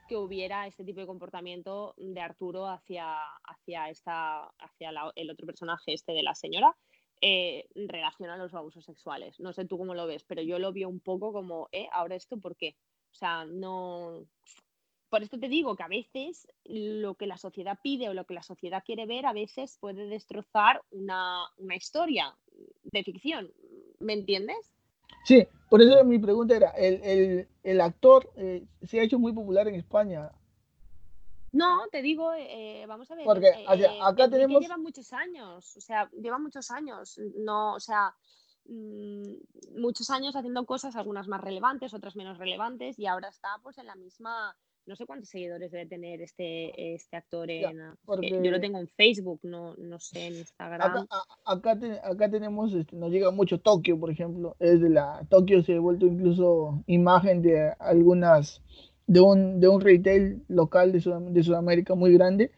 que 0.08 0.18
hubiera 0.18 0.68
este 0.68 0.84
tipo 0.84 1.00
de 1.00 1.08
comportamiento 1.08 1.94
de 1.98 2.22
Arturo 2.22 2.68
hacia, 2.68 3.18
hacia, 3.44 3.90
esta, 3.90 4.46
hacia 4.60 4.92
el 5.16 5.30
otro 5.30 5.46
personaje, 5.46 5.94
este 5.94 6.14
de 6.14 6.24
la 6.24 6.36
señora, 6.36 6.76
eh, 7.22 7.68
en 7.76 7.88
relación 7.88 8.30
a 8.30 8.38
los 8.38 8.54
abusos 8.54 8.86
sexuales. 8.86 9.40
No 9.40 9.54
sé 9.54 9.66
tú 9.66 9.78
cómo 9.78 9.94
lo 9.94 10.06
ves, 10.06 10.24
pero 10.24 10.42
yo 10.42 10.60
lo 10.60 10.72
vi 10.72 10.84
un 10.84 11.00
poco 11.00 11.32
como, 11.32 11.70
¿eh? 11.72 11.88
¿Ahora 11.92 12.16
esto 12.16 12.38
por 12.38 12.56
qué? 12.56 12.76
O 13.12 13.16
sea, 13.16 13.46
no... 13.46 14.26
Por 15.10 15.24
esto 15.24 15.40
te 15.40 15.48
digo 15.48 15.76
que 15.76 15.84
a 15.84 15.88
veces 15.88 16.48
lo 16.66 17.16
que 17.16 17.28
la 17.28 17.38
sociedad 17.38 17.80
pide 17.82 18.10
o 18.10 18.14
lo 18.14 18.26
que 18.26 18.34
la 18.34 18.44
sociedad 18.44 18.84
quiere 18.84 19.06
ver 19.06 19.26
a 19.26 19.34
veces 19.34 19.78
puede 19.80 20.08
destrozar 20.08 20.82
una, 20.92 21.48
historia 21.74 22.36
de 22.84 23.04
ficción. 23.04 23.52
¿Me 24.00 24.14
entiendes? 24.14 24.74
Sí, 25.24 25.48
por 25.70 25.82
eso 25.82 26.04
mi 26.04 26.20
pregunta 26.20 26.56
era, 26.56 26.70
¿el, 26.72 27.82
actor 27.82 28.32
eh, 28.36 28.66
se 28.84 29.00
ha 29.00 29.04
hecho 29.04 29.20
muy 29.20 29.34
popular 29.34 29.68
en 29.68 29.76
España? 29.76 30.32
No, 31.52 31.88
te 31.92 32.02
digo, 32.02 32.34
eh, 32.34 32.86
vamos 32.88 33.10
a 33.12 33.16
ver. 33.16 33.26
Porque 33.26 33.48
eh, 33.48 34.00
acá 34.04 34.30
tenemos... 34.30 34.62
Lleva 34.62 34.78
muchos 34.78 35.14
años, 35.14 35.78
o 35.78 35.82
sea, 35.82 36.10
lleva 36.12 36.38
muchos 36.38 36.70
años. 36.70 37.18
No, 37.38 37.76
o 37.76 37.80
sea, 37.80 38.14
Mm, 38.68 39.36
muchos 39.80 40.10
años 40.10 40.36
haciendo 40.36 40.66
cosas, 40.66 40.96
algunas 40.96 41.28
más 41.28 41.42
relevantes, 41.42 41.94
otras 41.94 42.16
menos 42.16 42.38
relevantes, 42.38 42.98
y 42.98 43.06
ahora 43.06 43.30
está 43.30 43.50
pues 43.62 43.78
en 43.78 43.86
la 43.86 43.96
misma, 43.96 44.56
no 44.86 44.96
sé 44.96 45.06
cuántos 45.06 45.30
seguidores 45.30 45.72
debe 45.72 45.86
tener 45.86 46.22
este, 46.22 46.96
este 46.96 47.18
actor 47.18 47.50
en... 47.50 47.78
Yo 48.44 48.52
lo 48.52 48.60
tengo 48.60 48.80
en 48.80 48.88
Facebook, 48.88 49.40
no, 49.44 49.76
no 49.78 50.00
sé, 50.00 50.28
en 50.28 50.36
Instagram. 50.36 51.08
Acá, 51.46 51.78
acá, 52.04 52.30
tenemos, 52.30 52.74
este, 52.74 52.96
nos 52.96 53.12
llega 53.12 53.32
mucho 53.32 53.60
Tokio, 53.60 54.00
por 54.00 54.12
ejemplo, 54.12 54.56
es 54.60 54.82
de 54.82 54.90
la... 54.90 55.26
Tokio 55.30 55.64
se 55.64 55.76
ha 55.76 55.80
vuelto 55.80 56.06
incluso 56.06 56.84
imagen 56.88 57.42
de 57.42 57.74
algunas, 57.80 58.62
de 59.08 59.20
un, 59.22 59.60
de 59.60 59.68
un 59.68 59.82
retail 59.82 60.44
local 60.48 60.92
de, 60.92 61.00
de 61.32 61.44
Sudamérica 61.44 61.96
muy 61.96 62.14
grande 62.14 62.52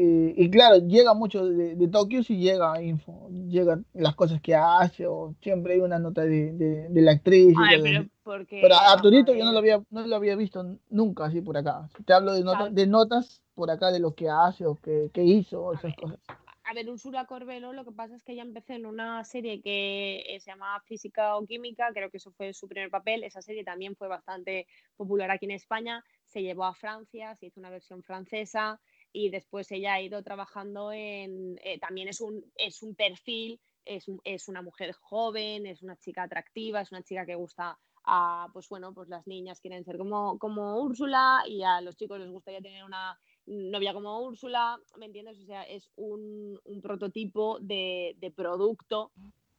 eh, 0.00 0.32
y 0.36 0.48
claro, 0.48 0.76
llega 0.86 1.12
mucho 1.12 1.44
de, 1.44 1.74
de, 1.74 1.88
Tokio 1.88 2.22
si 2.22 2.36
llega 2.36 2.80
info, 2.80 3.28
llega 3.48 3.80
las 3.94 4.14
cosas 4.14 4.40
que 4.40 4.54
hace, 4.54 5.08
o 5.08 5.34
siempre 5.40 5.74
hay 5.74 5.80
una 5.80 5.98
nota 5.98 6.22
de, 6.22 6.52
de, 6.52 7.02
la 7.02 7.10
actriz. 7.10 7.52
pero, 7.82 8.06
porque, 8.22 8.60
pero 8.62 8.76
a 8.76 8.92
Arturito 8.92 9.34
yo 9.34 9.44
no 9.44 9.50
lo, 9.50 9.58
había, 9.58 9.82
no 9.90 10.06
lo 10.06 10.14
había 10.14 10.36
visto 10.36 10.78
nunca 10.88 11.24
así 11.24 11.40
por 11.40 11.56
acá. 11.56 11.88
Te 12.06 12.12
hablo 12.12 12.32
de, 12.32 12.44
de 12.70 12.86
notas 12.86 13.42
por 13.56 13.72
acá 13.72 13.90
de 13.90 13.98
lo 13.98 14.14
que 14.14 14.30
hace 14.30 14.66
o 14.66 14.76
que, 14.76 15.10
que 15.12 15.24
hizo, 15.24 15.72
esas 15.72 15.96
cosas. 15.96 16.20
A 16.62 16.74
ver, 16.74 16.88
Úrsula 16.88 17.24
Corbelo, 17.24 17.72
lo 17.72 17.84
que 17.84 17.90
pasa 17.90 18.14
es 18.14 18.22
que 18.22 18.34
ella 18.34 18.42
empezó 18.42 18.74
en 18.74 18.86
una 18.86 19.24
serie 19.24 19.60
que 19.60 20.22
eh, 20.28 20.38
se 20.38 20.52
llama 20.52 20.78
Física 20.86 21.34
o 21.36 21.44
Química, 21.44 21.88
creo 21.92 22.08
que 22.10 22.18
eso 22.18 22.30
fue 22.30 22.52
su 22.52 22.68
primer 22.68 22.90
papel. 22.90 23.24
Esa 23.24 23.42
serie 23.42 23.64
también 23.64 23.96
fue 23.96 24.06
bastante 24.06 24.68
popular 24.96 25.30
aquí 25.32 25.46
en 25.46 25.52
España, 25.52 26.04
se 26.26 26.42
llevó 26.42 26.66
a 26.66 26.74
Francia, 26.74 27.34
se 27.34 27.46
hizo 27.46 27.58
una 27.58 27.70
versión 27.70 28.04
francesa 28.04 28.78
y 29.12 29.30
después 29.30 29.70
ella 29.72 29.94
ha 29.94 30.02
ido 30.02 30.22
trabajando 30.22 30.92
en, 30.92 31.58
eh, 31.64 31.78
también 31.78 32.08
es 32.08 32.20
un, 32.20 32.44
es 32.56 32.82
un 32.82 32.94
perfil, 32.94 33.60
es, 33.84 34.06
es, 34.24 34.48
una 34.48 34.62
mujer 34.62 34.92
joven, 34.92 35.66
es 35.66 35.82
una 35.82 35.96
chica 35.96 36.24
atractiva, 36.24 36.80
es 36.80 36.92
una 36.92 37.02
chica 37.02 37.24
que 37.24 37.34
gusta 37.34 37.78
a, 38.04 38.48
pues 38.52 38.68
bueno, 38.68 38.92
pues 38.92 39.08
las 39.08 39.26
niñas 39.26 39.60
quieren 39.60 39.84
ser 39.84 39.98
como, 39.98 40.38
como 40.38 40.80
Úrsula 40.80 41.42
y 41.46 41.62
a 41.62 41.80
los 41.80 41.96
chicos 41.96 42.18
les 42.18 42.30
gustaría 42.30 42.60
tener 42.60 42.84
una 42.84 43.18
novia 43.46 43.94
como 43.94 44.20
Úrsula, 44.20 44.78
¿me 44.98 45.06
entiendes? 45.06 45.38
O 45.38 45.44
sea, 45.44 45.62
es 45.62 45.90
un, 45.96 46.58
un 46.64 46.80
prototipo 46.80 47.58
de, 47.60 48.14
de 48.18 48.30
producto 48.30 49.12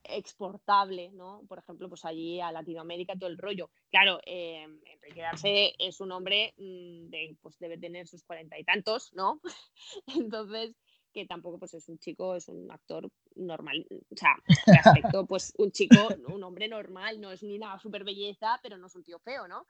exportable, 0.10 1.12
¿no? 1.12 1.44
Por 1.48 1.60
ejemplo, 1.60 1.90
pues 1.90 2.06
allí 2.06 2.40
a 2.42 2.52
Latinoamérica 2.52 3.16
todo 3.16 3.30
el 3.30 3.38
rollo. 3.38 3.70
Claro, 3.90 4.20
eh, 4.26 4.64
Enrique 4.86 5.24
Arce 5.24 5.76
es 5.78 6.00
un 6.00 6.12
hombre 6.12 6.54
mm, 6.58 7.10
de, 7.10 7.38
pues 7.42 7.58
debe 7.60 7.78
tener 7.78 8.08
sus 8.08 8.24
cuarenta 8.24 8.60
y 8.60 8.64
tantos, 8.64 9.14
¿no? 9.14 9.42
Entonces, 10.08 10.76
que 11.14 11.26
tampoco 11.26 11.60
pues 11.60 11.74
es 11.74 11.90
un 11.90 11.98
chico, 11.98 12.36
es 12.36 12.48
un 12.48 12.72
actor 12.72 13.10
normal, 13.36 13.86
o 13.90 14.16
sea, 14.16 14.36
de 14.66 14.78
aspecto, 14.78 15.26
pues 15.26 15.54
un 15.58 15.72
chico, 15.72 16.08
un 16.28 16.44
hombre 16.44 16.68
normal, 16.68 17.20
no 17.20 17.32
es 17.32 17.44
ni 17.44 17.58
nada 17.58 17.80
súper 17.80 18.04
belleza, 18.04 18.60
pero 18.62 18.78
no 18.78 18.88
es 18.88 18.96
un 18.96 19.04
tío 19.04 19.20
feo, 19.20 19.48
¿no? 19.48 19.66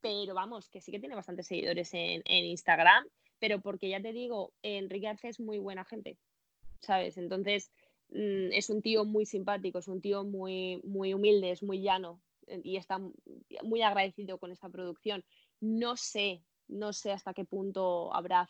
Pero 0.00 0.34
vamos, 0.34 0.68
que 0.68 0.80
sí 0.80 0.90
que 0.90 0.98
tiene 0.98 1.14
bastantes 1.14 1.46
seguidores 1.46 1.94
en, 1.94 2.22
en 2.24 2.44
Instagram, 2.44 3.06
pero 3.38 3.60
porque 3.60 3.88
ya 3.88 4.00
te 4.02 4.12
digo, 4.12 4.52
Enrique 4.62 5.08
Arce 5.08 5.28
es 5.28 5.40
muy 5.40 5.58
buena 5.58 5.84
gente, 5.84 6.18
¿sabes? 6.80 7.16
Entonces, 7.16 7.72
Mm, 8.14 8.52
es 8.52 8.68
un 8.68 8.82
tío 8.82 9.04
muy 9.04 9.24
simpático, 9.24 9.78
es 9.78 9.88
un 9.88 10.00
tío 10.00 10.24
muy, 10.24 10.80
muy 10.84 11.14
humilde, 11.14 11.50
es 11.50 11.62
muy 11.62 11.80
llano 11.80 12.20
eh, 12.46 12.60
y 12.62 12.76
está 12.76 13.00
muy 13.62 13.82
agradecido 13.82 14.38
con 14.38 14.52
esta 14.52 14.68
producción. 14.68 15.24
No 15.60 15.96
sé, 15.96 16.42
no 16.68 16.92
sé 16.92 17.12
hasta 17.12 17.32
qué 17.32 17.44
punto 17.44 18.14
habrá 18.14 18.48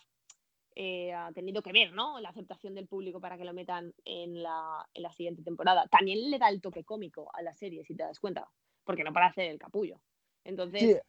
eh, 0.75 1.13
tenido 1.35 1.63
que 1.63 1.73
ver 1.73 1.93
¿no? 1.93 2.19
la 2.19 2.31
aceptación 2.31 2.75
del 2.75 2.89
público 2.89 3.21
para 3.21 3.37
que 3.37 3.45
lo 3.45 3.53
metan 3.53 3.95
en 4.05 4.43
la, 4.43 4.89
en 4.95 5.03
la, 5.03 5.13
siguiente 5.13 5.43
temporada. 5.43 5.87
También 5.89 6.31
le 6.31 6.39
da 6.39 6.49
el 6.49 6.61
toque 6.61 6.83
cómico 6.83 7.31
a 7.33 7.43
la 7.43 7.55
serie, 7.55 7.85
si 7.85 7.95
te 7.95 8.03
das 8.03 8.19
cuenta, 8.19 8.49
porque 8.85 9.05
no 9.05 9.13
para 9.13 9.27
hacer 9.27 9.51
el 9.51 9.59
capullo. 9.59 10.01
Entonces, 10.43 11.01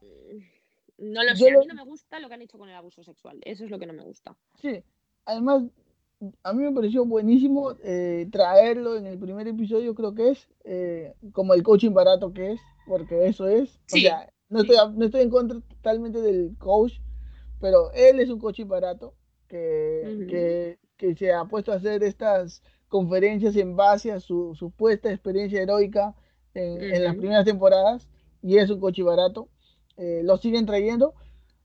mm, 0.00 1.12
no 1.12 1.22
lo 1.22 1.36
sé, 1.36 1.50
a 1.50 1.58
mí 1.58 1.66
no 1.66 1.74
me 1.74 1.84
gusta 1.84 2.18
lo 2.18 2.28
que 2.28 2.34
han 2.34 2.42
hecho 2.42 2.58
con 2.58 2.68
el 2.68 2.74
abuso 2.74 3.04
sexual, 3.04 3.38
eso 3.42 3.64
es 3.64 3.70
lo 3.70 3.78
que 3.78 3.86
no 3.86 3.92
me 3.92 4.02
gusta. 4.02 4.36
Sí, 4.56 4.82
además 5.24 5.62
a 6.42 6.52
mí 6.52 6.62
me 6.62 6.72
pareció 6.72 7.04
buenísimo 7.04 7.72
eh, 7.82 8.28
traerlo 8.30 8.96
en 8.96 9.06
el 9.06 9.18
primer 9.18 9.48
episodio, 9.48 9.94
creo 9.94 10.14
que 10.14 10.30
es, 10.30 10.48
eh, 10.64 11.14
como 11.32 11.54
el 11.54 11.62
coaching 11.62 11.92
barato 11.92 12.32
que 12.32 12.52
es, 12.52 12.60
porque 12.86 13.26
eso 13.26 13.48
es. 13.48 13.80
o 13.92 13.96
sea, 13.96 14.30
no, 14.48 14.60
estoy, 14.60 14.76
no 14.94 15.04
estoy 15.04 15.22
en 15.22 15.30
contra 15.30 15.60
totalmente 15.60 16.20
del 16.20 16.56
coach, 16.58 16.94
pero 17.60 17.92
él 17.92 18.20
es 18.20 18.28
un 18.28 18.38
coaching 18.38 18.66
barato 18.66 19.14
que, 19.48 20.26
que, 20.28 20.78
que, 20.96 21.14
se 21.16 21.32
ha 21.32 21.44
puesto 21.44 21.72
a 21.72 21.76
hacer 21.76 22.02
estas 22.02 22.62
conferencias 22.88 23.56
en 23.56 23.76
base 23.76 24.12
a 24.12 24.20
su 24.20 24.54
supuesta 24.54 25.10
experiencia 25.10 25.62
heroica 25.62 26.14
en, 26.54 26.82
en 26.82 27.04
las 27.04 27.16
primeras 27.16 27.44
temporadas, 27.44 28.08
y 28.42 28.58
es 28.58 28.70
un 28.70 28.80
coaching 28.80 29.04
barato. 29.04 29.48
Eh, 29.96 30.22
lo 30.24 30.38
siguen 30.38 30.66
trayendo. 30.66 31.14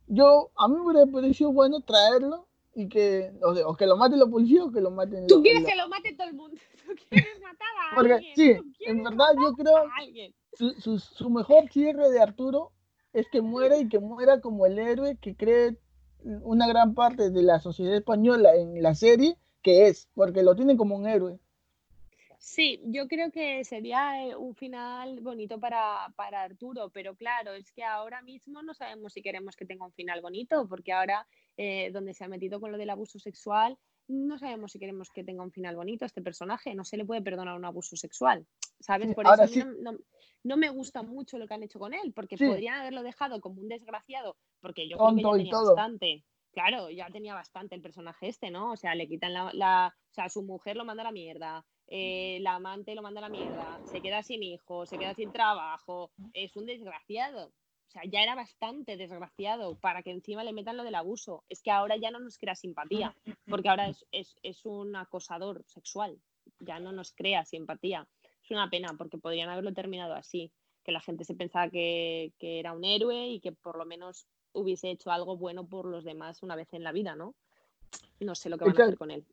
Yo, 0.08 0.52
a 0.58 0.68
mí 0.68 0.76
me 0.76 1.08
pareció 1.08 1.52
bueno 1.52 1.82
traerlo 1.82 2.48
y 2.76 2.90
que, 2.90 3.32
o, 3.42 3.76
que 3.76 3.88
lo 3.88 3.96
maten 3.96 4.20
los 4.20 4.30
policías 4.30 4.66
o 4.66 4.72
que 4.72 4.82
lo 4.82 4.92
maten. 4.92 5.26
Tú 5.28 5.42
quieres 5.42 5.66
que 5.66 5.76
lo 5.76 5.88
mate 5.88 6.14
todo 6.14 6.28
el 6.28 6.34
mundo. 6.34 6.60
Tú 6.86 6.94
quieres 7.10 7.42
matar 7.42 7.68
a 7.92 7.96
Porque, 7.96 8.14
alguien. 8.14 8.36
Sí, 8.36 8.86
en 8.86 9.04
verdad 9.04 9.28
yo 9.42 9.54
creo 9.54 9.86
su, 10.54 10.72
su, 10.74 11.00
su, 11.00 11.30
mejor 11.30 11.70
cierre 11.70 12.10
de 12.10 12.22
Arturo 12.22 12.72
es 13.14 13.28
que 13.30 13.42
muera 13.42 13.78
y 13.78 13.88
que 13.88 14.00
muera 14.00 14.42
como 14.42 14.66
el 14.66 14.78
héroe 14.78 15.18
que 15.18 15.36
cree 15.36 15.78
una 16.24 16.68
gran 16.68 16.94
parte 16.94 17.30
de 17.30 17.44
la 17.44 17.60
sociedad 17.60 17.96
española 17.96 18.56
en 18.56 18.82
la 18.82 18.94
serie 18.94 19.38
que 19.62 19.88
es, 19.88 20.10
porque 20.14 20.44
lo 20.44 20.56
tienen 20.56 20.78
como 20.78 20.96
un 20.96 21.08
héroe. 21.08 21.40
Sí, 22.38 22.80
yo 22.86 23.08
creo 23.08 23.32
que 23.32 23.64
sería 23.64 24.24
eh, 24.24 24.36
un 24.36 24.54
final 24.54 25.20
bonito 25.22 25.60
para, 25.60 26.14
para 26.16 26.44
Arturo, 26.44 26.90
pero 26.90 27.16
claro, 27.16 27.54
es 27.54 27.72
que 27.72 27.84
ahora 27.84 28.22
mismo 28.22 28.62
no 28.62 28.76
sabemos 28.76 29.14
si 29.14 29.24
queremos 29.24 29.56
que 29.56 29.66
tenga 29.66 29.86
un 29.86 29.92
final 29.94 30.22
bonito, 30.22 30.68
porque 30.68 30.94
ahora 30.94 31.26
eh, 31.58 31.92
donde 31.92 32.14
se 32.14 32.24
ha 32.24 32.28
metido 32.28 32.60
con 32.60 32.72
lo 32.72 32.78
del 32.78 32.90
abuso 32.90 33.20
sexual, 33.20 33.78
no 34.08 34.38
sabemos 34.38 34.72
si 34.72 34.80
queremos 34.80 35.10
que 35.10 35.24
tenga 35.24 35.44
un 35.44 35.52
final 35.52 35.76
bonito 35.76 36.06
este 36.06 36.22
personaje, 36.22 36.76
no 36.76 36.86
se 36.86 36.98
le 36.98 37.06
puede 37.06 37.22
perdonar 37.22 37.56
un 37.56 37.66
abuso 37.66 37.96
sexual, 37.96 38.46
¿sabes? 38.80 39.14
Por 39.16 39.26
eso 39.26 39.66
no, 40.44 40.58
me 40.58 40.70
gusta 40.70 41.02
mucho 41.02 41.40
lo 41.40 41.48
que 41.48 41.56
han 41.56 41.64
hecho 41.64 41.80
con 41.80 41.94
él, 41.94 42.14
porque 42.14 42.38
podrían 42.38 42.82
haberlo 42.82 43.02
dejado 43.02 43.42
como 43.42 43.62
un 43.62 43.68
desgraciado, 43.68 44.38
porque 44.62 44.88
yo 44.88 44.98
creo 44.98 45.16
que 45.16 45.22
ya 45.22 45.32
tenía 45.32 45.58
bastante. 45.58 46.24
Claro, 46.52 46.90
ya 46.90 47.10
tenía 47.10 47.34
bastante 47.34 47.76
el 47.76 47.82
personaje 47.82 48.30
este, 48.30 48.50
¿no? 48.50 48.72
O 48.72 48.78
sea, 48.78 48.96
le 48.96 49.10
quitan 49.10 49.34
la, 49.34 49.52
la 49.54 49.94
o 50.10 50.14
sea, 50.14 50.30
su 50.30 50.42
mujer 50.42 50.78
lo 50.78 50.86
manda 50.86 51.02
a 51.02 51.06
la 51.06 51.12
mierda, 51.12 51.66
eh, 51.88 52.40
la 52.42 52.56
amante 52.56 52.96
lo 52.96 53.02
manda 53.02 53.20
a 53.20 53.24
la 53.24 53.30
mierda, 53.30 53.80
se 53.86 54.02
queda 54.02 54.24
sin 54.24 54.42
hijos, 54.42 54.90
se 54.90 54.98
queda 54.98 55.14
sin 55.14 55.32
trabajo, 55.32 56.12
es 56.34 56.56
un 56.56 56.66
desgraciado. 56.66 57.52
O 57.88 57.92
sea, 57.92 58.04
ya 58.06 58.22
era 58.22 58.36
bastante 58.36 58.98
desgraciado 58.98 59.76
para 59.76 60.04
que 60.04 60.12
encima 60.12 60.44
le 60.44 60.54
metan 60.54 60.78
lo 60.78 60.84
del 60.84 60.96
abuso. 60.96 61.44
Es 61.50 61.62
que 61.62 61.72
ahora 61.72 61.96
ya 61.98 62.12
no 62.12 62.20
nos 62.20 62.38
crea 62.38 62.56
simpatía, 62.56 63.16
porque 63.48 63.70
ahora 63.70 63.90
es, 64.12 64.66
un 64.66 64.96
acosador 64.96 65.64
sexual, 65.66 66.20
ya 66.60 66.80
no 66.80 66.92
nos 66.92 67.14
crea 67.14 67.46
simpatía. 67.46 68.08
Es 68.44 68.52
una 68.52 68.70
pena, 68.70 68.96
porque 68.98 69.18
podrían 69.18 69.50
haberlo 69.50 69.74
terminado 69.74 70.14
así, 70.14 70.52
que 70.84 70.92
la 70.92 71.00
gente 71.00 71.24
se 71.24 71.36
pensaba 71.36 71.70
que, 71.70 72.34
que 72.38 72.60
era 72.60 72.74
un 72.74 72.84
héroe 72.84 73.28
y 73.28 73.40
que 73.40 73.52
por 73.52 73.78
lo 73.78 73.86
menos 73.86 74.28
hubiese 74.54 74.90
hecho 74.90 75.12
algo 75.12 75.38
bueno 75.38 75.68
por 75.68 75.86
los 75.86 76.04
demás 76.04 76.44
una 76.44 76.56
vez 76.56 76.74
en 76.74 76.84
la 76.84 76.92
vida, 76.92 77.16
¿no? 77.16 77.36
No 78.20 78.36
sé 78.36 78.50
lo 78.50 78.58
que 78.58 78.66
van 78.66 78.80
a 78.80 78.84
hacer 78.84 78.98
con 78.98 79.12
él. 79.12 79.26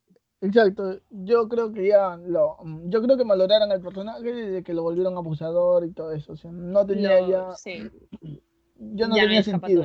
Exacto, 0.43 0.99
yo 1.11 1.49
creo 1.49 1.73
que 1.73 1.87
ya 1.87 2.17
lo, 2.17 2.57
yo 2.87 3.01
creo 3.01 3.17
que 3.17 3.23
valoraron 3.23 3.71
al 3.71 3.81
personaje 3.81 4.33
de 4.33 4.65
que 4.65 4.75
lo 4.75 4.83
volvieron 4.83 5.17
abusador 5.17 5.87
y 5.87 5.93
todo 5.93 6.11
eso, 6.11 6.33
o 6.33 6.37
sea, 6.37 6.51
no 6.51 6.85
tenía 6.85 7.25
ya, 7.29 7.55
sí. 7.55 7.89
Ya 8.93 9.09
no 9.09 9.15
tenía 9.15 9.43
sentido. 9.43 9.85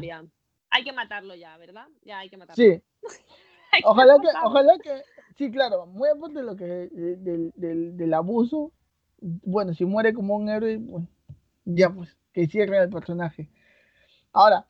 Hay 0.69 0.83
que 0.83 0.93
matarlo 0.93 1.35
ya, 1.35 1.57
¿verdad? 1.57 1.87
Ya 2.03 2.19
hay 2.19 2.29
que 2.29 2.37
matarlo. 2.37 2.63
Sí. 2.63 2.81
ojalá 3.83 4.15
que, 4.21 4.27
ojalá 4.43 4.77
que, 4.79 5.01
sí, 5.37 5.51
claro, 5.51 5.85
muy 5.85 6.09
aparte 6.09 6.39
de 6.39 6.45
lo 6.45 6.55
que 6.55 6.65
del, 6.65 7.51
del, 7.55 7.97
del 7.97 8.13
abuso, 8.13 8.71
bueno, 9.19 9.73
si 9.73 9.85
muere 9.85 10.13
como 10.13 10.35
un 10.35 10.49
héroe, 10.49 10.77
bueno, 10.77 11.07
ya 11.65 11.89
pues, 11.89 12.17
que 12.33 12.47
cierre 12.47 12.77
el 12.77 12.89
personaje. 12.89 13.49
Ahora, 14.33 14.67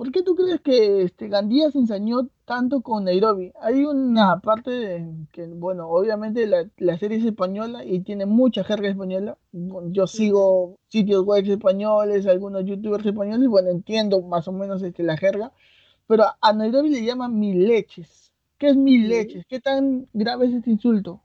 ¿Por 0.00 0.12
qué 0.12 0.22
tú 0.22 0.34
crees 0.34 0.62
que 0.62 1.02
este, 1.02 1.28
Gandía 1.28 1.70
se 1.70 1.76
ensañó 1.76 2.26
tanto 2.46 2.80
con 2.80 3.04
Nairobi? 3.04 3.52
Hay 3.60 3.84
una 3.84 4.40
parte 4.40 4.70
de, 4.70 5.06
que, 5.30 5.44
bueno, 5.46 5.90
obviamente 5.90 6.46
la, 6.46 6.96
serie 6.98 7.18
es 7.18 7.24
española 7.26 7.84
y 7.84 8.00
tiene 8.00 8.24
mucha 8.24 8.64
jerga 8.64 8.88
española. 8.88 9.36
Yo 9.52 10.06
sigo 10.06 10.78
sitios 10.88 11.26
web 11.26 11.44
españoles, 11.46 12.26
algunos 12.26 12.64
youtubers 12.64 13.04
españoles, 13.04 13.46
bueno, 13.46 13.68
entiendo 13.68 14.22
más 14.22 14.48
o 14.48 14.52
menos 14.52 14.82
este, 14.82 15.02
la 15.02 15.18
jerga, 15.18 15.52
pero 16.06 16.24
a 16.40 16.52
Nairobi 16.54 16.88
le 16.88 17.04
llaman 17.04 17.38
mil 17.38 17.68
leches. 17.68 18.32
¿Qué 18.56 18.70
es 18.70 18.76
mil 18.76 19.06
leches? 19.06 19.44
¿Qué 19.50 19.60
tan 19.60 20.08
grave 20.14 20.46
es 20.46 20.54
este 20.54 20.70
insulto? 20.70 21.20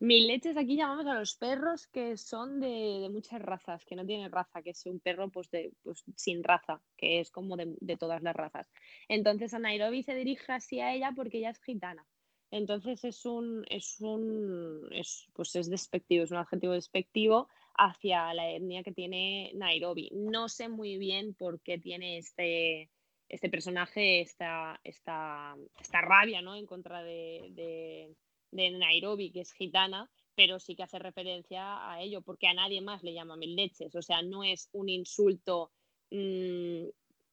Mil 0.00 0.28
leches 0.28 0.56
aquí 0.56 0.76
llamamos 0.76 1.06
a 1.06 1.18
los 1.18 1.34
perros 1.34 1.88
que 1.88 2.16
son 2.16 2.60
de, 2.60 3.08
muchas 3.10 3.42
razas, 3.42 3.84
que 3.84 3.96
no 3.96 4.06
tienen 4.06 4.30
raza, 4.30 4.62
que 4.62 4.70
es 4.70 4.86
un 4.86 5.00
perro 5.00 5.28
pues, 5.28 5.50
de, 5.50 5.72
pues, 5.82 6.04
sin 6.14 6.44
raza, 6.44 6.80
que 6.96 7.18
es 7.18 7.32
como 7.32 7.56
de, 7.56 7.96
todas 7.96 8.22
las 8.22 8.36
razas. 8.36 8.70
Entonces 9.08 9.54
a 9.54 9.58
Nairobi 9.58 10.04
se 10.04 10.14
dirige 10.14 10.52
así 10.52 10.78
a 10.78 10.94
ella 10.94 11.12
porque 11.16 11.38
ella 11.38 11.50
es 11.50 11.60
gitana. 11.60 12.06
Entonces 12.52 13.02
es 13.04 13.26
un, 13.26 13.64
es 13.68 14.00
un, 14.00 14.88
es, 14.92 15.26
pues 15.32 15.56
es 15.56 15.68
despectivo, 15.68 16.22
es 16.22 16.30
un 16.30 16.38
adjetivo 16.38 16.74
despectivo 16.74 17.48
hacia 17.74 18.32
la 18.34 18.50
etnia 18.50 18.84
que 18.84 18.92
tiene 18.92 19.50
Nairobi. 19.54 20.10
No 20.12 20.48
sé 20.48 20.68
muy 20.68 20.96
bien 20.96 21.34
por 21.34 21.60
qué 21.60 21.76
tiene 21.76 22.18
este, 22.18 22.88
este 23.28 23.50
personaje, 23.50 24.20
esta, 24.20 24.80
esta, 24.84 25.56
esta 25.80 26.00
rabia 26.02 26.40
¿no? 26.40 26.54
en 26.54 26.66
contra 26.66 27.02
de 27.02 28.14
de 28.50 28.70
Nairobi, 28.70 29.30
que 29.30 29.40
es 29.40 29.52
gitana, 29.52 30.10
pero 30.34 30.60
sí 30.60 30.76
que 30.76 30.84
hace 30.84 30.98
referencia 30.98 31.90
a 31.90 32.00
ello, 32.00 32.22
porque 32.22 32.46
a 32.46 32.54
nadie 32.54 32.80
más 32.80 33.02
le 33.02 33.12
llama 33.12 33.36
mil 33.36 33.56
leches. 33.56 33.94
O 33.94 34.02
sea, 34.02 34.22
no 34.22 34.44
es 34.44 34.68
un 34.72 34.88
insulto. 34.88 35.72
Mm, 36.10 36.84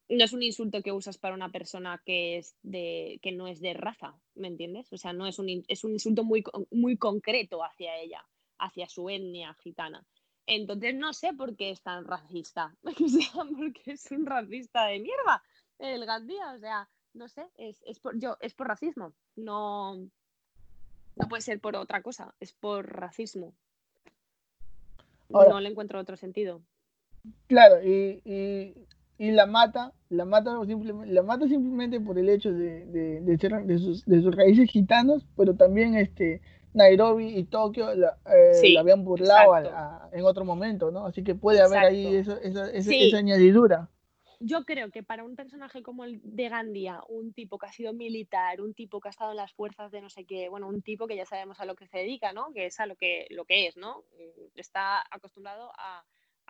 no 0.07 0.23
es 0.23 0.33
un 0.33 0.43
insulto 0.43 0.81
que 0.81 0.91
usas 0.91 1.17
para 1.17 1.35
una 1.35 1.49
persona 1.49 2.01
que 2.05 2.37
es 2.37 2.55
de 2.61 3.19
que 3.21 3.31
no 3.31 3.47
es 3.47 3.59
de 3.59 3.73
raza, 3.73 4.15
¿me 4.35 4.47
entiendes? 4.47 4.91
O 4.93 4.97
sea, 4.97 5.13
no 5.13 5.25
es 5.25 5.39
un, 5.39 5.63
es 5.67 5.83
un 5.83 5.93
insulto 5.93 6.23
muy, 6.23 6.43
muy 6.71 6.97
concreto 6.97 7.63
hacia 7.63 7.97
ella, 7.97 8.23
hacia 8.59 8.87
su 8.87 9.09
etnia 9.09 9.55
gitana. 9.55 10.05
Entonces 10.47 10.93
no 10.95 11.13
sé 11.13 11.33
por 11.33 11.55
qué 11.55 11.71
es 11.71 11.81
tan 11.81 12.05
racista. 12.05 12.75
Porque 13.57 13.81
es 13.85 14.11
un 14.11 14.25
racista 14.25 14.85
de 14.85 14.99
mierda 14.99 15.43
el 15.79 16.05
Gandía. 16.05 16.53
O 16.53 16.59
sea, 16.59 16.89
no 17.13 17.27
sé, 17.27 17.47
es, 17.55 17.81
es 17.85 17.99
por, 17.99 18.19
yo, 18.19 18.37
es 18.39 18.53
por 18.53 18.67
racismo. 18.67 19.13
No, 19.35 20.07
no 21.15 21.27
puede 21.27 21.41
ser 21.41 21.59
por 21.59 21.75
otra 21.75 22.01
cosa, 22.01 22.33
es 22.39 22.53
por 22.53 22.87
racismo. 22.87 23.53
no 25.29 25.59
le 25.59 25.69
encuentro 25.69 25.99
otro 25.99 26.17
sentido. 26.17 26.61
Claro, 27.47 27.81
y, 27.83 28.21
y, 29.17 29.31
la 29.31 29.45
mata, 29.45 29.93
la 30.09 30.25
mata 30.25 30.51
simplemente, 30.65 31.13
la 31.13 31.23
mata 31.23 31.47
simplemente 31.47 31.99
por 31.99 32.19
el 32.19 32.29
hecho 32.29 32.51
de, 32.51 32.85
de, 32.85 33.21
de, 33.21 33.79
sus, 33.79 34.05
de 34.05 34.21
sus 34.21 34.35
raíces 34.35 34.69
gitanos, 34.69 35.25
pero 35.35 35.55
también 35.55 35.95
este 35.95 36.41
Nairobi 36.73 37.27
y 37.37 37.45
Tokio 37.45 37.95
la, 37.95 38.17
eh, 38.25 38.77
habían 38.77 39.03
burlado 39.03 39.55
en 40.11 40.25
otro 40.25 40.45
momento, 40.45 40.91
¿no? 40.91 41.05
Así 41.05 41.23
que 41.23 41.33
puede 41.33 41.61
haber 41.61 41.79
ahí 41.79 42.15
esa, 42.15 42.37
esa 42.39 43.17
añadidura 43.17 43.89
yo 44.39 44.65
creo 44.65 44.91
que 44.91 45.03
para 45.03 45.23
un 45.23 45.35
personaje 45.35 45.81
como 45.83 46.05
el 46.05 46.19
de 46.23 46.49
Gandía, 46.49 47.01
un 47.09 47.33
tipo 47.33 47.57
que 47.57 47.67
ha 47.67 47.71
sido 47.71 47.93
militar, 47.93 48.61
un 48.61 48.73
tipo 48.73 48.99
que 48.99 49.09
ha 49.09 49.11
estado 49.11 49.31
en 49.31 49.37
las 49.37 49.53
fuerzas 49.53 49.91
de 49.91 50.01
no 50.01 50.09
sé 50.09 50.25
qué, 50.25 50.49
bueno, 50.49 50.67
un 50.67 50.81
tipo 50.81 51.07
que 51.07 51.15
ya 51.15 51.25
sabemos 51.25 51.59
a 51.59 51.65
lo 51.65 51.75
que 51.75 51.87
se 51.87 51.99
dedica, 51.99 52.33
¿no? 52.33 52.51
Que 52.53 52.67
es 52.67 52.79
a 52.79 52.85
lo 52.85 52.95
que, 52.95 53.27
lo 53.29 53.45
que 53.45 53.67
es, 53.67 53.77
¿no? 53.77 54.03
Mm, 54.13 54.59
está 54.59 55.03
acostumbrado 55.11 55.71
a, 55.77 56.05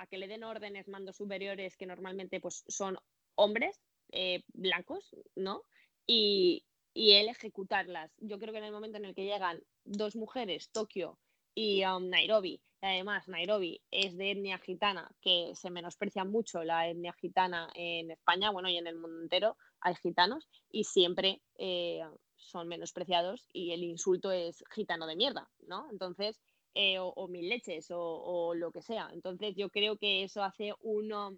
que 0.09 0.17
le 0.17 0.27
den 0.27 0.43
órdenes 0.43 0.87
mandos 0.89 1.15
superiores 1.15 1.77
que 1.77 1.85
normalmente 1.85 2.41
pues 2.41 2.65
son 2.67 2.97
hombres 3.35 3.81
eh, 4.11 4.43
blancos, 4.53 5.15
¿no? 5.35 5.63
Y, 6.05 6.65
y 6.93 7.13
él 7.13 7.29
ejecutarlas. 7.29 8.11
Yo 8.17 8.39
creo 8.39 8.51
que 8.51 8.59
en 8.59 8.65
el 8.65 8.71
momento 8.71 8.97
en 8.97 9.05
el 9.05 9.15
que 9.15 9.25
llegan 9.25 9.61
dos 9.83 10.15
mujeres, 10.15 10.69
Tokio 10.71 11.17
y 11.53 11.83
um, 11.85 12.09
Nairobi, 12.09 12.61
además 12.85 13.27
Nairobi 13.27 13.81
es 13.91 14.17
de 14.17 14.31
etnia 14.31 14.57
gitana, 14.59 15.11
que 15.21 15.51
se 15.55 15.69
menosprecia 15.69 16.23
mucho 16.23 16.63
la 16.63 16.87
etnia 16.87 17.13
gitana 17.13 17.69
en 17.75 18.11
España, 18.11 18.51
bueno, 18.51 18.69
y 18.69 18.77
en 18.77 18.87
el 18.87 18.95
mundo 18.95 19.21
entero 19.21 19.57
hay 19.81 19.95
gitanos 19.95 20.47
y 20.71 20.83
siempre 20.83 21.41
eh, 21.57 22.01
son 22.35 22.67
menospreciados 22.67 23.47
y 23.53 23.71
el 23.71 23.83
insulto 23.83 24.31
es 24.31 24.63
gitano 24.73 25.07
de 25.07 25.15
mierda, 25.15 25.49
¿no? 25.67 25.87
Entonces, 25.91 26.41
eh, 26.73 26.97
o, 26.99 27.27
mil 27.27 27.47
leches 27.47 27.87
o, 27.89 28.53
lo 28.53 28.71
que 28.71 28.81
sea. 28.81 29.09
Entonces, 29.13 29.55
yo 29.55 29.69
creo 29.69 29.97
que 29.97 30.23
eso 30.23 30.43
hace 30.43 30.73
uno, 30.81 31.37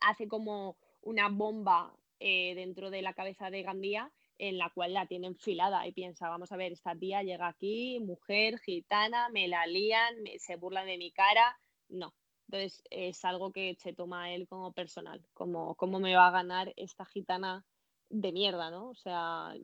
hace 0.00 0.28
como 0.28 0.76
una 1.00 1.28
bomba 1.28 1.96
eh, 2.20 2.54
dentro 2.54 2.90
de 2.90 3.02
la 3.02 3.12
cabeza 3.12 3.50
de 3.50 3.62
Gandía 3.62 4.12
en 4.38 4.58
la 4.58 4.70
cual 4.70 4.94
la 4.94 5.06
tiene 5.06 5.28
enfilada 5.28 5.86
y 5.86 5.92
piensa, 5.92 6.28
vamos 6.28 6.50
a 6.52 6.56
ver, 6.56 6.72
esta 6.72 6.96
tía 6.96 7.22
llega 7.22 7.48
aquí, 7.48 8.00
mujer, 8.00 8.58
gitana, 8.58 9.28
me 9.28 9.48
la 9.48 9.66
lían, 9.66 10.16
se 10.38 10.56
burlan 10.56 10.86
de 10.86 10.98
mi 10.98 11.12
cara. 11.12 11.58
No. 11.88 12.14
Entonces 12.48 12.82
es 12.90 13.24
algo 13.24 13.52
que 13.52 13.76
se 13.78 13.92
toma 13.92 14.32
él 14.32 14.46
como 14.46 14.72
personal, 14.72 15.24
como 15.32 15.74
cómo 15.76 16.00
me 16.00 16.14
va 16.14 16.28
a 16.28 16.32
ganar 16.32 16.72
esta 16.76 17.04
gitana 17.06 17.64
de 18.10 18.32
mierda, 18.32 18.70
¿no? 18.70 18.90
O 18.90 18.94
sea, 18.94 19.54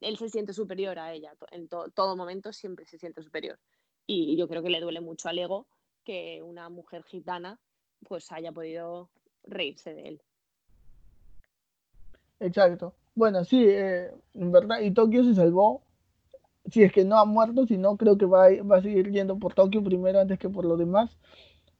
él 0.00 0.16
se 0.16 0.28
siente 0.28 0.52
superior 0.52 0.98
a 0.98 1.12
ella, 1.12 1.34
en 1.52 1.68
todo 1.68 2.16
momento 2.16 2.52
siempre 2.52 2.84
se 2.84 2.98
siente 2.98 3.22
superior. 3.22 3.60
Y 4.06 4.36
yo 4.36 4.48
creo 4.48 4.62
que 4.62 4.70
le 4.70 4.80
duele 4.80 5.00
mucho 5.00 5.28
al 5.28 5.38
ego 5.38 5.68
que 6.04 6.42
una 6.42 6.68
mujer 6.68 7.04
gitana 7.04 7.60
pues 8.08 8.32
haya 8.32 8.50
podido 8.50 9.10
reírse 9.44 9.94
de 9.94 10.08
él. 10.08 10.22
Exacto. 12.40 12.96
Bueno, 13.14 13.44
sí, 13.44 13.62
eh, 13.68 14.10
en 14.34 14.52
verdad, 14.52 14.80
y 14.80 14.90
Tokio 14.92 15.24
se 15.24 15.34
salvó. 15.34 15.82
Si 16.70 16.82
es 16.82 16.92
que 16.92 17.04
no 17.04 17.18
ha 17.18 17.24
muerto, 17.26 17.66
si 17.66 17.78
no, 17.78 17.96
creo 17.96 18.18
que 18.18 18.26
va, 18.26 18.46
a- 18.46 18.82
seguir 18.82 19.10
yendo 19.12 19.38
por 19.38 19.54
Tokio 19.54 19.84
primero 19.84 20.20
antes 20.20 20.38
que 20.38 20.50
por 20.50 20.64
los 20.64 20.78
demás. 20.78 21.18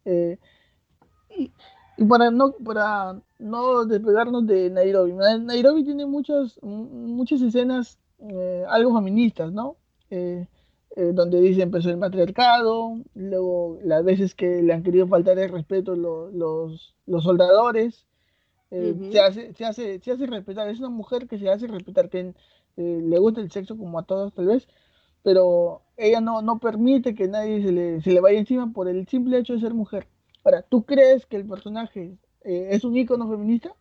Eh, 0.07 0.39
y, 1.37 1.53
para 2.07 2.31
no, 2.31 2.55
despegarnos 3.87 4.47
de 4.47 4.71
Nairobi, 4.71 5.13
Nairobi 5.15 5.85
tiene 5.85 6.07
muchas, 6.07 6.59
escenas 7.43 7.99
eh, 8.21 8.65
algo 8.69 8.95
feministas, 8.95 9.53
¿no? 9.53 9.77
donde 11.15 11.41
dice 11.41 11.63
empezó 11.63 11.91
el 11.91 11.97
matriarcado, 11.99 12.97
luego 13.15 13.79
las 13.85 14.05
veces 14.05 14.35
que 14.35 14.63
le 14.63 14.73
han 14.75 14.83
querido 14.83 15.07
faltar 15.09 15.39
el 15.39 15.51
respeto 15.51 15.97
los 15.97 17.25
soldadores, 17.25 18.07
eh, 18.75 18.95
se, 19.13 19.21
hace, 19.21 19.53
se, 19.53 19.67
hace, 19.67 20.01
se 20.01 20.13
hace 20.13 20.27
respetar, 20.27 20.67
es 20.67 20.79
una 20.79 20.89
mujer 20.89 21.29
que 21.29 21.39
se 21.39 21.51
hace 21.51 21.67
respetar, 21.67 22.09
que 22.09 22.21
eh, 22.79 23.01
le 23.05 23.19
gusta 23.19 23.43
el 23.43 23.51
sexo 23.51 23.77
como 23.77 23.99
a 23.99 24.05
todos 24.05 24.33
tal 24.33 24.47
vez, 24.47 24.67
pero 25.23 25.83
ella 25.99 26.23
no, 26.23 26.41
no 26.41 26.59
permite 26.59 27.15
que 27.15 27.29
nadie 27.29 27.63
se 27.63 27.71
le, 27.71 28.01
se 28.01 28.13
le 28.13 28.21
vaya 28.21 28.39
encima 28.39 28.73
por 28.73 28.89
el 28.89 29.07
simple 29.07 29.39
hecho 29.39 29.53
de 29.53 29.61
ser 29.61 29.75
mujer. 29.75 30.09
Ahora, 30.43 30.63
¿tú 30.63 30.85
crees 30.87 31.27
que 31.27 31.37
el 31.37 31.47
personaje 31.47 32.17
eh, 32.45 32.69
es 32.71 32.83
un 32.85 32.97
ícono 32.97 33.29
feminista? 33.29 33.75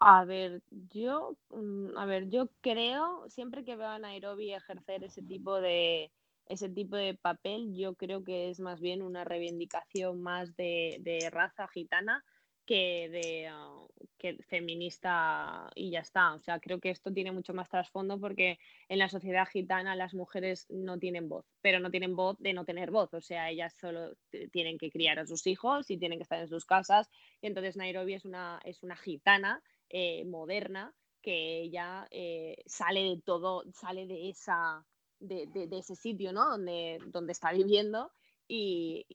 A 0.00 0.24
ver, 0.24 0.62
yo, 0.90 1.36
mm, 1.50 1.98
a 1.98 2.06
ver, 2.06 2.30
yo 2.30 2.48
creo, 2.62 3.28
siempre 3.28 3.62
que 3.62 3.76
veo 3.76 3.88
a 3.88 3.98
Nairobi 3.98 4.54
ejercer 4.54 5.04
ese 5.04 5.20
tipo 5.20 5.60
de, 5.60 6.10
ese 6.46 6.70
tipo 6.70 6.96
de 6.96 7.12
papel, 7.12 7.74
yo 7.74 7.94
creo 7.94 8.24
que 8.24 8.48
es 8.48 8.58
más 8.58 8.80
bien 8.80 9.02
una 9.02 9.22
reivindicación 9.24 10.22
más 10.22 10.56
de, 10.56 10.96
de 11.02 11.28
raza 11.28 11.68
gitana 11.68 12.24
que 12.66 13.08
de 13.10 13.46
ah, 13.48 13.84
que 14.18 14.38
feminista 14.44 15.70
y 15.74 15.90
ya 15.90 16.00
está. 16.00 16.34
O 16.34 16.38
sea, 16.38 16.58
creo 16.58 16.80
que 16.80 16.90
esto 16.90 17.12
tiene 17.12 17.32
mucho 17.32 17.52
más 17.52 17.68
trasfondo 17.68 18.18
porque 18.18 18.58
en 18.88 18.98
la 18.98 19.08
sociedad 19.08 19.46
gitana 19.46 19.96
las 19.96 20.14
mujeres 20.14 20.66
no 20.70 20.98
tienen 20.98 21.28
voz, 21.28 21.44
pero 21.60 21.78
no 21.80 21.90
tienen 21.90 22.16
voz 22.16 22.38
de 22.38 22.54
no 22.54 22.64
tener 22.64 22.90
voz. 22.90 23.12
O 23.12 23.20
sea, 23.20 23.50
ellas 23.50 23.74
solo 23.78 24.14
tienen 24.52 24.78
que 24.78 24.90
criar 24.90 25.18
a 25.18 25.26
sus 25.26 25.46
hijos 25.46 25.90
y 25.90 25.98
tienen 25.98 26.18
que 26.18 26.22
estar 26.22 26.40
en 26.40 26.48
sus 26.48 26.64
casas. 26.64 27.10
Y 27.42 27.48
entonces 27.48 27.76
Nairobi 27.76 28.14
es 28.14 28.24
una, 28.24 28.60
es 28.64 28.82
una 28.82 28.96
gitana 28.96 29.62
eh, 29.90 30.24
moderna 30.24 30.94
que 31.20 31.62
ella 31.62 32.06
eh, 32.10 32.62
sale 32.66 33.02
de 33.02 33.20
todo, 33.22 33.64
sale 33.72 34.06
de 34.06 34.28
esa 34.30 34.84
de, 35.20 35.46
de, 35.46 35.78
ese 35.78 35.96
sitio, 35.96 36.32
¿no? 36.32 36.50
Donde, 36.50 36.98
donde 37.06 37.32
está 37.32 37.52
viviendo 37.52 38.10
y, 38.48 39.06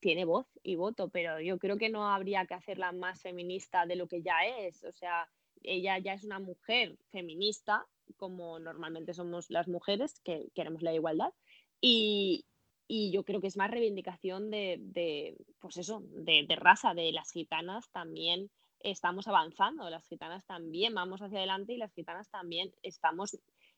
tiene 0.00 0.24
voz 0.24 0.46
y 0.62 0.76
voto, 0.76 1.08
pero 1.08 1.40
yo 1.40 1.58
creo 1.58 1.78
que 1.78 1.88
no 1.88 2.08
habría 2.08 2.46
que 2.46 2.54
hacerla 2.54 2.92
más 2.92 3.20
feminista 3.22 3.86
de 3.86 3.96
lo 3.96 4.06
que 4.06 4.22
ya 4.22 4.44
es. 4.44 4.84
O 4.84 4.92
sea, 4.92 5.28
ella 5.62 5.98
ya 5.98 6.14
es 6.14 6.24
una 6.24 6.38
mujer 6.38 6.96
feminista, 7.10 7.86
como 8.16 8.58
normalmente 8.58 9.14
somos 9.14 9.50
las 9.50 9.68
mujeres 9.68 10.20
que 10.20 10.48
queremos 10.54 10.82
la 10.82 10.94
igualdad. 10.94 11.32
Y, 11.80 12.44
yo 12.88 13.24
creo 13.24 13.40
que 13.40 13.48
es 13.48 13.56
más 13.56 13.70
reivindicación 13.70 14.48
de, 14.48 14.78
de 14.80 15.36
pues 15.58 15.76
eso, 15.76 16.04
de, 16.04 16.46
raza, 16.56 16.94
de 16.94 17.10
las 17.10 17.32
gitanas 17.32 17.90
también 17.90 18.48
estamos 18.78 19.26
avanzando, 19.26 19.90
las 19.90 20.06
gitanas 20.06 20.44
también 20.46 20.94
vamos 20.94 21.20
hacia 21.20 21.38
adelante 21.38 21.72
y 21.72 21.78
las 21.78 21.92
gitanas 21.92 22.30
también 22.30 22.72
estamos, 22.82 23.36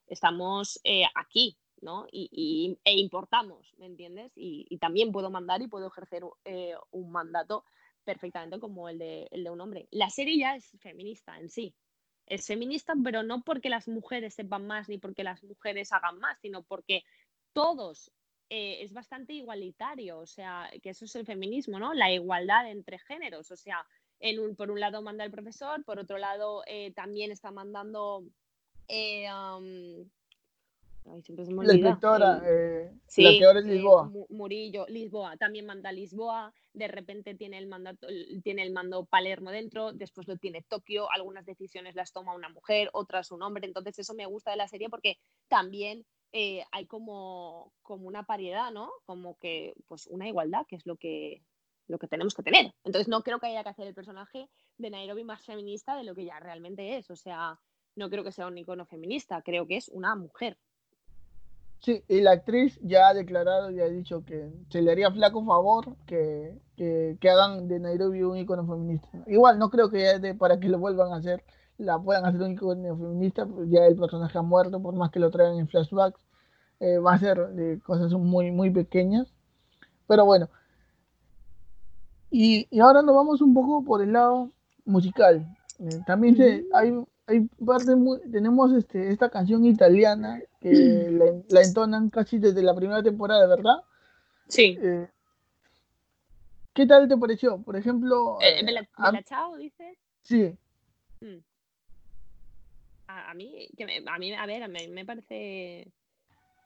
estamos 0.09 0.79
eh, 0.85 1.05
aquí, 1.15 1.57
¿no? 1.83 2.07
Y, 2.11 2.79
e 2.85 2.93
importamos, 2.95 3.75
¿me 3.79 3.87
entiendes? 3.87 4.33
Y, 4.37 4.79
también 4.79 5.13
puedo 5.13 5.31
mandar 5.31 5.63
y 5.63 5.69
puedo 5.69 5.89
ejercer 5.89 6.23
eh, 6.45 6.75
un 6.91 7.11
mandato 7.11 7.65
perfectamente 8.05 8.59
como 8.59 8.89
el 8.89 8.99
de, 8.99 9.29
un 9.51 9.61
hombre. 9.61 9.89
La 9.91 10.11
serie 10.11 10.39
ya 10.39 10.57
es 10.57 10.71
feminista 10.81 11.39
en 11.39 11.49
sí. 11.49 11.75
Es 12.27 12.47
feminista, 12.47 12.95
pero 13.03 13.23
no 13.23 13.43
porque 13.43 13.71
las 13.71 13.89
mujeres 13.89 14.35
sepan 14.35 14.67
más 14.67 14.89
ni 14.89 14.99
porque 14.99 15.25
las 15.25 15.43
mujeres 15.45 15.93
hagan 15.93 16.19
más, 16.19 16.39
sino 16.41 16.63
porque 16.63 17.03
todos 17.53 18.13
eh, 18.51 18.83
es 18.83 18.93
bastante 18.93 19.33
igualitario, 19.35 20.19
o 20.19 20.27
sea, 20.27 20.71
que 20.83 20.91
eso 20.91 21.05
es 21.05 21.15
el 21.17 21.27
feminismo, 21.27 21.79
¿no? 21.79 21.95
La 21.95 22.11
igualdad 22.11 22.71
entre 22.71 22.99
géneros, 22.99 23.51
o 23.51 23.57
sea, 23.57 23.87
en 24.21 24.41
un, 24.41 24.57
por 24.57 24.71
un 24.71 24.81
lado 24.81 25.03
manda 25.03 25.25
el 25.25 25.31
profesor, 25.31 25.85
por 25.85 25.99
otro 25.99 26.19
lado 26.19 26.63
eh, 26.67 26.93
también 26.93 27.31
está 27.31 27.51
mandando 27.51 28.25
la 31.09 31.75
inspectora, 31.75 32.43
eh, 32.45 32.93
la 33.17 33.31
que 33.31 33.45
ahora 33.45 33.61
es 33.61 33.67
Lisboa. 33.67 34.11
Murillo, 34.29 34.87
Lisboa, 34.89 35.37
también 35.37 35.67
manda 35.67 35.93
Lisboa, 35.93 36.53
de 36.73 36.89
repente 36.89 37.35
tiene 37.35 37.59
el, 37.59 37.67
mandato, 37.67 38.07
tiene 38.43 38.63
el 38.63 38.73
mando 38.73 39.05
Palermo 39.07 39.51
dentro, 39.51 39.93
después 39.93 40.29
lo 40.29 40.37
tiene 40.37 40.63
Tokio, 40.63 41.11
algunas 41.11 41.45
decisiones 41.45 41.95
las 41.95 42.13
toma 42.13 42.35
una 42.35 42.49
mujer, 42.49 42.91
otras 42.93 43.31
un 43.33 43.43
hombre, 43.43 43.67
entonces 43.67 43.99
eso 43.99 44.15
me 44.15 44.27
gusta 44.27 44.51
de 44.51 44.57
la 44.57 44.69
serie 44.69 44.89
porque 44.89 45.19
también 45.49 46.05
eh, 46.33 46.63
hay 46.73 46.87
como, 46.87 47.73
como 47.83 48.07
una 48.07 48.25
paridad, 48.25 48.71
¿no? 48.71 48.91
Como 49.07 49.39
que, 49.39 49.75
pues 49.87 50.07
una 50.07 50.29
igualdad, 50.29 50.67
que 50.69 50.77
es 50.77 50.87
lo 50.87 50.97
que, 50.97 51.43
lo 51.87 51.99
que 51.99 52.09
tenemos 52.09 52.35
que 52.35 52.43
tener. 52.43 52.73
Entonces 52.85 53.09
no 53.09 53.23
creo 53.23 53.41
que 53.41 53.47
haya 53.47 53.63
que 53.63 53.71
hacer 53.71 53.87
el 53.87 53.95
personaje 53.95 54.49
de 54.77 54.91
Nairobi 54.91 55.25
más 55.25 55.45
feminista 55.45 55.97
de 55.97 56.05
lo 56.05 56.15
que 56.15 56.25
ya 56.25 56.39
realmente 56.39 56.97
es, 56.97 57.11
o 57.11 57.17
sea, 57.17 57.59
no 57.97 58.11
creo 58.11 58.25
que 58.25 58.33
sea 58.33 58.47
un 58.47 58.59
icono 58.59 58.87
feminista, 58.87 59.43
creo 59.43 59.67
que 59.67 59.77
es 59.77 59.89
una 59.89 60.15
mujer. 60.15 60.59
Sí, 61.81 62.03
y 62.09 62.21
la 62.21 62.33
actriz 62.33 62.79
ya 62.83 63.09
ha 63.09 63.15
declarado 63.15 63.71
y 63.71 63.81
ha 63.81 63.89
dicho 63.89 64.25
que 64.25 64.51
se 64.69 64.83
le 64.83 64.91
haría 64.91 65.13
flaco 65.13 65.45
favor 65.45 65.97
que, 66.07 66.59
que, 66.77 67.17
hagan 67.31 67.69
de 67.69 67.79
Nairobi 67.79 68.23
un 68.23 68.37
icono 68.37 68.67
feminista. 68.67 69.09
Igual, 69.27 69.59
no 69.59 69.71
creo 69.71 69.89
que 69.89 70.35
para 70.39 70.59
que 70.59 70.69
lo 70.69 70.79
vuelvan 70.79 71.13
a 71.13 71.17
hacer, 71.17 71.45
la 71.79 71.99
puedan 71.99 72.27
hacer 72.27 72.43
un 72.43 72.53
icono 72.53 72.97
feminista, 72.97 73.47
pues 73.47 73.71
ya 73.71 73.87
el 73.87 73.97
personaje 73.97 74.37
ha 74.37 74.43
muerto, 74.43 74.83
por 74.83 74.95
más 74.95 75.11
que 75.11 75.21
lo 75.21 75.31
traigan 75.31 75.59
en 75.59 75.69
flashbacks, 75.69 76.21
eh, 76.81 76.99
va 76.99 77.15
a 77.15 77.19
ser 77.19 77.49
de 77.51 77.81
cosas 77.81 78.13
muy, 78.13 78.51
muy 78.51 78.71
pequeñas. 78.71 79.33
Pero 80.09 80.25
bueno, 80.25 80.49
y, 82.31 82.67
y 82.71 82.81
ahora 82.81 83.03
nos 83.03 83.15
vamos 83.15 83.41
un 83.41 83.55
poco 83.55 83.85
por 83.85 84.03
el 84.03 84.13
lado 84.13 84.51
musical. 84.85 85.47
Eh, 85.79 86.01
también 86.07 86.37
se, 86.37 86.67
hay 86.75 86.93
hay 87.29 87.41
parte 87.65 87.93
tenemos 88.33 88.73
este, 88.73 89.11
esta 89.11 89.29
canción 89.29 89.65
italiana 89.67 90.41
que 90.61 91.43
la, 91.49 91.63
entonan 91.63 92.11
casi 92.11 92.39
desde 92.39 92.63
la 92.63 92.75
primera 92.75 93.03
temporada, 93.03 93.47
¿verdad? 93.47 93.77
Sí. 94.49 94.79
Eh, 94.81 95.09
¿Qué 96.73 96.87
tal 96.87 97.09
te 97.09 97.17
pareció? 97.17 97.61
Por 97.63 97.77
ejemplo... 97.77 98.39
Eh, 98.41 98.65
¿Bella, 98.65 98.89
Chao, 99.25 99.57
dices? 99.57 99.99
Sí. 100.23 100.57
Mm. 101.21 101.39
A, 103.09 103.35
mí, 103.35 103.69
que 103.77 103.85
a 103.85 104.19
mí, 104.19 104.35
a 104.35 104.47
ver, 104.47 104.63
a 104.63 104.69
mí 104.69 104.89
me 104.89 105.05
parece 105.05 105.93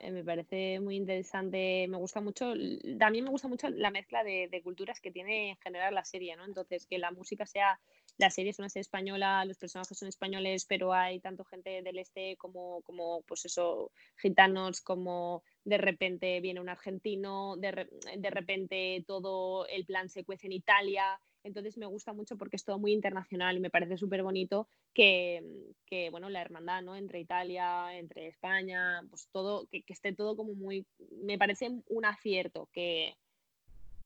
eh, 0.03 0.11
me 0.11 0.25
parece 0.25 0.81
muy 0.81 0.97
interesante, 0.97 1.87
me 1.89 1.97
gusta 1.97 2.21
mucho, 2.21 2.55
también 2.99 3.25
me 3.25 3.31
gusta 3.31 3.47
mucho 3.47 3.69
la 3.69 3.93
mezcla 3.93 4.25
de, 4.25 4.61
culturas 4.65 5.01
que 5.01 5.13
tiene 5.13 5.51
en 5.51 5.57
general 5.59 5.95
la 5.95 6.05
serie, 6.05 6.35
¿no? 6.35 6.45
Entonces, 6.45 6.87
que 6.87 6.99
la 6.99 7.13
música 7.13 7.47
sea, 7.47 7.79
la 8.19 8.31
serie 8.31 8.51
es 8.51 8.59
una 8.59 8.69
serie 8.69 8.83
española, 8.83 9.45
los 9.45 9.59
personajes 9.59 9.99
son 9.99 10.09
españoles, 10.09 10.65
pero 10.65 10.93
hay 10.93 11.21
tanto 11.21 11.45
gente 11.45 11.83
del 11.83 11.99
este 11.99 12.37
como, 12.37 12.83
como 12.83 13.23
pues 13.23 13.45
eso, 13.45 13.91
gitanos, 14.17 14.81
como 14.81 15.43
de 15.65 15.79
repente 15.79 16.41
viene 16.41 16.61
un 16.61 16.69
argentino, 16.69 17.57
de, 17.57 17.89
de 18.17 18.31
repente 18.31 19.05
todo 19.07 19.67
el 19.67 19.85
plan 19.85 20.09
se 20.09 20.25
cuece 20.25 20.47
en 20.47 20.53
Italia, 20.53 21.21
entonces 21.45 21.77
me 21.77 21.87
gusta 21.87 22.13
mucho 22.13 22.37
porque 22.37 22.57
es 22.57 22.65
todo 22.65 22.79
muy 22.79 22.93
internacional 22.93 23.57
y 23.57 23.61
me 23.61 23.71
parece 23.71 23.97
súper 23.97 24.23
bonito 24.23 24.69
que, 24.95 25.43
que, 25.87 26.11
bueno, 26.11 26.31
la 26.31 26.41
hermandad, 26.41 26.83
¿no? 26.83 26.95
Entre 26.95 27.21
Italia, 27.21 27.97
entre 27.97 28.29
España, 28.29 29.03
pues 29.11 29.29
todo, 29.33 29.67
que, 29.67 29.83
esté 29.89 30.15
todo 30.15 30.37
como 30.37 30.55
muy, 30.55 30.87
me 31.23 31.39
parece 31.39 31.71
un 31.89 32.05
acierto 32.05 32.69
que, 32.73 33.17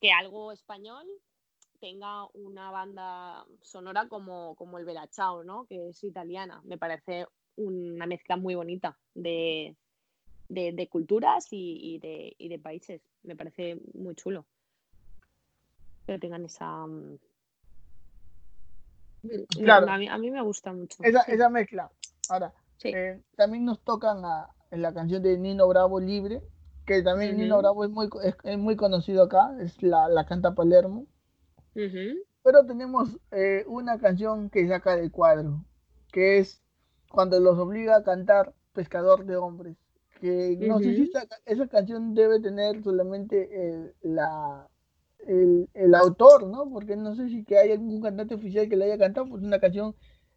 que 0.01 0.13
algo 0.13 0.53
español 0.53 1.07
tenga 1.77 2.27
una 2.35 2.70
banda 2.70 3.45
sonora 3.61 4.09
como, 4.09 4.55
como 4.57 4.79
el 4.79 4.85
Bella 4.85 5.07
Ciao, 5.09 5.45
¿no? 5.45 5.66
Que 5.66 5.89
es 5.89 6.03
italiana. 6.05 6.61
Me 6.64 6.79
parece 6.79 7.27
una 7.57 8.07
mezcla 8.07 8.37
muy 8.37 8.55
bonita 8.55 8.99
de, 9.14 9.77
de, 10.49 10.89
culturas 10.89 11.47
y, 11.51 11.99
de, 12.01 12.35
y 12.39 12.49
de 12.49 12.59
países. 12.59 13.03
Me 13.22 13.37
parece 13.37 13.81
muy 13.95 14.14
chulo 14.14 14.47
que 16.07 16.18
tengan 16.18 16.45
esa, 16.45 16.87
mm, 16.87 17.18
Claro. 19.59 19.91
A 19.91 20.18
mí, 20.18 20.31
me 20.31 20.43
gusta 20.43 20.72
mucho. 20.72 21.03
Esa, 21.03 21.49
mezcla. 21.49 21.91
Ahora, 22.29 22.53
eh, 22.85 23.20
también 23.37 23.64
nos 23.64 23.81
tocan 23.81 24.22
en 24.70 24.83
la 24.83 24.93
canción 24.93 25.22
de 25.22 25.39
Nino 25.39 25.66
Bravo 25.68 26.01
Libre, 26.01 26.43
que 26.87 27.03
también 27.03 27.37
Nino 27.37 27.59
Bravo 27.59 27.85
es 27.85 27.91
muy, 27.91 28.09
es, 28.45 28.59
muy 28.59 28.77
conocido 28.77 29.24
acá, 29.24 29.57
es 29.61 29.83
la, 29.83 30.09
la 30.09 30.27
canta 30.27 30.55
Palermo. 30.55 31.07
Pero 32.43 32.64
tenemos 32.66 33.18
eh, 33.33 33.64
una 33.66 33.99
canción 33.99 34.51
que 34.51 34.66
saca 34.68 34.97
del 34.97 35.11
cuadro, 35.11 35.64
que 36.12 36.39
es 36.39 36.62
cuando 37.11 37.39
los 37.41 37.59
obliga 37.59 37.97
a 37.97 38.03
cantar 38.03 38.55
Pescador 38.72 39.24
de 39.24 39.37
Hombres. 39.37 39.77
Que 40.20 40.57
no 40.66 40.79
sé 40.79 40.95
si 40.95 41.11
esa 41.45 41.68
canción 41.68 42.14
debe 42.14 42.41
tener 42.41 42.83
solamente 42.83 43.51
eh, 43.53 43.93
la, 44.01 44.66
el, 45.27 45.95
autor, 45.95 46.47
¿no? 46.47 46.70
Porque 46.70 46.97
no 46.97 47.14
sé 47.14 47.29
si 47.29 47.45
que 47.45 47.59
hay 47.59 47.72
algún 47.72 48.01
cantante 48.01 48.35
oficial 48.35 48.68
que 48.68 48.77
le 48.77 48.87
haya 48.87 48.99
cantado, 48.99 49.29
pues 49.29 49.43
una 49.43 49.59
canción 49.59 49.95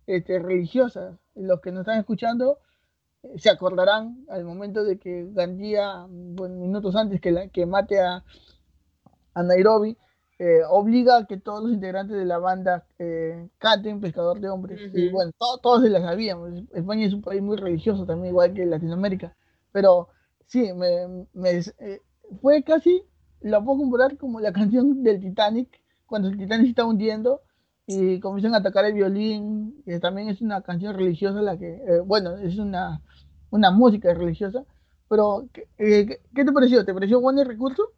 este, 0.08 0.40
religiosa. 0.40 1.18
Los 1.36 1.62
que 1.62 1.72
nos 1.72 1.82
están 1.82 2.00
escuchando 2.00 2.60
eh, 3.24 3.38
se 3.38 3.50
acordarán 3.50 4.26
al 4.30 4.44
momento 4.44 4.84
de 4.84 4.98
que 4.98 5.28
Gandía, 5.32 6.06
bueno, 6.10 6.56
minutos 6.56 6.96
antes 6.96 7.22
que, 7.22 7.32
la, 7.32 7.48
que 7.48 7.66
mate 7.66 8.02
a, 8.02 8.24
a 9.34 9.44
Nairobi, 9.44 9.98
eh, 10.40 10.62
obliga 10.70 11.18
a 11.18 11.26
que 11.28 11.38
todos 11.38 11.64
los 11.64 11.74
integrantes 11.74 12.18
de 12.18 12.26
la 12.26 12.40
banda 12.40 12.86
eh, 13.00 13.50
canten 13.60 14.02
Pescador 14.02 14.40
de 14.40 14.50
Hombres. 14.50 14.82
Y 14.94 15.10
bueno, 15.10 15.32
todos 15.62 15.84
se 15.84 15.90
la 15.90 16.02
sabíamos. 16.02 16.52
España 16.74 17.06
es 17.06 17.14
un 17.14 17.22
país 17.22 17.42
muy 17.42 17.58
religioso 17.58 18.06
también, 18.06 18.32
igual 18.32 18.54
que 18.54 18.66
Latinoamérica. 18.66 19.36
Pero 19.72 20.10
sí, 20.48 20.74
me, 20.74 21.28
me 21.34 21.62
fue 22.42 22.64
casi 22.64 23.04
la 23.42 23.64
puedo 23.64 23.80
comparar 23.80 24.18
como 24.18 24.40
la 24.42 24.52
canción 24.52 25.02
del 25.04 25.20
Titanic, 25.22 25.70
cuando 26.06 26.28
el 26.28 26.38
Titanic 26.38 26.66
se 26.66 26.70
está 26.72 26.86
hundiendo 26.86 27.42
y 27.86 28.20
comienzan 28.20 28.54
a 28.54 28.58
atacar 28.58 28.86
el 28.86 28.94
violín, 28.94 29.82
que 29.86 30.00
también 30.00 30.30
es 30.30 30.42
una 30.42 30.62
canción 30.62 30.96
religiosa, 30.96 31.42
la 31.42 31.58
que, 31.58 31.68
eh, 31.76 32.00
bueno, 32.06 32.38
es 32.38 32.58
una, 32.58 33.02
una 33.50 33.72
música 33.72 34.14
religiosa, 34.14 34.66
Pero, 35.08 35.48
¿qué, 35.54 35.68
qué 36.36 36.46
te 36.46 36.52
pareció? 36.52 36.86
¿Te 36.86 36.94
pareció 36.94 37.20
bueno 37.22 37.42
el 37.42 37.48
recurso? 37.48 37.94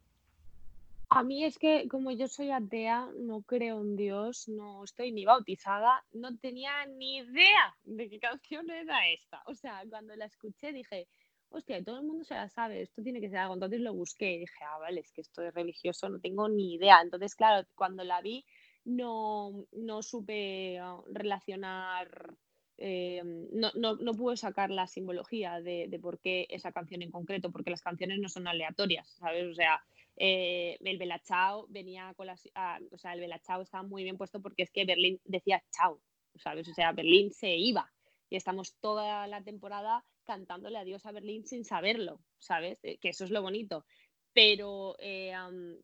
A 1.14 1.24
mí 1.24 1.44
es 1.44 1.60
que 1.60 1.90
como 1.90 2.12
yo 2.12 2.30
soy 2.30 2.52
atea, 2.52 3.10
no 3.18 3.42
creo 3.42 3.82
en 3.82 3.98
Dios, 3.98 4.48
no 4.48 4.86
estoy 4.86 5.12
ni 5.12 5.26
bautizada, 5.26 6.06
no 6.14 6.38
tenía 6.38 6.86
ni 6.86 7.18
idea 7.18 7.76
de 7.84 8.10
qué 8.10 8.18
canción 8.18 8.70
era 8.72 9.10
esta. 9.10 9.44
O 9.46 9.54
sea, 9.54 9.84
cuando 9.90 10.16
la 10.16 10.24
escuché 10.24 10.72
dije, 10.72 11.10
hostia, 11.50 11.84
todo 11.84 11.98
el 11.98 12.06
mundo 12.06 12.24
se 12.24 12.36
la 12.36 12.48
sabe, 12.48 12.82
esto 12.82 13.04
tiene 13.04 13.20
que 13.20 13.30
ser 13.30 13.40
algo. 13.40 13.56
Entonces 13.56 13.82
lo 13.82 13.94
busqué 13.94 14.36
y 14.36 14.40
dije, 14.40 14.64
ah, 14.66 14.78
vale, 14.78 15.02
es 15.02 15.12
que 15.12 15.20
esto 15.20 15.42
es 15.42 15.54
religioso, 15.54 16.08
no 16.08 16.22
tengo 16.22 16.48
ni 16.48 16.76
idea. 16.76 17.02
Entonces, 17.02 17.36
claro, 17.36 17.68
cuando 17.76 18.06
la 18.06 18.22
vi 18.22 18.46
no, 18.86 19.66
no 19.74 20.04
supe 20.04 20.80
ah, 20.80 20.98
relacionar, 21.12 22.38
eh, 22.78 23.22
no, 23.52 23.70
no, 23.76 23.98
no, 23.98 24.14
pude 24.14 24.38
sacar 24.38 24.72
la 24.72 24.88
simbología 24.88 25.60
de, 25.60 25.88
de 25.90 26.00
por 26.00 26.20
qué 26.22 26.48
esa 26.50 26.72
canción 26.72 27.02
en 27.02 27.12
concreto, 27.12 27.52
porque 27.52 27.70
las 27.70 27.82
canciones 27.82 28.20
no 28.20 28.30
son 28.30 28.48
aleatorias, 28.48 29.10
¿sabes? 29.20 29.52
O 29.52 29.54
sea, 29.54 29.84
eh, 30.18 30.78
el 30.82 30.98
Belachao 30.98 31.66
venía 31.70 32.14
con 32.16 32.28
las, 32.28 32.46
o 32.92 32.98
sea, 32.98 33.14
el 33.14 33.22
Belachao 33.22 33.62
estaba 33.62 33.84
muy 33.84 34.04
bien 34.04 34.18
puesto 34.18 34.42
porque 34.42 34.64
es 34.64 34.72
que 34.72 34.86
Berlín 34.86 35.20
decía 35.26 35.64
chao, 35.72 36.00
¿sabes? 36.36 36.68
O 36.68 36.74
sea, 36.74 36.92
Berlín 36.92 37.32
se 37.32 37.56
iba 37.56 37.92
y 38.30 38.36
estamos 38.36 38.76
toda 38.80 39.28
la 39.28 39.44
temporada 39.44 40.06
cantándole 40.24 40.78
adiós 40.78 41.06
a 41.06 41.12
Berlín 41.12 41.46
sin 41.46 41.66
saberlo, 41.66 42.22
¿sabes? 42.40 42.80
Eh, 42.84 42.98
que 42.98 43.10
eso 43.10 43.26
es 43.26 43.32
lo 43.32 43.42
bonito. 43.42 43.86
Pero 44.34 44.96
eh, 45.00 45.34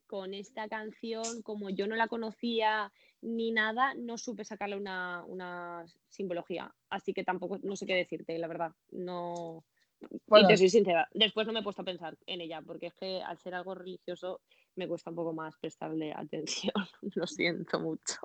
con 0.06 0.32
esta 0.32 0.68
canción, 0.68 1.42
como 1.42 1.68
yo 1.68 1.86
no 1.86 1.96
la 1.96 2.08
conocía 2.08 2.90
ni 3.20 3.50
nada, 3.50 3.94
no 3.94 4.16
supe 4.16 4.44
sacarle 4.44 4.76
una, 4.76 5.22
una 5.26 5.84
simbología. 6.08 6.74
Así 6.88 7.12
que 7.12 7.24
tampoco, 7.24 7.58
no 7.62 7.76
sé 7.76 7.84
qué 7.84 7.94
decirte, 7.94 8.38
la 8.38 8.48
verdad. 8.48 8.72
No, 8.90 9.64
y 10.00 10.46
te 10.46 10.56
soy 10.56 10.70
sincera, 10.70 11.08
después 11.14 11.46
no 11.46 11.52
me 11.52 11.60
he 11.60 11.62
puesto 11.62 11.82
a 11.82 11.84
pensar 11.84 12.16
en 12.26 12.40
ella, 12.40 12.62
porque 12.62 12.86
es 12.86 12.94
que 12.94 13.22
al 13.22 13.38
ser 13.38 13.54
algo 13.54 13.74
religioso 13.74 14.40
me 14.76 14.88
cuesta 14.88 15.10
un 15.10 15.16
poco 15.16 15.32
más 15.32 15.56
prestarle 15.58 16.12
atención. 16.16 16.72
Lo 17.14 17.26
siento 17.26 17.80
mucho. 17.80 18.16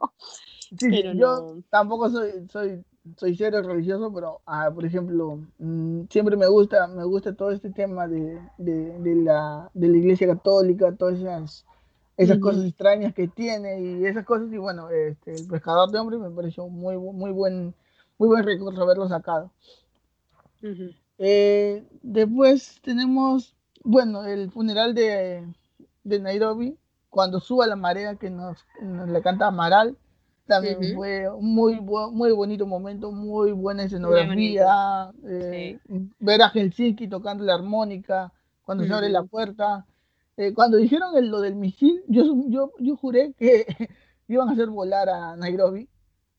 Sí, 0.77 1.03
yo 1.15 1.57
tampoco 1.69 2.09
soy, 2.09 2.47
soy, 2.49 2.83
soy 3.17 3.35
cero 3.35 3.61
religioso, 3.61 4.13
pero 4.13 4.41
ah, 4.45 4.71
por 4.73 4.85
ejemplo, 4.85 5.39
mm, 5.57 6.03
siempre 6.09 6.37
me 6.37 6.47
gusta, 6.47 6.87
me 6.87 7.03
gusta 7.03 7.35
todo 7.35 7.51
este 7.51 7.69
tema 7.71 8.07
de, 8.07 8.39
de, 8.57 8.99
de 8.99 9.15
la, 9.15 9.69
de 9.73 9.87
la 9.89 9.97
iglesia 9.97 10.27
católica, 10.27 10.95
todas 10.95 11.19
esas, 11.19 11.65
esas 12.17 12.39
cosas 12.39 12.65
extrañas 12.65 13.13
que 13.13 13.27
tiene 13.27 13.81
y 13.81 14.05
esas 14.05 14.25
cosas, 14.25 14.51
y 14.53 14.57
bueno, 14.57 14.89
este, 14.89 15.33
el 15.33 15.47
pescador 15.47 15.91
de 15.91 15.99
hombres 15.99 16.19
me 16.19 16.31
pareció 16.31 16.67
muy, 16.67 16.97
muy 16.97 17.31
buen, 17.31 17.75
muy 18.17 18.27
buen 18.29 18.43
recurso 18.43 18.81
haberlo 18.81 19.07
sacado. 19.07 19.51
Eh, 21.25 21.85
después 22.01 22.81
tenemos, 22.81 23.55
bueno, 23.81 24.25
el 24.25 24.51
funeral 24.51 24.93
de, 24.93 25.47
de, 26.03 26.19
Nairobi, 26.19 26.77
cuando 27.09 27.39
suba 27.39 27.65
la 27.65 27.77
marea 27.77 28.15
que 28.15 28.29
nos, 28.29 28.65
le 28.81 29.21
canta 29.21 29.47
Amaral. 29.47 29.97
También 30.45 30.77
fue 30.93 31.29
un 31.29 31.55
muy, 31.55 31.79
muy 31.79 32.33
bonito 32.33 32.67
momento, 32.67 33.13
muy 33.13 33.53
buena 33.53 33.83
escenografía. 33.83 35.13
Eh, 35.25 35.79
ver 36.19 36.41
a 36.41 36.49
Helsinki 36.49 37.07
tocando 37.07 37.45
la 37.45 37.55
armónica, 37.55 38.33
cuando 38.65 38.83
se 38.83 38.91
abre 38.91 39.07
la 39.07 39.23
puerta. 39.23 39.85
Eh, 40.35 40.53
cuando 40.53 40.75
dijeron 40.75 41.13
lo 41.31 41.39
del 41.39 41.55
misil, 41.55 42.03
yo, 42.09 42.23
yo, 42.47 42.73
yo 42.79 42.97
juré 42.97 43.33
que 43.37 43.65
iban 44.27 44.49
a 44.49 44.51
hacer 44.51 44.67
volar 44.67 45.07
a 45.07 45.37
Nairobi, 45.37 45.87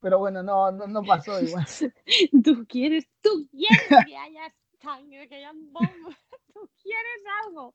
pero 0.03 0.19
bueno, 0.19 0.43
no, 0.43 0.71
no, 0.71 0.87
no 0.87 1.03
pasó 1.03 1.41
igual. 1.41 1.65
tú 2.45 2.67
quieres, 2.69 3.09
tú 3.23 3.49
quieres 3.51 3.89
que 3.89 4.17
haya 4.19 4.53
que 5.29 5.35
hayan 5.35 5.73
bombas, 5.73 6.17
tú 6.53 6.69
quieres 6.83 7.23
algo. 7.47 7.73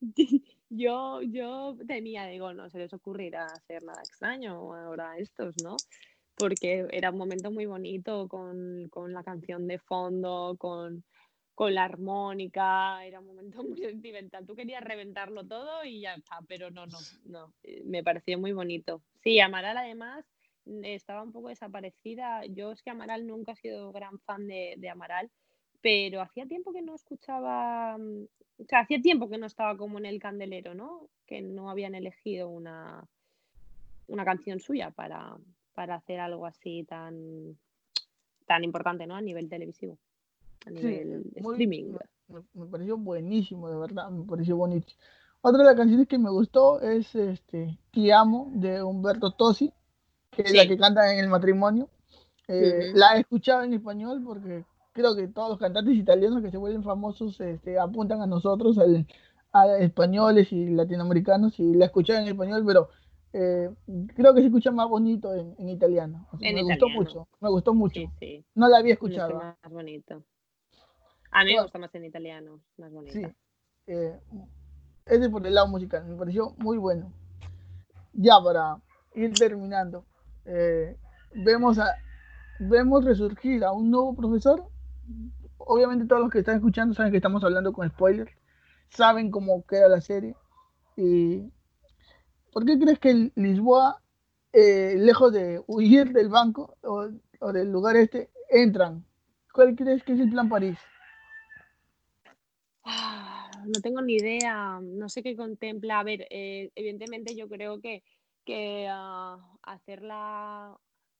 Yo, 0.70 1.22
yo 1.22 1.78
tenía, 1.86 2.26
digo, 2.26 2.52
no 2.52 2.68
se 2.68 2.78
les 2.78 2.92
ocurrirá 2.92 3.46
hacer 3.46 3.82
nada 3.84 4.02
extraño 4.02 4.74
ahora 4.74 5.16
estos, 5.16 5.54
¿no? 5.64 5.76
Porque 6.36 6.86
era 6.90 7.10
un 7.10 7.16
momento 7.16 7.50
muy 7.50 7.64
bonito 7.64 8.28
con, 8.28 8.86
con 8.90 9.14
la 9.14 9.22
canción 9.22 9.66
de 9.66 9.78
fondo, 9.78 10.56
con, 10.58 11.04
con 11.54 11.74
la 11.74 11.84
armónica, 11.84 13.02
era 13.02 13.18
un 13.20 13.28
momento 13.28 13.62
muy 13.64 13.78
sentimental. 13.78 14.44
Tú 14.44 14.54
querías 14.54 14.84
reventarlo 14.84 15.46
todo 15.46 15.86
y 15.86 16.02
ya 16.02 16.16
está, 16.16 16.40
pero 16.46 16.70
no, 16.70 16.84
no, 16.86 16.98
no, 17.24 17.54
eh, 17.62 17.82
me 17.86 18.04
pareció 18.04 18.38
muy 18.38 18.52
bonito. 18.52 19.02
Sí, 19.22 19.40
Amaral 19.40 19.78
además 19.78 20.26
estaba 20.82 21.22
un 21.22 21.32
poco 21.32 21.48
desaparecida. 21.48 22.44
Yo 22.44 22.72
es 22.72 22.82
que 22.82 22.90
Amaral 22.90 23.26
nunca 23.26 23.52
he 23.52 23.56
sido 23.56 23.90
gran 23.90 24.18
fan 24.20 24.46
de, 24.46 24.74
de 24.76 24.90
Amaral 24.90 25.30
pero 25.80 26.20
hacía 26.20 26.46
tiempo 26.46 26.72
que 26.72 26.82
no 26.82 26.94
escuchaba, 26.94 27.96
mm, 27.98 28.24
o 28.60 28.64
sea, 28.68 28.80
hacía 28.80 29.00
tiempo 29.00 29.28
que 29.28 29.38
no 29.38 29.46
estaba 29.46 29.76
como 29.76 29.98
en 29.98 30.06
el 30.06 30.18
candelero, 30.18 30.74
¿no? 30.74 31.08
Que 31.26 31.42
no 31.42 31.70
habían 31.70 31.94
elegido 31.94 32.48
una, 32.48 33.06
una 34.08 34.24
canción 34.24 34.58
suya 34.60 34.90
para, 34.90 35.36
para 35.74 35.96
hacer 35.96 36.20
algo 36.20 36.46
así 36.46 36.84
tan, 36.84 37.56
tan 38.46 38.64
importante, 38.64 39.06
¿no? 39.06 39.14
A 39.14 39.20
nivel 39.20 39.48
televisivo, 39.48 39.98
a 40.66 40.70
nivel 40.70 41.24
streaming. 41.36 41.94
Me, 42.54 42.66
pareció 42.66 42.98
buenísimo, 42.98 43.70
de 43.70 43.78
verdad, 43.78 44.10
me 44.10 44.24
pareció 44.24 44.56
bonito. 44.56 44.92
Otra 45.40 45.60
de 45.60 45.66
las 45.66 45.76
canciones 45.76 46.08
que 46.08 46.18
me 46.18 46.30
gustó 46.30 46.80
es 46.80 47.14
este 47.14 47.78
Ti 47.92 48.10
amo 48.10 48.50
de 48.54 48.82
Humberto 48.82 49.30
Tosi, 49.30 49.72
que 50.30 50.42
es 50.42 50.52
la 50.52 50.66
que 50.66 50.76
canta 50.76 51.12
en 51.12 51.20
el 51.20 51.28
matrimonio. 51.28 51.88
Eh, 52.48 52.92
la 52.94 53.16
he 53.16 53.20
escuchado 53.20 53.62
en 53.62 53.74
español 53.74 54.22
porque 54.24 54.64
creo 54.98 55.14
que 55.14 55.28
todos 55.28 55.50
los 55.50 55.58
cantantes 55.58 55.96
italianos 55.96 56.42
que 56.42 56.50
se 56.50 56.56
vuelven 56.56 56.82
famosos 56.82 57.40
este, 57.40 57.78
apuntan 57.78 58.20
a 58.20 58.26
nosotros, 58.26 58.76
a 59.52 59.78
españoles 59.78 60.52
y 60.52 60.70
latinoamericanos, 60.70 61.58
y 61.60 61.74
la 61.74 61.86
escuchan 61.86 62.22
en 62.22 62.28
español, 62.28 62.64
pero 62.66 62.88
eh, 63.32 63.70
creo 64.16 64.34
que 64.34 64.40
se 64.40 64.46
escucha 64.46 64.72
más 64.72 64.88
bonito 64.88 65.32
en, 65.34 65.68
italiano. 65.68 66.26
me 66.40 66.62
gustó 66.62 66.88
mucho, 66.88 67.28
me 67.40 67.48
gustó 67.48 67.74
mucho. 67.74 68.00
No 68.56 68.68
la 68.68 68.78
había 68.78 68.94
escuchado. 68.94 69.34
Más 69.38 69.70
bonito. 69.70 70.24
A 71.30 71.44
mí 71.44 71.54
me 71.54 71.62
gusta 71.62 71.78
más 71.78 71.94
en 71.94 72.04
italiano, 72.04 72.60
más 72.76 72.92
bonito. 72.92 73.12
Sí. 73.12 73.26
Eh, 73.86 74.18
ese 75.06 75.30
por 75.30 75.46
el 75.46 75.54
lado 75.54 75.68
musical, 75.68 76.04
me 76.06 76.16
pareció 76.16 76.54
muy 76.58 76.76
bueno. 76.76 77.12
Ya 78.14 78.40
para 78.42 78.82
ir 79.14 79.32
terminando, 79.34 80.04
eh, 80.44 80.96
vemos 81.34 81.78
a 81.78 81.86
vemos 82.58 83.04
resurgir 83.04 83.62
a 83.62 83.70
un 83.70 83.92
nuevo 83.92 84.16
profesor 84.16 84.64
obviamente 85.58 86.06
todos 86.06 86.22
los 86.22 86.30
que 86.30 86.40
están 86.40 86.56
escuchando 86.56 86.94
saben 86.94 87.10
que 87.12 87.18
estamos 87.18 87.42
hablando 87.44 87.72
con 87.72 87.88
spoilers, 87.88 88.32
saben 88.90 89.30
cómo 89.30 89.64
queda 89.66 89.88
la 89.88 90.00
serie. 90.00 90.34
Y 90.96 91.50
¿Por 92.52 92.64
qué 92.64 92.78
crees 92.78 92.98
que 92.98 93.30
Lisboa, 93.36 94.02
eh, 94.52 94.94
lejos 94.96 95.32
de 95.32 95.62
huir 95.66 96.12
del 96.12 96.28
banco 96.28 96.76
o, 96.82 97.52
del 97.52 97.70
lugar 97.70 97.96
este, 97.96 98.30
entran? 98.50 99.04
¿Cuál 99.52 99.76
crees 99.76 100.02
que 100.02 100.14
es 100.14 100.20
el 100.20 100.30
plan 100.30 100.48
París? 100.48 100.78
Ah, 102.84 103.50
no 103.64 103.80
tengo 103.80 104.00
ni 104.00 104.14
idea, 104.14 104.80
no 104.82 105.08
sé 105.08 105.22
qué 105.22 105.36
contempla. 105.36 106.00
A 106.00 106.04
ver, 106.04 106.26
eh, 106.30 106.70
evidentemente 106.74 107.36
yo 107.36 107.48
creo 107.48 107.80
que, 107.80 108.02
que 108.44 108.88
ah, 108.90 109.38
hacerla 109.62 110.76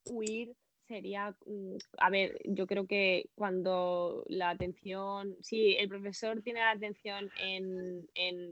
huir 0.07 0.57
sería, 0.89 1.37
mm, 1.47 1.77
a 1.99 2.11
ver, 2.11 2.41
yo 2.45 2.67
creo 2.67 2.87
que 2.87 3.31
cuando 3.35 4.25
la 4.27 4.51
atención, 4.51 5.37
si 5.41 5.77
el 5.77 5.89
profesor 5.89 6.43
tiene 6.43 6.61
la 6.61 6.71
atención 6.71 7.31
en, 7.41 8.09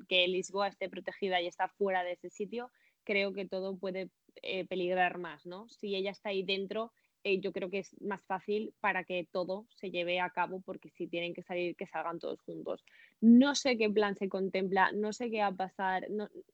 que 0.09 0.29
Lisboa 0.29 0.69
esté 0.69 0.89
protegida 0.89 1.41
y 1.41 1.47
está 1.47 1.69
fuera 1.69 2.05
de 2.05 2.13
ese 2.13 2.31
sitio, 2.31 2.71
creo 3.05 3.33
que 3.33 3.47
todo 3.47 3.77
puede 3.77 4.11
eh, 4.43 4.67
peligrar 4.67 5.19
más, 5.19 5.47
¿no? 5.47 5.69
Si 5.69 5.97
ella 5.97 6.11
está 6.11 6.29
ahí 6.29 6.43
dentro, 6.43 6.93
eh, 7.25 7.41
yo 7.41 7.53
creo 7.53 7.71
que 7.71 7.81
es 7.81 8.01
más 8.01 8.23
fácil 8.27 8.75
para 8.81 9.03
que 9.05 9.27
todo 9.33 9.67
se 9.75 9.91
lleve 9.91 10.21
a 10.21 10.31
cabo, 10.31 10.61
porque 10.61 10.91
si 10.91 11.09
tienen 11.09 11.35
que 11.35 11.43
salir, 11.43 11.75
que 11.75 11.87
salgan 11.87 12.19
todos 12.19 12.41
juntos. 12.43 12.85
No 13.21 13.55
sé 13.55 13.79
qué 13.79 13.89
plan 13.91 14.15
se 14.15 14.29
contempla, 14.29 14.93
no 14.93 15.13
sé 15.13 15.31
qué 15.31 15.41
va 15.41 15.49
a 15.49 15.57
pasar. 15.57 16.07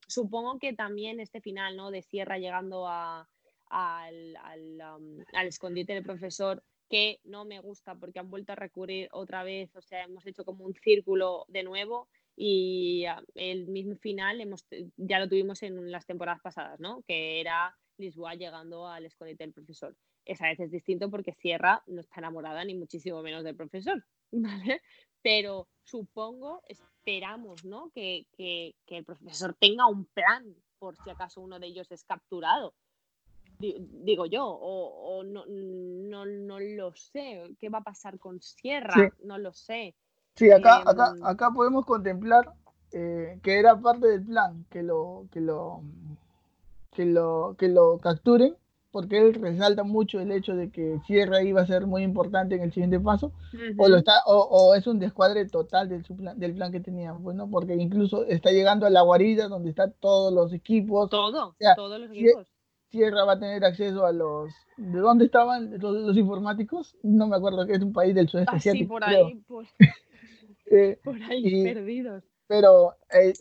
supongo 0.07 0.59
que 0.59 0.73
también 0.73 1.21
este 1.21 1.41
final, 1.41 1.77
¿no? 1.77 1.91
De 1.91 2.03
Sierra 2.03 2.39
llegando 2.39 2.87
a, 2.87 3.29
al, 3.73 4.37
al, 5.33 5.47
escondite 5.47 5.95
del 5.95 6.03
profesor 6.03 6.63
que 6.91 7.21
no 7.25 7.47
me 7.47 7.59
gusta 7.59 7.95
porque 7.95 8.19
han 8.19 8.31
vuelto 8.31 8.53
a 8.53 8.57
recurrir 8.57 9.09
otra 9.13 9.43
vez, 9.43 9.75
o 9.75 9.81
sea, 9.81 10.05
hemos 10.05 10.27
hecho 10.27 10.45
como 10.45 10.67
un 10.67 10.75
círculo 10.75 11.47
de 11.49 11.63
nuevo 11.63 12.09
y 12.37 13.05
el 13.35 13.67
mismo 13.69 13.97
final 13.97 14.43
hemos, 14.43 14.67
ya 14.97 15.19
lo 15.19 15.29
tuvimos 15.29 15.63
en 15.63 15.91
las 15.91 16.05
temporadas 16.05 16.43
pasadas, 16.43 16.81
¿no? 16.81 17.03
Que 17.07 17.41
era 17.41 17.75
Lisboa 17.97 18.35
llegando 18.35 18.87
al 18.87 19.07
escondite 19.07 19.45
del 19.45 19.55
profesor. 19.55 19.97
Esa 20.27 20.49
vez 20.49 20.61
es 20.61 20.71
distinto 20.71 21.11
porque 21.11 21.33
Sierra 21.33 21.83
no 21.87 22.03
está 22.03 22.21
enamorada 22.21 22.63
ni 22.65 22.75
muchísimo 22.75 23.23
menos 23.23 23.43
del 23.43 23.57
profesor, 23.57 24.05
¿vale? 24.33 24.83
Pero 25.23 25.69
supongo, 25.83 26.63
esperamos, 26.69 27.65
¿no? 27.65 27.91
Que, 27.95 28.27
que, 28.37 28.75
que 28.87 28.99
el 28.99 29.05
profesor 29.05 29.57
tenga 29.59 29.87
un 29.87 30.05
plan 30.05 30.55
por 30.79 30.97
si 30.97 31.09
acaso 31.09 31.41
uno 31.41 31.59
de 31.59 31.69
ellos 31.69 31.91
es 31.91 32.05
capturado 32.05 32.75
digo 33.63 34.27
yo, 34.27 34.47
o, 34.47 35.23
no, 35.25 35.45
no, 35.47 36.27
no, 36.27 36.61
lo 36.61 36.95
sé. 36.95 37.55
¿Qué 37.59 37.69
va 37.69 37.79
a 37.79 37.85
pasar 37.85 38.19
con 38.19 38.41
Sierra? 38.41 39.13
No 39.25 39.39
lo 39.39 39.53
sé. 39.53 39.95
Sí, 40.35 40.51
acá, 40.51 40.83
acá, 40.87 41.13
Em, 41.15 41.25
acá 41.25 41.51
podemos 41.51 41.85
contemplar 41.85 42.53
eh, 42.93 43.39
que 43.43 43.59
era 43.59 43.81
parte 43.81 44.07
del 44.07 44.25
plan, 44.25 44.65
que 44.71 44.83
lo, 44.83 45.27
que 45.31 45.41
lo, 45.41 45.83
que 46.93 47.05
lo, 47.07 47.55
que 47.59 47.69
lo 47.69 47.99
capturen, 47.99 48.57
porque 48.91 49.19
él 49.19 49.35
resalta 49.35 49.83
mucho 49.83 50.21
el 50.21 50.31
hecho 50.31 50.55
de 50.55 50.71
que 50.71 51.01
Sierra 51.07 51.43
iba 51.43 51.63
a 51.63 51.67
ser 51.67 51.87
muy 51.87 52.03
importante 52.03 52.55
en 52.55 52.63
el 52.63 52.73
siguiente 52.73 53.01
paso, 53.01 53.33
o 53.79 53.89
lo 53.89 53.97
está, 53.97 54.21
o, 54.27 54.37
o 54.43 54.75
es 54.75 54.87
un 54.87 54.99
descuadre 54.99 55.47
total 55.47 55.89
del, 55.89 56.05
su 56.05 56.15
plan, 56.17 56.39
del 56.39 56.55
plan 56.55 56.71
que 56.71 56.81
tenían, 56.81 57.23
bueno, 57.23 57.49
porque 57.51 57.75
incluso 57.75 58.25
está 58.27 58.51
llegando 58.51 58.85
a 58.85 58.91
la 58.91 59.01
guarida 59.01 59.49
donde 59.49 59.71
están 59.71 59.95
todos 59.99 60.33
los 60.33 60.53
equipos, 60.53 61.09
Todo, 61.09 61.49
o 61.49 61.55
sea, 61.59 61.75
todos 61.75 61.99
los 61.99 62.11
equipos. 62.11 62.47
Sierra 62.93 63.25
va 63.25 63.33
a 63.33 63.39
tener 63.39 63.65
acceso 63.65 64.05
a 64.05 64.13
los, 64.13 64.53
¿de 64.77 64.99
dónde 64.99 65.25
estaban 65.25 65.79
los, 65.81 65.97
los 65.97 66.17
informáticos? 66.17 66.95
No 67.03 67.27
me 67.27 67.37
acuerdo 67.37 67.67
que 67.67 67.73
es 67.73 67.83
un 67.83 67.95
país 67.95 68.15
del 68.15 68.29
sudeste 68.29 68.55
Así 68.55 68.69
asiático, 68.69 68.95
por 68.95 69.03
creo. 69.03 69.27
ahí, 69.27 69.43
pues, 69.49 69.69
Eh, 70.73 70.99
por 71.05 71.17
ahí 71.23 71.43
y, 71.45 71.65
perdidos. 71.65 72.25
pero 72.47 72.95
eh, 73.13 73.33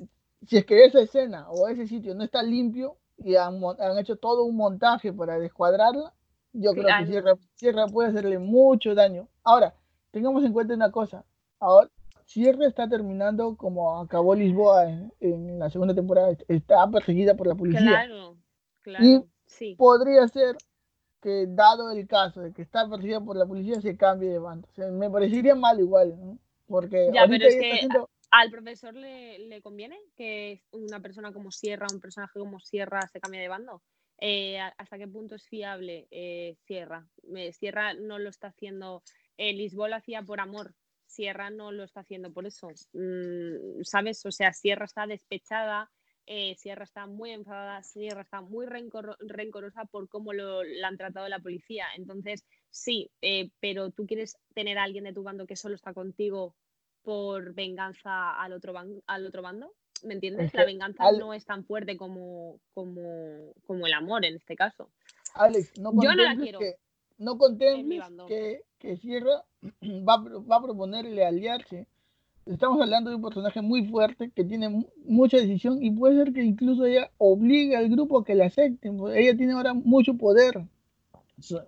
si 0.47 0.58
es 0.58 0.66
que 0.66 0.86
esa 0.86 1.02
escena 1.02 1.49
o 1.49 1.68
ese 1.68 1.88
sitio 1.88 2.16
no 2.16 2.24
está 2.24 2.41
limpio 2.43 2.97
y 3.18 3.36
han, 3.36 3.62
hecho 3.99 4.16
todo 4.16 4.45
un 4.45 4.56
montaje 4.56 5.14
para 5.14 5.38
descuadrarla, 5.38 6.14
yo 6.54 6.72
creo 6.74 6.88
que. 6.99 7.08
Sierra, 7.08 7.34
Sierra 7.54 7.88
puede 7.88 8.10
hacerle 8.10 8.39
mucho 8.39 8.95
daño. 8.95 9.28
Ahora, 9.43 9.76
tengamos 10.12 10.43
en 10.43 10.54
cuenta 10.54 10.74
una 10.74 10.91
cosa. 10.91 11.24
Ahora, 11.60 11.89
Sierra 12.26 12.66
está 12.66 12.89
terminando 12.89 13.56
como 13.56 13.99
acabó 13.99 14.34
Lisboa 14.34 14.89
en, 14.89 15.14
en 15.20 15.60
la 15.60 15.70
segunda 15.70 15.93
temporada. 15.93 16.36
Está 16.47 16.89
perseguida 16.89 17.36
por 17.36 17.47
la 17.47 17.56
policía. 17.56 17.82
Claro, 17.82 18.36
Y 18.36 18.82
claro, 18.82 19.28
sí. 19.52 19.76
podría 19.76 20.28
ser 20.28 20.56
que, 21.22 21.45
dado 21.47 21.91
el 21.91 22.08
caso 22.08 22.41
de 22.41 22.52
que 22.52 22.62
está 22.64 22.89
perseguida 22.89 23.22
por 23.22 23.36
la 23.36 23.45
policía, 23.45 23.80
se 23.82 23.95
cambie 23.95 24.30
de 24.30 24.39
bando. 24.39 24.68
O 24.72 24.74
sea, 24.74 24.88
me 24.88 25.10
parecería 25.10 25.54
mal 25.56 25.80
igual, 25.80 26.16
¿no? 26.20 26.39
Porque 26.68 27.12
Ya, 27.14 27.22
ahorita 27.22 27.45
pero 27.45 27.49
es 27.49 27.56
ella 27.56 27.62
está 27.62 27.62
que 27.62 27.74
haciendo... 27.74 28.10
al 28.32 28.49
profesor 28.49 28.93
le, 28.95 29.39
le 29.39 29.62
conviene 29.62 29.99
que 30.16 30.64
una 30.72 30.99
persona 30.99 31.32
como 31.32 31.52
Sierra, 31.52 31.86
un 31.93 31.99
personaje 31.99 32.39
como 32.39 32.60
Sierra 32.60 33.02
se 33.12 33.20
cambie 33.20 33.41
de 33.41 33.47
bando. 33.49 33.82
Eh, 34.24 34.60
¿Hasta 34.78 34.97
qué 34.99 35.08
punto 35.08 35.36
es 35.36 35.47
fiable 35.47 36.08
eh, 36.12 36.56
Sierra? 36.66 37.08
Eh, 37.36 37.52
Sierra 37.54 37.93
no 37.95 38.20
lo 38.20 38.30
está 38.30 38.47
haciendo, 38.47 39.04
Lisboa 39.38 39.89
lo 39.89 39.95
hacía 39.95 40.22
por 40.22 40.39
amor, 40.39 40.76
Sierra 41.08 41.49
no 41.49 41.72
lo 41.72 41.84
está 41.84 42.02
haciendo 42.02 42.32
por 42.32 42.45
eso. 42.45 42.68
Mm, 42.93 43.82
¿Sabes? 43.84 44.24
O 44.26 44.32
sea, 44.32 44.54
Sierra 44.54 44.86
está 44.86 45.08
despechada, 45.08 45.91
eh, 46.34 46.56
Sierra 46.56 46.86
está 46.86 47.08
muy 47.08 47.32
enfadada, 47.32 47.84
Sierra 47.84 48.22
está 48.22 48.40
muy 48.40 48.66
rencor- 48.66 49.18
rencorosa 49.20 49.84
por 49.84 50.08
cómo 50.08 50.32
lo, 50.32 50.64
la 50.64 50.88
han 50.88 50.96
tratado 50.96 51.28
la 51.28 51.40
policía. 51.40 51.88
Entonces, 51.98 52.46
sí, 52.70 53.12
eh, 53.22 53.50
pero 53.60 53.92
tú 53.92 54.06
quieres 54.06 54.38
tener 54.54 54.78
a 54.78 54.84
alguien 54.84 55.04
de 55.04 55.12
tu 55.12 55.24
bando 55.24 55.46
que 55.46 55.58
solo 55.58 55.76
está 55.76 55.94
contigo 55.94 56.56
por 57.04 57.54
venganza 57.54 58.32
al 58.42 58.54
otro, 58.54 58.72
ban- 58.72 59.04
al 59.08 59.26
otro 59.26 59.42
bando. 59.42 59.74
¿Me 60.06 60.14
entiendes? 60.14 60.48
Es 60.48 60.54
La 60.54 60.64
venganza 60.64 61.12
no 61.12 61.34
es 61.34 61.44
tan 61.44 61.66
fuerte 61.66 61.98
como, 61.98 62.62
como, 62.74 63.54
como 63.68 63.86
el 63.86 63.94
amor 63.94 64.24
en 64.24 64.36
este 64.36 64.56
caso. 64.56 64.90
Alex, 65.34 65.78
no 65.80 65.92
Yo 65.96 66.16
no 66.16 66.24
la 66.24 66.36
quiero 66.38 66.60
que, 66.60 66.76
no 67.18 67.38
contemples 67.38 68.04
que, 68.26 68.62
que 68.80 68.96
Sierra 68.96 69.44
va, 69.84 70.16
va 70.18 70.56
a 70.56 70.62
proponerle 70.64 71.26
aliarse. 71.26 71.88
Estamos 72.46 72.82
hablando 72.82 73.10
de 73.10 73.16
un 73.18 73.22
personaje 73.22 73.62
muy 73.62 73.86
fuerte 73.88 74.32
que 74.32 74.44
tiene 74.44 74.70
mu- 74.70 74.88
mucha 75.06 75.38
decisión 75.38 75.82
y 75.82 75.92
puede 75.92 76.18
ser 76.18 76.34
que 76.34 76.44
incluso 76.44 76.86
ella 76.86 77.12
obligue 77.18 77.76
al 77.78 77.89
grupo 77.89 78.20
a 78.20 78.26
que 78.26 78.36
la 78.36 78.46
acepten. 78.46 78.98
porque 78.98 79.20
Ella 79.22 79.38
tiene 79.38 79.54
ahora 79.54 79.74
mucho 79.74 80.16
poder. 80.18 80.66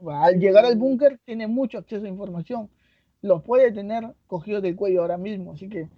Al 0.07 0.39
llegar 0.39 0.65
al 0.65 0.76
Mm, 0.76 0.80
búnker 0.80 1.19
tiene 1.26 1.47
mucho 1.47 1.78
acceso 1.78 2.05
a 2.05 2.09
información. 2.09 2.69
Los 3.21 3.43
puede 3.43 3.71
tener 3.71 4.13
cogidos 4.28 4.61
del 4.63 4.76
cuello 4.76 5.01
ahora 5.01 5.17
mismo. 5.17 5.53
Así 5.53 5.69
que 5.69 5.89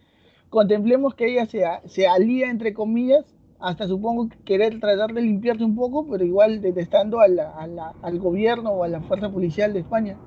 contemplemos 0.49 1.15
que 1.15 1.31
ella 1.31 1.45
se, 1.45 1.63
se 1.85 2.07
alía, 2.07 2.49
entre 2.49 2.73
comillas, 2.73 3.25
hasta 3.59 3.87
supongo 3.87 4.29
que 4.29 4.37
querer 4.43 4.79
tratar 4.79 5.13
de 5.13 5.21
limpiarse 5.21 5.63
un 5.63 5.75
poco, 5.75 6.07
pero 6.09 6.23
igual 6.25 6.61
detestando 6.61 7.19
a 7.21 7.27
la- 7.27 7.51
a 7.51 7.67
la- 7.67 7.95
al 8.01 8.19
gobierno 8.19 8.71
o 8.71 8.83
a 8.83 8.87
la 8.87 9.01
fuerza 9.01 9.31
policial 9.31 9.73
de 9.73 9.79
España. 9.79 10.17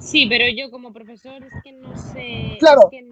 Sí, 0.00 0.26
pero 0.28 0.44
yo 0.56 0.70
como 0.70 0.92
profesor 0.92 1.42
es 1.42 1.52
que 1.62 1.72
no 1.72 1.96
sé, 1.96 2.58
es 2.58 2.60
Claro, 2.60 2.88
que 2.90 3.02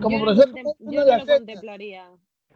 como 0.00 0.18
yo 0.18 0.18
no, 0.18 0.24
profesor 0.24 0.54
tú 0.54 0.74
yo 0.80 1.04
no 1.04 1.06
no 1.06 1.18
lo 1.18 1.26
contemplaría. 1.26 2.04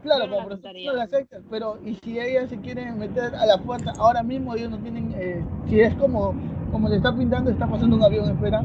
Claro, 0.03 0.27
no 0.27 0.35
como 0.35 0.49
profesor 0.49 0.75
no 0.85 0.93
la 0.95 1.03
aceptas, 1.05 1.43
pero 1.51 1.79
y 1.85 1.95
si 1.97 2.19
ella 2.19 2.47
se 2.49 2.59
quiere 2.59 2.91
meter 2.93 3.35
a 3.35 3.47
la 3.47 3.59
fuerza, 3.59 3.93
ahora 3.99 4.23
mismo 4.23 4.55
ellos 4.55 4.71
no 4.71 4.79
tienen, 4.79 5.13
eh, 5.17 5.45
si 5.69 5.81
es 5.81 5.95
como, 5.95 6.35
como 6.71 6.89
le 6.89 6.97
está 6.97 7.17
pintando, 7.17 7.51
está 7.51 7.67
pasando 7.67 7.97
un 7.97 8.03
avión, 8.03 8.31
espera. 8.31 8.65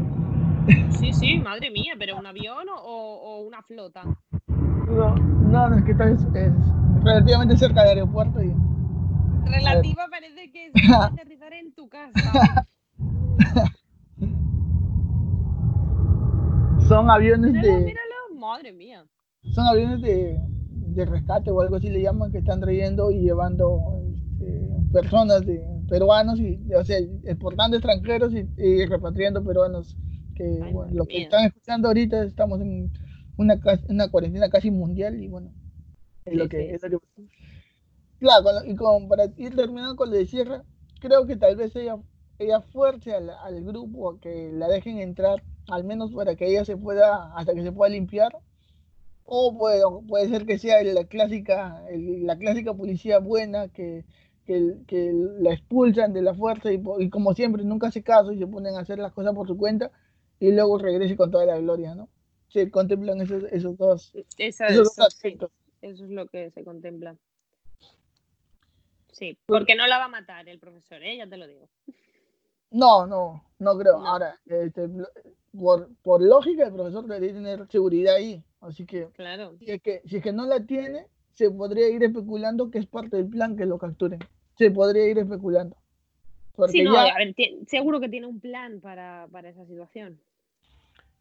Sí, 0.99 1.13
sí, 1.13 1.37
madre 1.37 1.71
mía, 1.71 1.93
pero 1.97 2.17
un 2.17 2.25
avión 2.25 2.67
o, 2.69 2.75
o 2.83 3.41
una 3.41 3.61
flota. 3.61 4.03
No, 4.47 5.15
no, 5.15 5.69
no, 5.69 5.77
es 5.77 5.83
que 5.83 5.91
está 5.91 6.09
es, 6.09 6.21
es 6.33 6.53
relativamente 7.03 7.57
cerca 7.57 7.81
del 7.83 7.99
aeropuerto 7.99 8.41
y. 8.43 8.53
Relativa 9.45 10.07
parece 10.09 10.51
que 10.51 10.71
se 10.71 10.91
va 10.91 11.05
a 11.05 11.07
aterrizar 11.07 11.53
en 11.53 11.71
tu 11.73 11.87
casa. 11.87 12.67
son 16.87 17.09
aviones 17.09 17.51
Míralo, 17.51 17.79
de, 17.79 17.85
míralo, 17.85 18.06
madre 18.47 18.71
mía. 18.73 19.07
son 19.53 19.65
aviones 19.67 20.01
de, 20.01 20.39
de 20.69 21.05
rescate 21.05 21.51
o 21.51 21.61
algo 21.61 21.75
así 21.77 21.89
le 21.89 22.01
llaman, 22.01 22.31
que 22.31 22.39
están 22.39 22.59
trayendo 22.59 23.11
y 23.11 23.21
llevando 23.21 24.01
este, 24.13 24.67
personas 24.91 25.45
de 25.45 25.61
peruanos 25.89 26.39
y, 26.39 26.59
o 26.73 26.83
sea, 26.83 26.97
exportando 27.23 27.77
extranjeros 27.77 28.33
y, 28.33 28.47
y 28.57 28.85
repatriando 28.85 29.43
peruanos. 29.43 29.95
Que 30.35 30.43
Ay, 30.59 30.73
bueno, 30.73 30.93
lo 30.93 31.05
que 31.07 31.19
están 31.19 31.45
escuchando 31.45 31.87
ahorita 31.87 32.23
estamos 32.23 32.61
en 32.61 32.91
una, 33.37 33.59
una 33.89 34.09
cuarentena 34.09 34.49
casi 34.49 34.69
mundial 34.71 35.21
y 35.21 35.27
bueno, 35.29 35.51
es 36.25 36.35
lo 36.35 36.47
Sí, 36.47 36.49
que, 36.49 36.61
sí. 36.67 36.75
es 36.75 36.83
lo 36.89 36.99
que 36.99 37.07
Claro, 38.19 38.43
con 38.43 38.55
lo- 38.55 38.65
y 38.65 38.75
con, 38.75 39.07
para 39.07 39.25
ir 39.37 39.55
terminando 39.55 39.95
con 39.95 40.09
lo 40.09 40.15
de 40.17 40.25
Sierra, 40.25 40.63
creo 41.01 41.25
que 41.27 41.35
tal 41.37 41.55
vez 41.55 41.75
ella, 41.75 41.97
ella 42.39 42.61
fuerce 42.61 43.13
al, 43.13 43.29
al 43.29 43.63
grupo 43.63 44.09
a 44.11 44.19
que 44.19 44.51
la 44.53 44.67
dejen 44.67 44.99
entrar, 44.99 45.43
al 45.69 45.83
menos 45.83 46.11
para 46.11 46.35
que 46.35 46.47
ella 46.47 46.65
se 46.65 46.77
pueda, 46.77 47.35
hasta 47.35 47.53
que 47.53 47.63
se 47.63 47.71
pueda 47.71 47.89
limpiar, 47.91 48.37
o 49.25 49.57
puede, 49.57 49.81
puede 50.07 50.29
ser 50.29 50.45
que 50.45 50.57
sea 50.57 50.83
la 50.83 51.05
clásica, 51.05 51.83
el- 51.89 52.25
la 52.25 52.37
clásica 52.37 52.73
policía 52.73 53.19
buena 53.19 53.67
que, 53.69 54.05
que, 54.45 54.75
que 54.87 55.11
la 55.39 55.53
expulsan 55.53 56.13
de 56.13 56.21
la 56.21 56.33
fuerza 56.33 56.71
y, 56.71 56.81
y 56.99 57.09
como 57.09 57.33
siempre 57.33 57.63
nunca 57.63 57.87
hace 57.87 58.03
caso 58.03 58.31
y 58.31 58.39
se 58.39 58.47
ponen 58.47 58.75
a 58.75 58.79
hacer 58.81 58.99
las 58.99 59.13
cosas 59.13 59.33
por 59.35 59.47
su 59.47 59.57
cuenta 59.57 59.91
y 60.39 60.51
luego 60.51 60.77
regrese 60.77 61.17
con 61.17 61.31
toda 61.31 61.45
la 61.45 61.57
gloria, 61.59 61.95
¿no? 61.95 62.09
Se 62.49 62.71
contemplan 62.71 63.21
esos, 63.21 63.43
esos 63.51 63.77
dos, 63.77 64.13
Eso, 64.37 64.65
esos 64.65 64.85
dos 64.85 64.99
eso 64.99 65.09
sí, 65.09 65.09
aspectos. 65.13 65.51
eso 65.81 66.03
es 66.05 66.09
lo 66.09 66.27
que 66.27 66.51
se 66.51 66.63
contempla. 66.63 67.17
Sí, 69.11 69.37
porque 69.47 69.75
no 69.75 69.87
la 69.87 69.97
va 69.97 70.05
a 70.05 70.09
matar 70.09 70.47
el 70.47 70.59
profesor, 70.59 71.03
¿eh? 71.03 71.17
Ya 71.17 71.27
te 71.27 71.37
lo 71.37 71.47
digo. 71.47 71.67
No, 72.71 73.05
no, 73.07 73.43
no 73.59 73.77
creo. 73.77 73.99
No. 73.99 74.07
Ahora, 74.07 74.35
este, 74.45 74.89
por, 75.57 75.89
por 76.03 76.21
lógica, 76.21 76.67
el 76.67 76.73
profesor 76.73 77.05
debería 77.05 77.33
tener 77.33 77.67
seguridad 77.69 78.15
ahí. 78.15 78.43
Así 78.61 78.85
que 78.85 79.07
Claro. 79.13 79.55
si 79.59 79.71
es 79.71 79.81
que, 79.81 80.01
si 80.05 80.17
es 80.17 80.23
que 80.23 80.33
no 80.33 80.45
la 80.45 80.59
tiene, 80.65 81.05
se 81.33 81.49
podría 81.51 81.89
ir 81.89 82.03
especulando 82.03 82.69
que 82.71 82.79
es 82.79 82.87
parte 82.87 83.17
del 83.17 83.27
plan 83.27 83.55
que 83.55 83.65
lo 83.65 83.77
capturen. 83.77 84.19
Se 84.57 84.71
podría 84.71 85.07
ir 85.09 85.19
especulando. 85.19 85.75
Porque 86.55 86.71
Sí, 86.71 86.81
no, 86.83 86.93
ya, 86.93 87.13
a 87.13 87.17
ver, 87.19 87.35
seguro 87.67 87.99
que 87.99 88.09
tiene 88.09 88.25
un 88.27 88.39
plan 88.39 88.79
para, 88.81 89.27
para 89.31 89.49
esa 89.49 89.65
situación. 89.65 90.19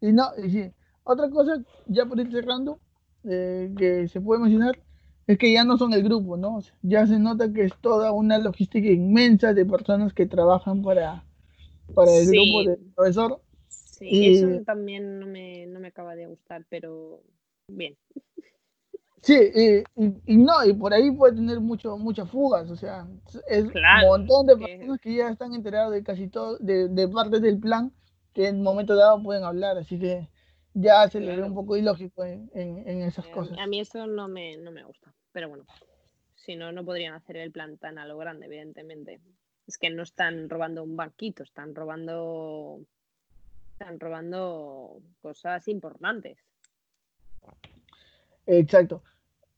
y 0.01 0.11
no, 0.11 0.25
y 0.43 0.49
sí. 0.49 0.71
Otra 1.03 1.29
cosa, 1.29 1.63
ya 1.85 2.05
por 2.05 2.19
ir 2.19 2.31
cerrando, 2.31 2.79
eh, 3.23 3.71
que 3.77 4.07
se 4.07 4.19
puede 4.19 4.41
mencionar, 4.41 4.79
es 5.27 5.37
que 5.37 5.53
ya 5.53 5.63
no 5.63 5.77
son 5.77 5.93
el 5.93 6.03
grupo, 6.03 6.37
¿no? 6.37 6.59
Ya 6.81 7.05
se 7.05 7.19
nota 7.19 7.53
que 7.53 7.63
es 7.65 7.73
toda 7.81 8.11
una 8.11 8.39
logística 8.39 8.87
inmensa 8.89 9.53
de 9.53 9.65
personas 9.65 10.13
que 10.13 10.25
trabajan 10.25 10.81
para, 10.81 11.23
para 11.93 12.11
el 12.13 12.25
grupo 12.27 12.61
Sí. 12.61 12.67
del 12.67 12.77
profesor. 12.95 13.41
Sí, 13.69 14.07
Y- 14.09 14.35
eso 14.35 14.63
también 14.65 15.19
no 15.19 15.25
me, 15.27 15.65
no 15.67 15.79
me 15.79 15.87
acaba 15.87 16.15
de 16.15 16.27
gustar, 16.27 16.65
pero 16.69 17.21
bien. 17.67 17.97
Sí, 19.21 19.35
y, 19.53 20.03
y- 20.03 20.21
y 20.25 20.37
no, 20.37 20.63
y 20.63 20.73
por 20.73 20.93
ahí 20.93 21.11
puede 21.11 21.35
tener 21.35 21.59
mucho, 21.59 21.97
muchas 21.97 22.29
fugas, 22.29 22.69
o 22.69 22.75
sea, 22.75 23.07
es 23.49 23.65
Claro, 23.71 24.13
un 24.13 24.19
montón 24.19 24.45
de 24.45 24.55
que- 24.57 24.77
personas 24.77 24.99
que 25.01 25.15
ya 25.15 25.29
están 25.29 25.53
enteradas 25.53 25.91
de 25.91 26.03
casi 26.03 26.27
todo, 26.27 26.57
de, 26.59 26.87
de 26.87 27.07
partes 27.07 27.41
del 27.41 27.59
plan, 27.59 27.91
que 28.33 28.47
en 28.47 28.61
momento 28.61 28.95
dado 28.95 29.21
pueden 29.23 29.43
hablar, 29.43 29.77
así 29.77 29.99
que 29.99 30.29
ya 30.75 31.09
se 31.09 31.19
le 31.19 31.35
ve 31.35 31.43
un 31.43 31.55
poco 31.55 31.75
ilógico 31.75 32.23
en, 32.23 32.49
en, 32.53 32.87
en 32.87 33.01
esas 33.01 33.25
Eh, 33.25 33.31
cosas. 33.31 33.57
A 33.57 33.65
mí 33.65 33.79
eso 33.79 34.05
no 34.05 34.27
me, 34.27 34.55
no 34.57 34.71
me 34.71 34.83
gusta, 34.83 35.13
pero 35.31 35.49
bueno, 35.49 35.65
si 36.35 36.55
no, 36.55 36.71
no 36.71 36.85
podrían 36.85 37.15
hacer 37.15 37.37
el 37.37 37.51
plan 37.51 37.77
tan 37.79 37.97
a 37.97 38.05
lo 38.05 38.17
grande, 38.17 38.45
evidentemente. 38.45 39.19
Es 39.67 39.77
que 39.77 39.89
no 39.89 40.03
están 40.03 40.49
robando 40.49 40.83
un 40.83 40.95
banquito, 40.95 41.43
están 41.43 41.75
robando, 41.75 42.79
están 43.73 43.99
robando 43.99 45.01
cosas 45.21 45.67
importantes. 45.67 46.39
Exacto. 48.45 49.03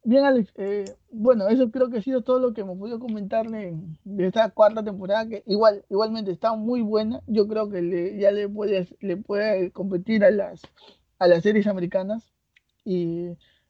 Bien, 0.03 0.23
Alex, 0.23 0.51
eh, 0.55 0.85
bueno, 1.11 1.49
eso 1.49 1.69
creo 1.71 1.89
que 1.89 1.97
ha 1.97 2.01
sido 2.01 2.21
todo 2.21 2.39
lo 2.39 2.53
que 2.53 2.61
hemos 2.61 2.79
podido 2.79 2.99
comentar 2.99 3.49
de, 3.49 3.75
de 4.05 4.27
esta 4.27 4.49
cuarta 4.49 4.83
temporada, 4.83 5.27
que 5.27 5.43
igual, 5.45 5.85
igualmente 5.89 6.31
está 6.31 6.55
muy 6.55 6.81
buena. 6.81 7.21
Yo 7.27 7.47
creo 7.47 7.69
que 7.69 7.81
le, 7.81 8.17
ya 8.17 8.31
le 8.31 8.47
puede, 8.49 8.87
le 9.01 9.17
puede 9.17 9.71
competir 9.71 10.23
a 10.23 10.31
las, 10.31 10.61
a 11.19 11.27
las 11.27 11.43
series 11.43 11.67
americanas 11.67 12.33
y 12.85 13.27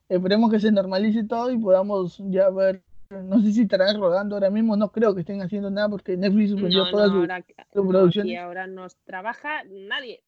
esperemos 0.08 0.52
que 0.52 0.60
se 0.60 0.72
normalice 0.72 1.24
todo 1.24 1.52
y 1.52 1.58
podamos 1.58 2.22
ya 2.30 2.50
ver 2.50 2.84
no 3.10 3.42
sé 3.42 3.52
si 3.52 3.62
estarán 3.62 4.00
rodando 4.00 4.36
ahora 4.36 4.50
mismo, 4.52 4.76
no 4.78 4.92
creo 4.92 5.16
que 5.16 5.22
estén 5.22 5.42
haciendo 5.42 5.72
nada 5.72 5.90
porque 5.90 6.16
Netflix 6.16 6.52
suspendió 6.52 6.84
No, 6.84 6.92
todas 6.92 7.10
no, 7.10 7.22
ahora, 7.22 7.46
sus 7.74 7.84
no, 7.84 7.90
producciones. 7.90 8.32
aquí 8.32 8.36
ahora 8.36 8.68
nos 8.68 8.96
trabaja 8.98 9.64
nadie. 9.64 10.22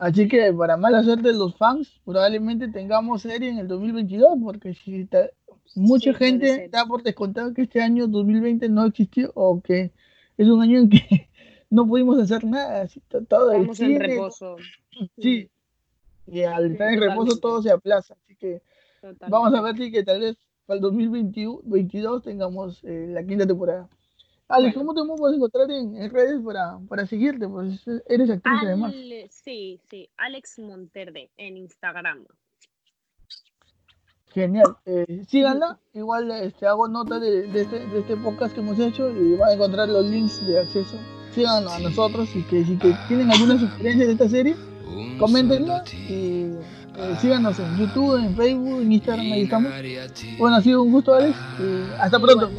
Así 0.00 0.26
que 0.28 0.52
para 0.58 0.76
mala 0.76 1.02
suerte 1.04 1.28
de 1.28 1.34
los 1.34 1.56
fans, 1.56 2.00
probablemente 2.04 2.68
tengamos 2.68 3.22
serie 3.22 3.50
en 3.50 3.58
el 3.58 3.68
2022 3.68 4.36
porque 4.42 4.74
si 4.74 5.04
ta- 5.06 5.30
mucha 5.76 6.12
Sí, 6.12 6.18
gente 6.18 6.68
da 6.70 6.84
por 6.86 7.02
descontado 7.04 7.54
que 7.54 7.62
este 7.62 7.82
año 7.82 8.08
2020 8.08 8.68
no 8.68 8.84
existió 8.86 9.30
o 9.36 9.60
que 9.60 9.92
es 10.36 10.48
un 10.48 10.60
año 10.60 10.78
en 10.80 10.88
que 10.90 11.28
no 11.70 11.86
pudimos 11.86 12.18
hacer 12.18 12.44
nada, 12.44 12.88
todo 13.28 13.52
el 13.52 13.62
Estamos 13.62 13.80
en 13.80 14.00
reposo. 14.00 14.56
sí, 15.18 15.48
y 16.26 16.42
al 16.42 16.72
estar 16.72 16.92
en 16.92 17.00
reposo 17.00 17.36
totalmente. 17.36 17.40
todo 17.42 17.62
se 17.62 17.70
aplaza, 17.70 18.14
así 18.24 18.34
que 18.36 18.60
Vamos 19.26 19.54
a 19.54 19.60
Totalmente. 19.60 19.60
ver 19.60 19.76
si 19.76 19.92
que 19.92 20.02
tal 20.04 20.20
vez 20.20 20.36
para 20.68 20.76
el 20.76 20.82
2022 20.82 22.22
tengamos 22.22 22.84
eh, 22.84 23.06
la 23.08 23.24
quinta 23.24 23.46
temporada. 23.46 23.88
Alex, 24.48 24.74
Bueno. 24.74 24.92
¿cómo 24.92 24.94
te 24.94 25.08
podemos 25.08 25.34
encontrar 25.34 25.70
en, 25.70 25.96
en 25.96 26.10
redes 26.10 26.42
para, 26.44 26.78
para 26.88 27.06
seguirte? 27.06 27.48
Pues 27.48 27.80
eres 28.06 28.28
actriz 28.28 28.60
además. 28.62 28.92
Sí, 29.30 29.80
sí, 29.88 30.10
Alex 30.18 30.58
Monterde 30.58 31.30
en 31.38 31.56
Instagram. 31.56 32.26
Genial. 34.26 34.76
Eh, 34.84 35.24
síganla. 35.26 35.78
Igual 35.94 36.30
este, 36.32 36.66
hago 36.66 36.86
nota 36.86 37.18
de, 37.18 37.46
de 37.46 37.62
este, 37.62 37.86
de 37.86 38.00
este 38.00 38.16
podcast 38.18 38.54
que 38.54 38.60
hemos 38.60 38.78
hecho 38.78 39.10
y 39.10 39.36
van 39.36 39.48
a 39.48 39.52
encontrar 39.54 39.88
los 39.88 40.04
links 40.04 40.46
de 40.46 40.60
acceso. 40.60 40.98
Síganos 41.32 41.72
a 41.72 41.78
nosotros 41.78 42.28
y 42.36 42.42
que 42.42 42.62
si 42.64 42.76
que 42.76 42.94
tienen 43.08 43.30
alguna 43.30 43.58
sugerencia 43.58 44.06
de 44.06 44.12
esta 44.12 44.28
serie, 44.28 44.54
coméntenla 45.18 45.82
y 46.10 46.52
eh, 47.00 47.16
síganos 47.20 47.56
en 47.60 47.76
YouTube, 47.78 48.16
en 48.16 48.34
Facebook, 48.34 48.80
en 48.82 48.92
Instagram, 48.92 49.32
ahí 49.32 49.42
estamos. 49.42 49.72
Bueno, 50.36 50.56
ha 50.56 50.62
sido 50.62 50.82
un 50.82 50.90
gusto, 50.90 51.14
Alex. 51.14 51.36
Eh, 51.60 51.86
hasta 52.00 52.18
pronto. 52.18 52.50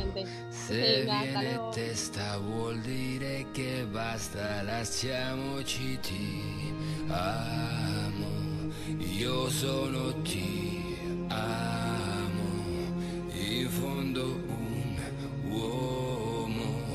Se 0.50 1.02
viene 1.04 1.60
testa 1.74 2.38
vuol 2.38 2.80
dire 2.80 3.48
che 3.52 3.86
basta, 3.92 4.64
lasciamoci 4.64 6.00
ti 6.00 6.74
amo, 7.10 8.72
io 8.98 9.50
sono 9.50 10.14
ti 10.22 10.96
amo, 11.28 12.50
in 13.34 13.68
fondo 13.68 14.24
un 14.24 14.96
uomo 15.50 16.86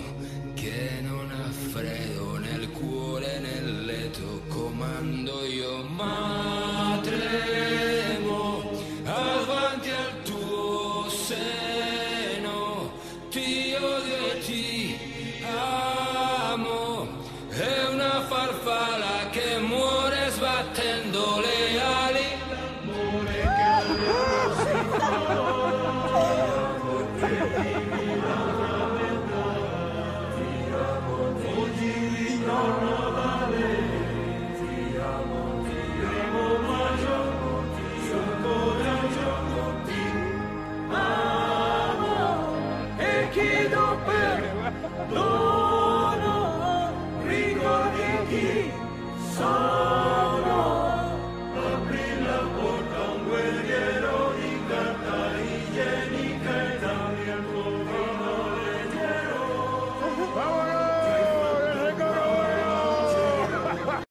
che 0.55 1.01
non 1.03 1.31
ha 1.31 1.51
freddo 1.51 2.39
nel 2.39 2.71
cuore, 2.71 3.39
nel 3.41 3.85
letto 3.85 4.41
comando 4.49 5.45
io 5.45 5.85
mai. 5.89 6.44